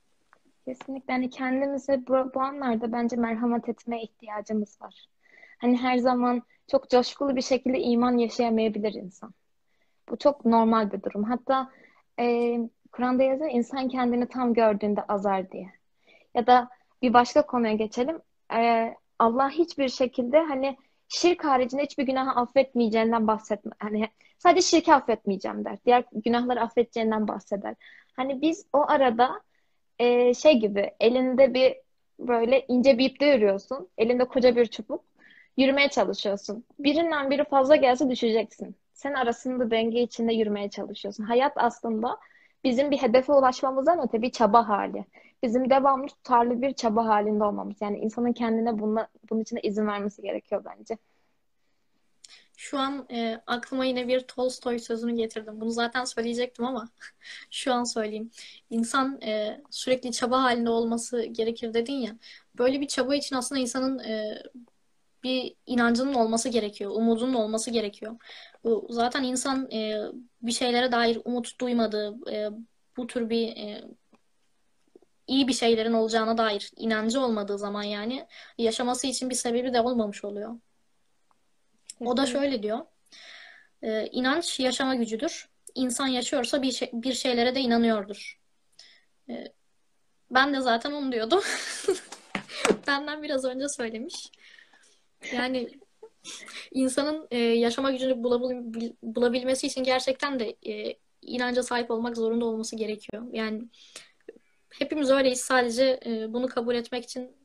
Kesinlikle. 0.65 1.13
Yani 1.13 1.31
kendimize 1.31 2.07
bu, 2.09 2.35
bu 2.35 2.41
anlarda 2.41 2.93
bence 2.93 3.17
merhamet 3.17 3.69
etmeye 3.69 4.03
ihtiyacımız 4.03 4.83
var. 4.83 5.09
Hani 5.59 5.77
her 5.77 5.99
zaman 5.99 6.43
çok 6.71 6.91
coşkulu 6.91 7.37
bir 7.37 7.43
şekilde 7.43 7.81
iman 7.81 8.19
yaşayamayabilir 8.19 8.95
insan. 8.95 9.35
Bu 10.09 10.17
çok 10.17 10.45
normal 10.45 10.93
bir 10.93 11.03
durum. 11.03 11.25
Hatta 11.25 11.71
e, 12.21 12.59
Kur'an'da 12.93 13.23
yazıyor 13.23 13.51
insan 13.51 13.89
kendini 13.89 14.29
tam 14.29 14.55
gördüğünde 14.55 15.03
azar 15.03 15.51
diye. 15.51 15.71
Ya 16.35 16.47
da 16.47 16.69
bir 17.03 17.13
başka 17.13 17.47
konuya 17.47 17.75
geçelim. 17.75 18.21
E, 18.55 18.95
Allah 19.19 19.51
hiçbir 19.51 19.89
şekilde 19.89 20.39
hani 20.39 20.77
şirk 21.09 21.45
haricinde 21.45 21.83
hiçbir 21.83 22.07
günahı 22.07 22.41
affetmeyeceğinden 22.41 23.27
bahsetme. 23.27 23.73
Hani 23.79 24.09
sadece 24.39 24.63
şirki 24.63 24.95
affetmeyeceğim 24.95 25.65
der. 25.65 25.79
Diğer 25.87 26.05
günahları 26.13 26.61
affedeceğinden 26.61 27.29
bahseder. 27.29 27.75
Hani 28.17 28.43
biz 28.43 28.67
o 28.73 28.91
arada 28.91 29.41
e, 29.99 30.35
şey 30.35 30.61
gibi 30.61 30.91
elinde 31.01 31.55
bir 31.55 31.77
böyle 32.19 32.65
ince 32.69 32.99
bir 32.99 33.11
ipte 33.11 33.27
yürüyorsun. 33.27 33.89
Elinde 33.99 34.25
koca 34.25 34.57
bir 34.57 34.67
çubuk. 34.67 35.05
Yürümeye 35.57 35.89
çalışıyorsun. 35.89 36.65
Birinden 36.79 37.31
biri 37.31 37.45
fazla 37.45 37.77
gelse 37.77 38.11
düşeceksin. 38.11 38.77
Sen 38.93 39.15
arasında 39.15 39.71
denge 39.71 40.03
içinde 40.03 40.33
yürümeye 40.33 40.71
çalışıyorsun. 40.71 41.25
Hayat 41.25 41.53
aslında 41.57 42.19
bizim 42.65 42.91
bir 42.91 42.99
hedefe 42.99 43.33
ulaşmamızdan 43.33 44.09
öte 44.09 44.23
bir 44.23 44.31
çaba 44.31 44.69
hali. 44.69 45.05
Bizim 45.43 45.71
devamlı 45.71 46.07
tutarlı 46.07 46.63
bir 46.63 46.73
çaba 46.75 47.07
halinde 47.07 47.45
olmamız. 47.45 47.77
Yani 47.81 47.99
insanın 47.99 48.33
kendine 48.33 48.79
bununla, 48.79 49.09
bunun 49.31 49.41
için 49.41 49.59
izin 49.63 49.87
vermesi 49.87 50.23
gerekiyor 50.23 50.65
bence. 50.65 50.99
Şu 52.57 52.79
an 52.79 53.07
e, 53.11 53.41
aklıma 53.47 53.85
yine 53.85 54.09
bir 54.09 54.21
Tolstoy 54.21 54.79
sözünü 54.79 55.17
getirdim. 55.17 55.61
Bunu 55.61 55.71
zaten 55.71 56.05
söyleyecektim 56.05 56.65
ama 56.65 56.89
şu 57.51 57.73
an 57.73 57.85
söyleyeyim. 57.85 58.31
İnsan 58.71 59.21
e, 59.23 59.61
sürekli 59.71 60.13
çaba 60.13 60.43
halinde 60.43 60.71
olması 60.71 61.23
gerekir 61.23 61.75
dedin 61.75 61.93
ya. 61.93 62.17
Böyle 62.59 62.81
bir 62.81 62.89
çaba 62.89 63.15
için 63.15 63.37
aslında 63.37 63.61
insanın 63.61 63.99
e, 63.99 64.43
bir 65.23 65.55
inancının 65.67 66.15
olması 66.15 66.49
gerekiyor. 66.49 66.91
Umudunun 66.91 67.35
olması 67.35 67.71
gerekiyor. 67.71 68.17
Bu 68.65 68.87
zaten 68.91 69.23
insan 69.23 69.71
e, 69.71 69.97
bir 70.43 70.53
şeylere 70.53 70.93
dair 70.93 71.21
umut 71.25 71.61
duymadığı, 71.61 72.31
e, 72.33 72.49
bu 72.97 73.07
tür 73.07 73.31
bir 73.31 73.49
e, 73.49 73.85
iyi 75.27 75.49
bir 75.49 75.53
şeylerin 75.53 75.93
olacağına 75.93 76.39
dair 76.39 76.71
inancı 76.77 77.21
olmadığı 77.21 77.59
zaman 77.59 77.83
yani 77.83 78.27
yaşaması 78.59 79.07
için 79.07 79.31
bir 79.31 79.35
sebebi 79.35 79.75
de 79.75 79.81
olmamış 79.81 80.25
oluyor. 80.25 80.57
O 82.01 82.17
da 82.17 82.27
şöyle 82.27 82.63
diyor. 82.63 82.79
E, 83.83 84.07
inanç 84.07 84.61
yaşama 84.61 84.95
gücüdür. 84.95 85.49
İnsan 85.75 86.07
yaşıyorsa 86.07 86.63
bir, 86.63 86.73
şey, 86.73 86.91
bir 86.93 87.13
şeylere 87.13 87.55
de 87.55 87.61
inanıyordur. 87.61 88.41
E, 89.29 89.53
ben 90.31 90.55
de 90.55 90.61
zaten 90.61 90.93
onu 90.93 91.13
diyordum. 91.13 91.43
Benden 92.87 93.23
biraz 93.23 93.45
önce 93.45 93.69
söylemiş. 93.69 94.31
Yani 95.33 95.69
insanın 96.73 97.29
e, 97.31 97.39
yaşama 97.39 97.91
gücünü 97.91 98.23
bulabil, 98.23 98.93
bulabilmesi 99.03 99.67
için 99.67 99.85
gerçekten 99.85 100.41
de 100.41 100.57
e, 100.67 100.95
inanca 101.23 101.63
sahip 101.63 101.91
olmak 101.91 102.17
zorunda 102.17 102.45
olması 102.45 102.77
gerekiyor. 102.77 103.27
Yani 103.33 103.69
hepimiz 104.69 105.11
öyleyiz. 105.11 105.41
Sadece 105.41 106.01
e, 106.07 106.33
bunu 106.33 106.49
kabul 106.49 106.75
etmek 106.75 107.05
için 107.05 107.37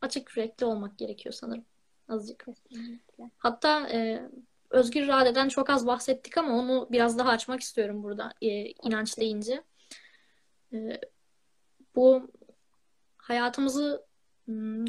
açık 0.00 0.36
yürekli 0.36 0.66
olmak 0.66 0.98
gerekiyor 0.98 1.32
sanırım. 1.32 1.64
Azıcık. 2.08 2.46
Kesinlikle. 2.70 3.30
Hatta 3.38 3.88
e, 3.88 4.22
özgür 4.70 5.02
iradeden 5.02 5.48
çok 5.48 5.70
az 5.70 5.86
bahsettik 5.86 6.38
ama 6.38 6.58
onu 6.58 6.88
biraz 6.90 7.18
daha 7.18 7.28
açmak 7.28 7.60
istiyorum 7.60 8.02
burada 8.02 8.32
e, 8.42 8.48
inanç 8.66 9.18
deyince. 9.18 9.62
E, 10.72 11.00
bu 11.96 12.30
hayatımızı 13.16 14.06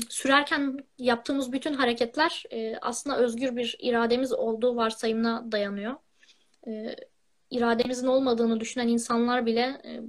sürerken 0.10 0.78
yaptığımız 0.98 1.52
bütün 1.52 1.74
hareketler 1.74 2.44
e, 2.52 2.78
aslında 2.82 3.18
özgür 3.18 3.56
bir 3.56 3.76
irademiz 3.80 4.34
olduğu 4.34 4.76
varsayımına 4.76 5.52
dayanıyor. 5.52 5.96
E, 6.68 6.96
irademizin 7.50 8.08
olmadığını 8.08 8.60
düşünen 8.60 8.88
insanlar 8.88 9.46
bile 9.46 9.82
e, 9.86 10.02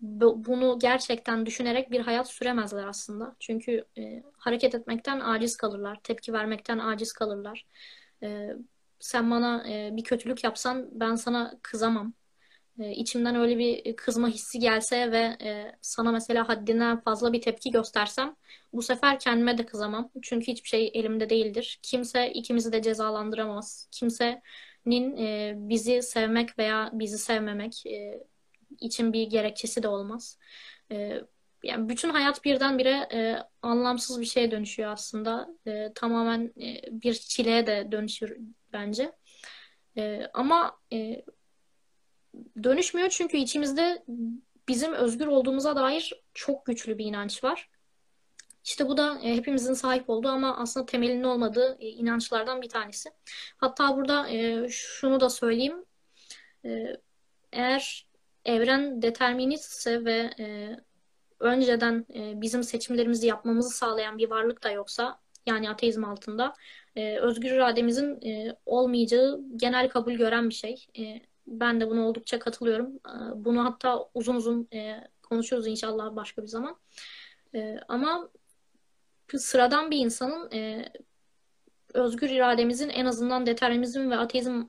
bunu 0.00 0.78
gerçekten 0.78 1.46
düşünerek 1.46 1.90
bir 1.90 2.00
hayat 2.00 2.28
süremezler 2.28 2.86
aslında. 2.86 3.36
Çünkü 3.38 3.84
e, 3.98 4.22
hareket 4.36 4.74
etmekten 4.74 5.20
aciz 5.20 5.56
kalırlar, 5.56 6.00
tepki 6.04 6.32
vermekten 6.32 6.78
aciz 6.78 7.12
kalırlar. 7.12 7.66
Sen 9.00 9.30
bana 9.30 9.64
bir 9.96 10.04
kötülük 10.04 10.44
yapsan 10.44 10.88
ben 10.92 11.14
sana 11.14 11.54
kızamam. 11.62 12.12
E, 12.78 12.92
içimden 12.92 13.36
öyle 13.36 13.58
bir 13.58 13.96
kızma 13.96 14.28
hissi 14.28 14.58
gelse 14.58 15.12
ve 15.12 15.36
e, 15.42 15.72
sana 15.82 16.12
mesela 16.12 16.48
haddinden 16.48 17.00
fazla 17.00 17.32
bir 17.32 17.40
tepki 17.40 17.70
göstersem 17.70 18.36
bu 18.72 18.82
sefer 18.82 19.18
kendime 19.18 19.58
de 19.58 19.66
kızamam. 19.66 20.10
Çünkü 20.22 20.46
hiçbir 20.46 20.68
şey 20.68 20.90
elimde 20.94 21.30
değildir. 21.30 21.80
Kimse 21.82 22.32
ikimizi 22.32 22.72
de 22.72 22.82
cezalandıramaz. 22.82 23.88
Kimsenin 23.90 25.16
e, 25.16 25.54
bizi 25.56 26.02
sevmek 26.02 26.58
veya 26.58 26.90
bizi 26.92 27.18
sevmemek 27.18 27.84
için 28.80 29.12
bir 29.12 29.22
gerekçesi 29.30 29.82
de 29.82 29.88
olmaz. 29.88 30.38
Yani 31.62 31.88
bütün 31.88 32.10
hayat 32.10 32.44
birdenbire 32.44 33.08
e, 33.12 33.38
anlamsız 33.62 34.20
bir 34.20 34.26
şeye 34.26 34.50
dönüşüyor 34.50 34.90
aslında. 34.90 35.48
E, 35.66 35.92
tamamen 35.94 36.52
e, 36.60 36.82
bir 37.02 37.14
çileye 37.14 37.66
de 37.66 37.88
dönüşür 37.92 38.36
bence. 38.72 39.12
E, 39.96 40.26
ama 40.34 40.78
e, 40.92 41.24
dönüşmüyor 42.62 43.08
çünkü 43.08 43.36
içimizde 43.36 44.04
bizim 44.68 44.92
özgür 44.92 45.26
olduğumuza 45.26 45.76
dair 45.76 46.12
çok 46.34 46.66
güçlü 46.66 46.98
bir 46.98 47.04
inanç 47.04 47.44
var. 47.44 47.68
İşte 48.64 48.88
bu 48.88 48.96
da 48.96 49.18
e, 49.22 49.36
hepimizin 49.36 49.74
sahip 49.74 50.10
olduğu 50.10 50.28
ama 50.28 50.56
aslında 50.56 50.86
temelinin 50.86 51.24
olmadığı 51.24 51.76
e, 51.80 51.88
inançlardan 51.88 52.62
bir 52.62 52.68
tanesi. 52.68 53.10
Hatta 53.56 53.96
burada 53.96 54.28
e, 54.28 54.68
şunu 54.68 55.20
da 55.20 55.30
söyleyeyim. 55.30 55.84
Eğer 57.52 58.06
evren 58.44 59.02
deterministse 59.02 60.04
ve 60.04 60.30
önceden 61.40 62.06
bizim 62.40 62.62
seçimlerimizi 62.62 63.26
yapmamızı 63.26 63.70
sağlayan 63.70 64.18
bir 64.18 64.30
varlık 64.30 64.62
da 64.62 64.70
yoksa 64.70 65.20
Yani 65.46 65.70
ateizm 65.70 66.04
altında. 66.04 66.52
Özgür 66.96 67.50
irademizin 67.50 68.20
olmayacağı 68.66 69.40
genel 69.56 69.88
kabul 69.88 70.12
gören 70.12 70.48
bir 70.48 70.54
şey. 70.54 70.86
Ben 71.46 71.80
de 71.80 71.90
buna 71.90 72.08
oldukça 72.08 72.38
katılıyorum. 72.38 72.86
E, 72.96 73.44
bunu 73.44 73.64
hatta 73.64 74.08
uzun 74.14 74.34
uzun 74.34 74.68
e, 74.72 75.08
konuşuruz 75.22 75.66
inşallah 75.66 76.16
başka 76.16 76.42
bir 76.42 76.48
zaman. 76.48 76.76
E, 77.54 77.78
ama 77.88 78.28
sıradan 79.36 79.90
bir 79.90 79.98
insanın 79.98 80.50
e, 80.52 80.88
özgür 81.94 82.30
irademizin 82.30 82.88
en 82.88 83.06
azından 83.06 83.46
determinizm 83.46 84.10
ve 84.10 84.16
ateizm 84.16 84.62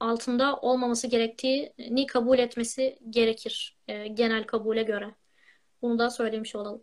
altında 0.00 0.56
olmaması 0.56 1.06
gerektiğini 1.06 2.06
kabul 2.06 2.38
etmesi 2.38 2.98
gerekir 3.10 3.76
e, 3.88 4.08
genel 4.08 4.44
kabule 4.44 4.82
göre. 4.82 5.14
Bunu 5.82 5.98
da 5.98 6.10
söylemiş 6.10 6.56
olalım. 6.56 6.82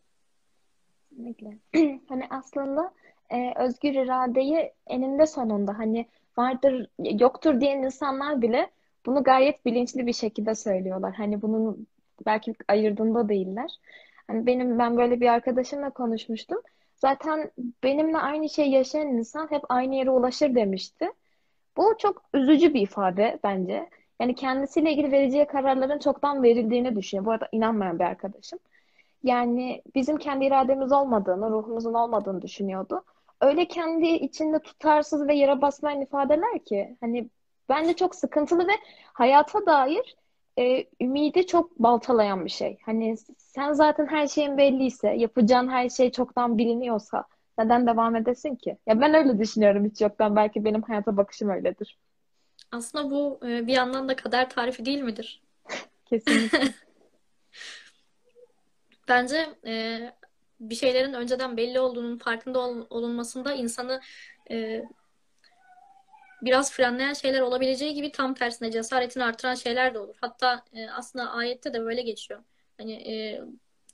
Kesinlikle. 1.09 1.57
hani 2.09 2.27
aslında 2.29 2.93
e, 3.29 3.53
özgür 3.55 3.93
iradeyi 3.93 4.73
eninde 4.87 5.25
sonunda 5.25 5.77
hani 5.77 6.05
vardır 6.37 6.87
yoktur 6.99 7.61
diyen 7.61 7.77
insanlar 7.77 8.41
bile 8.41 8.71
bunu 9.05 9.23
gayet 9.23 9.65
bilinçli 9.65 10.07
bir 10.07 10.13
şekilde 10.13 10.55
söylüyorlar. 10.55 11.13
Hani 11.13 11.41
bunun 11.41 11.87
belki 12.25 12.55
ayırdığında 12.67 13.29
değiller. 13.29 13.71
Hani 14.27 14.45
benim 14.45 14.79
ben 14.79 14.97
böyle 14.97 15.21
bir 15.21 15.27
arkadaşımla 15.27 15.89
konuşmuştum. 15.89 16.61
Zaten 16.95 17.51
benimle 17.83 18.17
aynı 18.17 18.49
şey 18.49 18.69
yaşayan 18.69 19.07
insan 19.07 19.51
hep 19.51 19.63
aynı 19.69 19.95
yere 19.95 20.09
ulaşır 20.09 20.55
demişti. 20.55 21.11
Bu 21.77 21.95
çok 21.97 22.23
üzücü 22.33 22.73
bir 22.73 22.81
ifade 22.81 23.39
bence. 23.43 23.89
Yani 24.19 24.35
kendisiyle 24.35 24.91
ilgili 24.91 25.11
vereceği 25.11 25.45
kararların 25.47 25.99
çoktan 25.99 26.43
verildiğini 26.43 26.95
düşünüyor. 26.95 27.25
Bu 27.25 27.31
arada 27.31 27.49
inanmayan 27.51 27.99
bir 27.99 28.03
arkadaşım. 28.03 28.59
Yani 29.23 29.81
bizim 29.95 30.17
kendi 30.17 30.45
irademiz 30.45 30.91
olmadığını, 30.91 31.49
ruhumuzun 31.51 31.93
olmadığını 31.93 32.41
düşünüyordu. 32.41 33.03
Öyle 33.41 33.67
kendi 33.67 34.05
içinde 34.07 34.59
tutarsız 34.59 35.27
ve 35.27 35.35
yere 35.35 35.61
basmayan 35.61 36.01
ifadeler 36.01 36.59
ki 36.59 36.97
hani 37.01 37.29
bence 37.69 37.93
çok 37.93 38.15
sıkıntılı 38.15 38.67
ve 38.67 38.73
hayata 39.13 39.65
dair 39.65 40.15
e, 40.59 40.85
ümidi 41.01 41.47
çok 41.47 41.79
baltalayan 41.79 42.45
bir 42.45 42.49
şey. 42.49 42.77
Hani 42.85 43.15
sen 43.37 43.73
zaten 43.73 44.07
her 44.07 44.27
şeyin 44.27 44.57
belliyse, 44.57 45.09
yapacağın 45.09 45.69
her 45.69 45.89
şey 45.89 46.11
çoktan 46.11 46.57
biliniyorsa 46.57 47.25
neden 47.57 47.87
devam 47.87 48.15
edesin 48.15 48.55
ki? 48.55 48.77
Ya 48.87 49.01
ben 49.01 49.13
öyle 49.13 49.39
düşünüyorum 49.39 49.85
hiç 49.85 50.01
yoktan. 50.01 50.35
Belki 50.35 50.65
benim 50.65 50.81
hayata 50.81 51.17
bakışım 51.17 51.49
öyledir. 51.49 51.97
Aslında 52.71 53.11
bu 53.11 53.39
e, 53.47 53.67
bir 53.67 53.73
yandan 53.73 54.09
da 54.09 54.15
kader 54.15 54.49
tarifi 54.49 54.85
değil 54.85 55.01
midir? 55.01 55.41
Kesinlikle. 56.05 56.59
Bence 59.07 59.49
e, 59.65 59.99
bir 60.59 60.75
şeylerin 60.75 61.13
önceden 61.13 61.57
belli 61.57 61.79
olduğunun 61.79 62.17
farkında 62.17 62.59
ol, 62.59 62.85
olunmasında 62.89 63.53
insanı 63.53 64.01
e, 64.51 64.83
biraz 66.45 66.71
frenleyen 66.71 67.13
şeyler 67.13 67.41
olabileceği 67.41 67.93
gibi 67.93 68.11
tam 68.11 68.33
tersine 68.33 68.71
cesaretini 68.71 69.23
artıran 69.23 69.55
şeyler 69.55 69.93
de 69.93 69.99
olur. 69.99 70.15
Hatta 70.21 70.65
e, 70.73 70.89
aslında 70.89 71.31
ayette 71.31 71.73
de 71.73 71.81
böyle 71.81 72.01
geçiyor. 72.01 72.43
Hani 72.77 72.93
e, 72.93 73.41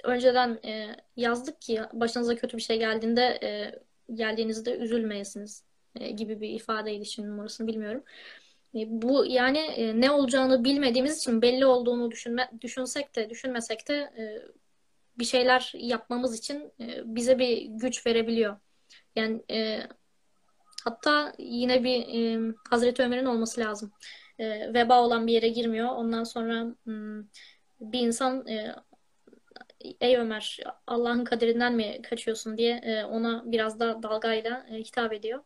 önceden 0.03 0.59
e, 0.65 0.95
yazdık 1.17 1.61
ki 1.61 1.81
başınıza 1.93 2.35
kötü 2.35 2.57
bir 2.57 2.61
şey 2.61 2.79
geldiğinde 2.79 3.39
e, 3.43 3.79
geldiğinizde 4.13 4.77
üzülmeyesiniz 4.77 5.63
e, 5.99 6.09
gibi 6.11 6.41
bir 6.41 6.49
ifadeydi 6.49 7.05
şimdi 7.05 7.29
numarasını 7.29 7.67
bilmiyorum. 7.67 8.03
E, 8.75 8.79
bu 8.87 9.25
yani 9.25 9.59
e, 9.59 10.01
ne 10.01 10.11
olacağını 10.11 10.63
bilmediğimiz 10.63 11.17
için 11.17 11.41
belli 11.41 11.65
olduğunu 11.65 12.11
düşünme, 12.11 12.49
düşünsek 12.61 13.15
de 13.15 13.29
düşünmesek 13.29 13.87
de 13.87 13.95
e, 13.95 14.23
bir 15.19 15.25
şeyler 15.25 15.71
yapmamız 15.75 16.39
için 16.39 16.71
e, 16.79 17.15
bize 17.15 17.39
bir 17.39 17.61
güç 17.61 18.05
verebiliyor. 18.05 18.57
Yani 19.15 19.43
e, 19.51 19.81
hatta 20.89 21.33
yine 21.37 21.83
bir 21.83 21.99
e, 21.99 22.53
Hazreti 22.69 23.03
Ömer'in 23.03 23.25
olması 23.25 23.61
lazım. 23.61 23.91
E, 24.39 24.73
veba 24.73 25.03
olan 25.03 25.27
bir 25.27 25.33
yere 25.33 25.49
girmiyor. 25.49 25.87
Ondan 25.89 26.23
sonra 26.23 26.75
hmm, 26.85 27.23
bir 27.81 27.99
insan 27.99 28.47
e, 28.47 28.75
ey 30.01 30.17
Ömer 30.17 30.59
Allah'ın 30.87 31.23
kaderinden 31.23 31.75
mi 31.75 32.01
kaçıyorsun 32.01 32.57
diye 32.57 32.75
e, 32.83 33.03
ona 33.03 33.43
biraz 33.45 33.79
da 33.79 34.03
dalgayla 34.03 34.65
e, 34.71 34.75
hitap 34.75 35.13
ediyor. 35.13 35.43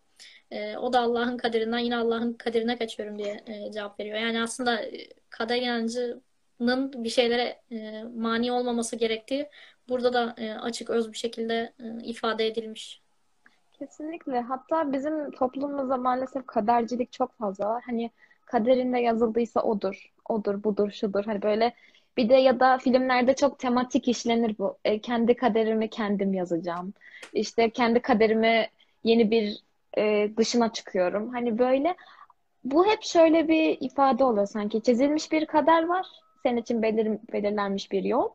E, 0.52 0.78
o 0.78 0.94
da 0.94 1.00
Allah'ın 1.00 1.38
kaderinden 1.38 1.80
yine 1.80 1.96
Allah'ın 1.96 2.34
kaderine 2.34 2.78
kaçıyorum 2.78 3.20
diye 3.20 3.44
e, 3.48 3.72
cevap 3.72 4.00
veriyor. 4.00 4.18
Yani 4.20 4.42
aslında 4.42 4.82
kader 5.30 5.58
inancının 5.58 7.04
bir 7.04 7.10
şeylere 7.10 7.62
e, 7.72 8.04
mani 8.04 8.52
olmaması 8.52 8.96
gerektiği 8.96 9.50
burada 9.90 10.14
da 10.14 10.36
e, 10.38 10.54
açık 10.54 10.90
öz 10.90 11.12
bir 11.12 11.18
şekilde 11.18 11.74
e, 11.80 12.04
ifade 12.04 12.48
edilmiş. 12.48 13.03
Kesinlikle. 13.84 14.42
Hatta 14.42 14.94
bizim 14.94 15.32
toplumumuzda 15.32 15.98
maalesef 15.98 16.48
kadercilik 16.48 17.12
çok 17.12 17.38
fazla 17.38 17.66
var. 17.70 17.84
Hani 17.86 18.12
kaderinde 18.46 19.00
yazıldıysa 19.00 19.62
odur, 19.62 20.12
odur, 20.30 20.64
budur, 20.64 20.92
şudur. 20.92 21.26
Hani 21.26 21.42
böyle 21.42 21.74
bir 22.18 22.30
de 22.30 22.36
ya 22.36 22.60
da 22.60 22.78
filmlerde 22.78 23.36
çok 23.36 23.60
tematik 23.60 24.08
işlenir 24.08 24.58
bu. 24.58 24.78
E, 24.86 25.00
kendi 25.00 25.36
kaderimi 25.36 25.90
kendim 25.90 26.34
yazacağım. 26.34 26.94
İşte 27.34 27.70
kendi 27.70 28.00
kaderimi 28.00 28.68
yeni 29.04 29.32
bir 29.32 29.60
e, 29.98 30.30
dışına 30.38 30.74
çıkıyorum. 30.74 31.30
Hani 31.30 31.60
böyle 31.60 31.96
bu 32.64 32.88
hep 32.88 33.04
şöyle 33.04 33.48
bir 33.48 33.78
ifade 33.82 34.24
oluyor 34.24 34.48
sanki. 34.48 34.82
Çizilmiş 34.82 35.32
bir 35.32 35.46
kader 35.46 35.86
var. 35.86 36.08
Senin 36.44 36.62
için 36.62 36.82
belir, 36.82 37.18
belirlenmiş 37.34 37.92
bir 37.92 38.04
yol. 38.04 38.30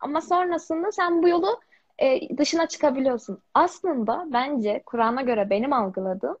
Ama 0.00 0.20
sonrasında 0.20 0.92
sen 0.92 1.22
bu 1.22 1.28
yolu 1.28 1.60
e, 1.98 2.36
dışına 2.38 2.68
çıkabiliyorsun. 2.68 3.42
Aslında 3.54 4.26
bence 4.32 4.82
Kur'an'a 4.86 5.22
göre 5.22 5.50
benim 5.50 5.72
algıladığım 5.72 6.36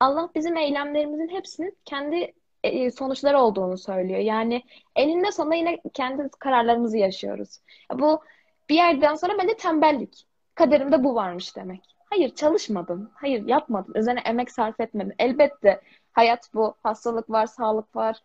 Allah 0.00 0.28
bizim 0.34 0.56
eylemlerimizin 0.56 1.28
hepsinin 1.28 1.76
kendi 1.84 2.34
e, 2.64 2.90
sonuçları 2.90 3.38
olduğunu 3.38 3.78
söylüyor. 3.78 4.20
Yani 4.20 4.62
eninde 4.96 5.32
sonunda 5.32 5.54
yine 5.54 5.78
kendi 5.94 6.28
kararlarımızı 6.38 6.98
yaşıyoruz. 6.98 7.58
Bu 7.94 8.20
bir 8.68 8.74
yerden 8.74 9.14
sonra 9.14 9.38
bence 9.38 9.56
tembellik. 9.56 10.26
Kaderimde 10.54 11.04
bu 11.04 11.14
varmış 11.14 11.56
demek. 11.56 11.84
Hayır 12.10 12.34
çalışmadın. 12.34 13.10
Hayır 13.14 13.46
yapmadın. 13.46 13.94
Üzerine 13.94 14.20
emek 14.20 14.50
sarf 14.50 14.80
etmedin. 14.80 15.14
Elbette 15.18 15.80
hayat 16.12 16.54
bu. 16.54 16.74
Hastalık 16.82 17.30
var, 17.30 17.46
sağlık 17.46 17.96
var. 17.96 18.16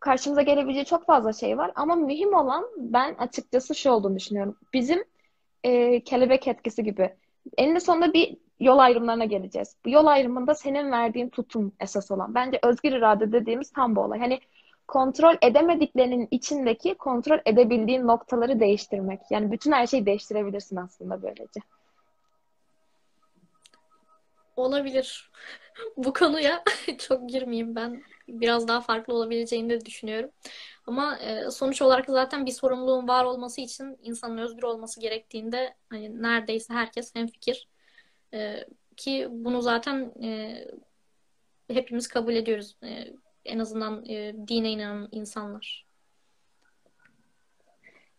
Karşımıza 0.00 0.42
gelebileceği 0.42 0.84
çok 0.84 1.06
fazla 1.06 1.32
şey 1.32 1.58
var. 1.58 1.72
Ama 1.74 1.94
mühim 1.94 2.34
olan 2.34 2.66
ben 2.76 3.14
açıkçası 3.14 3.74
şu 3.74 3.90
olduğunu 3.90 4.16
düşünüyorum. 4.16 4.56
Bizim 4.72 5.04
e, 5.64 6.00
kelebek 6.04 6.48
etkisi 6.48 6.84
gibi. 6.84 7.14
Eninde 7.58 7.80
sonunda 7.80 8.12
bir 8.12 8.36
yol 8.60 8.78
ayrımlarına 8.78 9.24
geleceğiz. 9.24 9.76
Bu 9.84 9.90
yol 9.90 10.06
ayrımında 10.06 10.54
senin 10.54 10.92
verdiğin 10.92 11.28
tutum 11.28 11.72
esas 11.80 12.10
olan. 12.10 12.34
Bence 12.34 12.58
özgür 12.62 12.92
irade 12.92 13.32
dediğimiz 13.32 13.72
tam 13.72 13.96
bu 13.96 14.00
olay. 14.00 14.18
Hani 14.18 14.40
kontrol 14.88 15.34
edemediklerinin 15.42 16.28
içindeki 16.30 16.94
kontrol 16.94 17.38
edebildiğin 17.46 18.06
noktaları 18.06 18.60
değiştirmek. 18.60 19.20
Yani 19.30 19.52
bütün 19.52 19.72
her 19.72 19.86
şeyi 19.86 20.06
değiştirebilirsin 20.06 20.76
aslında 20.76 21.22
böylece. 21.22 21.60
Olabilir. 24.56 25.30
Bu 25.96 26.12
konuya 26.12 26.62
çok 26.98 27.28
girmeyeyim 27.28 27.76
ben. 27.76 28.02
Biraz 28.28 28.68
daha 28.68 28.80
farklı 28.80 29.14
olabileceğini 29.14 29.70
de 29.70 29.84
düşünüyorum. 29.84 30.30
Ama 30.90 31.16
e, 31.16 31.50
sonuç 31.50 31.82
olarak 31.82 32.06
zaten 32.08 32.46
bir 32.46 32.50
sorumluluğun 32.50 33.08
var 33.08 33.24
olması 33.24 33.60
için 33.60 33.98
insanın 34.02 34.38
özgür 34.38 34.62
olması 34.62 35.00
gerektiğinde 35.00 35.74
hani 35.90 36.22
neredeyse 36.22 36.74
herkes 36.74 37.14
hemfikir. 37.14 37.68
E, 38.34 38.64
ki 38.96 39.28
bunu 39.30 39.62
zaten 39.62 40.12
e, 40.22 40.58
hepimiz 41.68 42.08
kabul 42.08 42.34
ediyoruz. 42.34 42.76
E, 42.82 43.12
en 43.44 43.58
azından 43.58 44.04
e, 44.08 44.34
dine 44.48 44.70
inanan 44.70 45.08
insanlar. 45.12 45.86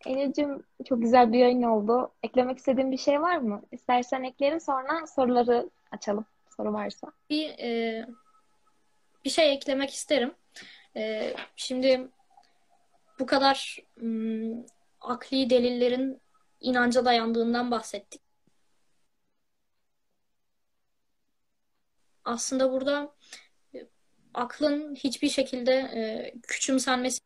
Eylül'cüm 0.05 0.63
çok 0.85 1.01
güzel 1.01 1.33
bir 1.33 1.39
yayın 1.39 1.63
oldu. 1.63 2.11
Eklemek 2.23 2.57
istediğin 2.57 2.91
bir 2.91 2.97
şey 2.97 3.21
var 3.21 3.37
mı? 3.37 3.61
İstersen 3.71 4.23
eklerim 4.23 4.59
sonra 4.59 5.07
soruları 5.07 5.69
açalım. 5.91 6.25
Soru 6.57 6.73
varsa. 6.73 7.11
Bir 7.29 7.49
e, 7.49 8.05
bir 9.25 9.29
şey 9.29 9.53
eklemek 9.53 9.89
isterim. 9.89 10.33
E, 10.95 11.33
şimdi 11.55 12.09
bu 13.21 13.25
kadar 13.25 13.77
ım, 14.01 14.65
akli 15.01 15.49
delillerin 15.49 16.21
inanca 16.61 17.05
dayandığından 17.05 17.71
bahsettik. 17.71 18.21
Aslında 22.25 22.71
burada 22.71 23.13
e, 23.75 23.87
aklın 24.33 24.95
hiçbir 24.95 25.29
şekilde 25.29 25.73
e, 25.73 26.33
küçümsenmesi 26.47 27.19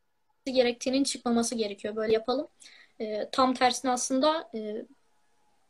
gerektiğinin 0.46 1.04
çıkmaması 1.04 1.56
gerekiyor. 1.56 1.96
Böyle 1.96 2.14
yapalım. 2.14 2.48
E, 3.00 3.30
tam 3.32 3.54
tersine 3.54 3.92
aslında 3.92 4.50
e, 4.56 4.86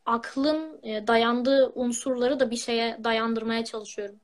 aklın 0.06 0.80
e, 0.82 1.06
dayandığı 1.06 1.72
unsurları 1.74 2.40
da 2.40 2.50
bir 2.50 2.56
şeye 2.56 3.04
dayandırmaya 3.04 3.64
çalışıyorum. 3.64 4.20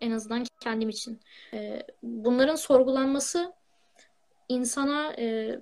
En 0.00 0.10
azından 0.10 0.44
kendim 0.60 0.88
için. 0.88 1.20
E, 1.54 1.82
bunların 2.02 2.56
sorgulanması 2.56 3.52
insana 4.48 5.12
e, 5.18 5.58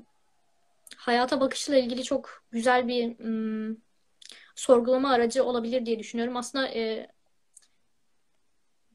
hayata 0.96 1.40
bakışıyla 1.40 1.80
ilgili 1.80 2.04
çok 2.04 2.44
güzel 2.50 2.88
bir 2.88 3.18
m, 3.20 3.76
sorgulama 4.54 5.12
aracı 5.12 5.44
olabilir 5.44 5.86
diye 5.86 5.98
düşünüyorum. 5.98 6.36
Aslında 6.36 6.68
e, 6.68 7.08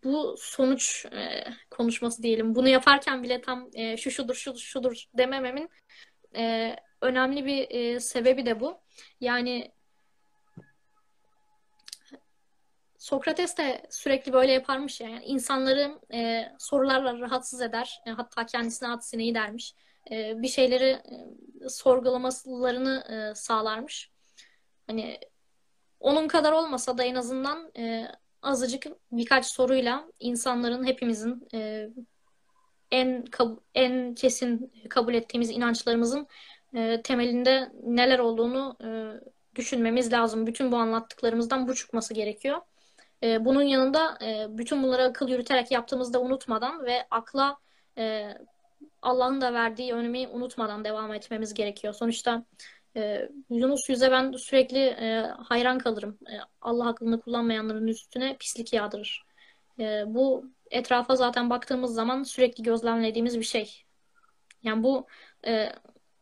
bu 0.04 0.36
sonuç 0.40 1.06
e, 1.06 1.44
konuşması 1.70 2.24
diyelim. 2.24 2.56
Bunu 2.56 2.70
yaparken 2.70 3.24
bile 3.24 3.42
tam 3.42 3.70
e, 3.74 3.98
şu 3.98 4.12
şudur 4.12 4.36
şu 4.36 4.58
şudur 4.58 5.04
demememin 5.14 5.70
e, 6.36 6.76
önemli 7.02 7.46
bir 7.46 7.68
e, 7.70 8.00
sebebi 8.00 8.46
de 8.46 8.60
bu. 8.60 8.82
Yani 9.22 9.72
Sokrates 13.00 13.58
de 13.58 13.82
sürekli 13.90 14.34
böyle 14.34 14.52
yaparmış 14.52 15.02
ya. 15.02 15.10
Yani 15.10 15.26
insanları 15.26 16.00
e, 16.14 16.52
sorularla 16.58 17.20
rahatsız 17.20 17.62
eder. 17.62 18.02
E, 18.06 18.10
hatta 18.10 18.46
kendisine 18.46 18.90
at 18.90 19.08
sineği 19.08 19.36
dermiş. 19.36 19.76
E, 20.12 20.42
bir 20.42 20.48
şeyleri 20.48 20.86
e, 20.86 21.70
sorgulamalarını 21.70 23.04
e, 23.10 23.36
sağlarmış. 23.36 24.12
Hani 24.88 25.20
onun 26.00 26.28
kadar 26.28 26.52
olmasa 26.52 26.98
da 26.98 27.04
en 27.04 27.16
azından 27.16 27.72
e, 27.78 28.08
azıcık 28.42 28.86
birkaç 29.12 29.46
soruyla 29.46 30.08
insanların 30.20 30.86
hepimizin 30.86 31.48
e, 31.54 31.90
en 32.92 33.26
en 33.76 34.16
kesin 34.16 34.74
kabul 34.90 35.14
ettiğimiz 35.14 35.50
inançlarımızın 35.50 36.28
e, 36.76 37.02
temelinde 37.02 37.72
neler 37.84 38.20
olduğunu 38.20 38.78
e, 38.84 38.90
düşünmemiz 39.56 40.14
lazım. 40.14 40.48
Bütün 40.48 40.72
bu 40.72 40.78
anlattıklarımızdan 40.78 41.68
bu 41.68 41.76
çıkması 41.76 42.14
gerekiyor. 42.14 42.62
E, 43.24 43.46
bunun 43.46 43.64
yanında 43.64 44.18
e, 44.26 44.48
bütün 44.58 44.84
bunları 44.84 45.04
akıl 45.04 45.30
yürüterek 45.30 45.72
yaptığımızda 45.72 46.22
unutmadan 46.22 46.86
ve 46.86 47.08
akla 47.12 47.58
e, 47.98 48.34
Allah'ın 49.02 49.42
da 49.42 49.54
verdiği 49.54 49.94
önemi 49.94 50.28
unutmadan 50.28 50.86
devam 50.86 51.14
etmemiz 51.14 51.54
gerekiyor. 51.54 51.94
Sonuçta 51.94 52.46
e, 52.98 53.30
Yunus 53.50 53.90
Yüz'e 53.90 54.12
ben 54.12 54.32
sürekli 54.32 54.80
e, 54.80 55.22
hayran 55.38 55.80
kalırım. 55.80 56.18
E, 56.32 56.36
Allah 56.62 56.88
aklını 56.88 57.22
kullanmayanların 57.22 57.88
üstüne 57.88 58.38
pislik 58.38 58.74
yağdırır. 58.74 59.26
E, 59.80 60.04
bu 60.08 60.46
etrafa 60.72 61.16
zaten 61.16 61.50
baktığımız 61.50 61.94
zaman 61.94 62.24
sürekli 62.24 62.64
gözlemlediğimiz 62.64 63.40
bir 63.40 63.44
şey. 63.44 63.84
Yani 64.64 64.84
bu 64.84 65.08
e, 65.48 65.70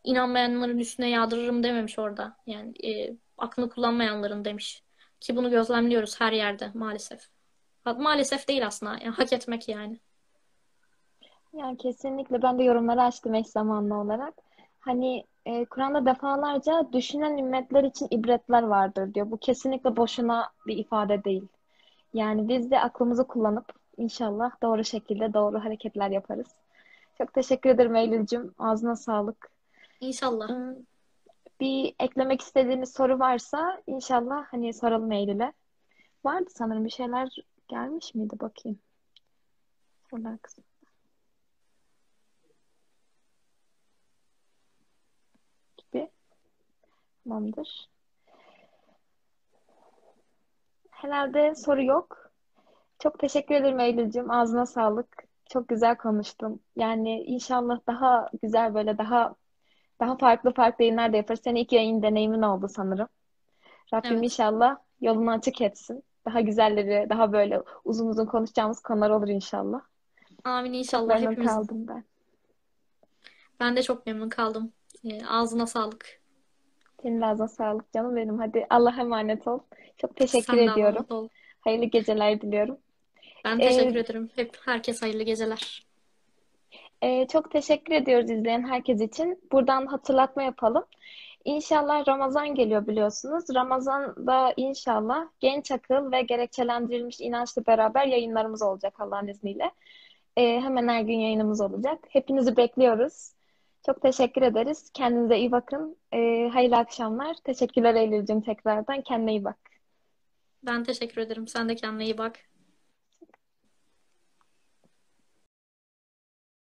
inanmayanların 0.03 0.79
üstüne 0.79 1.09
yağdırırım 1.09 1.63
dememiş 1.63 1.99
orada. 1.99 2.37
Yani 2.47 2.73
e, 2.87 3.17
aklını 3.37 3.69
kullanmayanların 3.69 4.45
demiş. 4.45 4.83
Ki 5.19 5.35
bunu 5.35 5.49
gözlemliyoruz 5.49 6.21
her 6.21 6.31
yerde 6.31 6.71
maalesef. 6.73 7.27
Maalesef 7.85 8.47
değil 8.47 8.67
aslında. 8.67 8.91
Yani 8.91 9.09
hak 9.09 9.33
etmek 9.33 9.69
yani. 9.69 9.99
Yani 11.53 11.77
kesinlikle 11.77 12.41
ben 12.41 12.59
de 12.59 12.63
yorumları 12.63 13.01
açtım 13.01 13.35
eş 13.35 13.47
zamanlı 13.47 13.95
olarak. 13.95 14.33
Hani 14.79 15.23
e, 15.45 15.65
Kur'an'da 15.65 16.05
defalarca 16.05 16.87
düşünen 16.93 17.37
ümmetler 17.37 17.83
için 17.83 18.07
ibretler 18.11 18.63
vardır 18.63 19.13
diyor. 19.13 19.31
Bu 19.31 19.37
kesinlikle 19.37 19.97
boşuna 19.97 20.49
bir 20.67 20.77
ifade 20.77 21.23
değil. 21.23 21.47
Yani 22.13 22.47
biz 22.47 22.71
de 22.71 22.79
aklımızı 22.79 23.27
kullanıp 23.27 23.73
inşallah 23.97 24.51
doğru 24.61 24.83
şekilde 24.83 25.33
doğru 25.33 25.63
hareketler 25.63 26.09
yaparız. 26.09 26.47
Çok 27.17 27.33
teşekkür 27.33 27.69
ederim 27.69 27.95
Eylül'cüm. 27.95 28.53
Ağzına 28.59 28.95
sağlık. 28.95 29.49
İnşallah. 29.99 30.49
Bir 31.59 31.95
eklemek 31.99 32.41
istediğiniz 32.41 32.93
soru 32.93 33.19
varsa 33.19 33.81
inşallah 33.87 34.45
hani 34.51 34.73
soralım 34.73 35.11
Eylül'e. 35.11 35.53
Vardı 36.25 36.49
sanırım 36.49 36.85
bir 36.85 36.89
şeyler 36.89 37.35
gelmiş 37.67 38.15
miydi 38.15 38.39
bakayım. 38.39 38.79
Sorular 40.09 40.37
kısmı. 40.37 40.63
Gibi. 45.77 46.11
Tamamdır. 47.23 47.89
Herhalde 50.91 51.55
soru 51.55 51.83
yok. 51.83 52.31
Çok 52.99 53.19
teşekkür 53.19 53.55
ederim 53.55 53.79
Eylül'cüm. 53.79 54.31
Ağzına 54.31 54.65
sağlık. 54.65 55.27
Çok 55.49 55.67
güzel 55.67 55.97
konuştun. 55.97 56.61
Yani 56.75 57.23
inşallah 57.23 57.79
daha 57.87 58.29
güzel 58.43 58.73
böyle 58.73 58.97
daha 58.97 59.35
daha 59.99 60.17
farklı 60.17 60.53
farklı 60.53 60.83
yayınlar 60.83 61.13
da 61.13 61.17
yaparız. 61.17 61.41
Senin 61.43 61.59
ilk 61.59 61.71
yayın 61.71 62.01
deneyimin 62.01 62.41
oldu 62.41 62.67
sanırım. 62.69 63.07
Rabbim 63.93 64.11
Evet. 64.11 64.23
inşallah 64.23 64.77
yolunu 65.01 65.31
açık 65.31 65.61
etsin. 65.61 66.03
Daha 66.25 66.41
güzelleri, 66.41 67.09
daha 67.09 67.33
böyle 67.33 67.61
uzun 67.85 68.07
uzun 68.07 68.25
konuşacağımız 68.25 68.79
konular 68.79 69.09
olur 69.09 69.27
inşallah. 69.27 69.81
Amin 70.43 70.73
inşallah 70.73 71.15
memnun 71.15 71.31
hepimiz. 71.31 71.51
kaldım 71.51 71.87
ben. 71.87 72.03
Ben 73.59 73.75
de 73.75 73.83
çok 73.83 74.05
memnun 74.05 74.29
kaldım. 74.29 74.73
E, 75.03 75.25
ağzına 75.25 75.67
sağlık. 75.67 76.21
Senin 77.01 77.21
de 77.21 77.25
ağzına 77.25 77.47
sağlık 77.47 77.93
canım 77.93 78.15
benim. 78.15 78.37
Hadi 78.39 78.65
Allah'a 78.69 79.01
emanet 79.01 79.47
ol. 79.47 79.59
Çok 79.97 80.15
teşekkür 80.15 80.57
Sen 80.57 80.67
ediyorum. 80.67 81.29
Hayırlı 81.61 81.85
geceler 81.85 82.41
diliyorum. 82.41 82.77
Ben 83.45 83.59
Ee, 83.59 83.69
teşekkür 83.69 83.95
ederim. 83.95 84.29
Hep 84.35 84.57
herkes 84.65 85.01
hayırlı 85.01 85.23
geceler. 85.23 85.86
Ee, 87.01 87.27
çok 87.27 87.51
teşekkür 87.51 87.93
ediyoruz 87.93 88.31
izleyen 88.31 88.67
herkes 88.67 89.01
için. 89.01 89.41
Buradan 89.51 89.85
hatırlatma 89.85 90.43
yapalım. 90.43 90.85
İnşallah 91.45 92.07
Ramazan 92.07 92.55
geliyor 92.55 92.87
biliyorsunuz. 92.87 93.43
Ramazan'da 93.55 94.53
inşallah 94.57 95.27
genç 95.39 95.71
akıl 95.71 96.11
ve 96.11 96.21
gerekçelendirilmiş 96.21 97.21
inançla 97.21 97.65
beraber 97.65 98.05
yayınlarımız 98.05 98.61
olacak 98.61 98.99
Allah'ın 98.99 99.27
izniyle. 99.27 99.71
Ee, 100.37 100.61
hemen 100.61 100.87
her 100.87 101.01
gün 101.01 101.19
yayınımız 101.19 101.61
olacak. 101.61 101.99
Hepinizi 102.09 102.57
bekliyoruz. 102.57 103.31
Çok 103.85 104.01
teşekkür 104.01 104.41
ederiz. 104.41 104.89
Kendinize 104.93 105.37
iyi 105.37 105.51
bakın. 105.51 105.97
Ee, 106.13 106.49
hayırlı 106.53 106.77
akşamlar. 106.77 107.35
Teşekkürler 107.43 107.95
Eylül'cüm 107.95 108.41
tekrardan. 108.41 109.01
Kendine 109.01 109.31
iyi 109.31 109.43
bak. 109.43 109.57
Ben 110.63 110.83
teşekkür 110.83 111.21
ederim. 111.21 111.47
Sen 111.47 111.69
de 111.69 111.75
kendine 111.75 112.05
iyi 112.05 112.17
bak. 112.17 112.39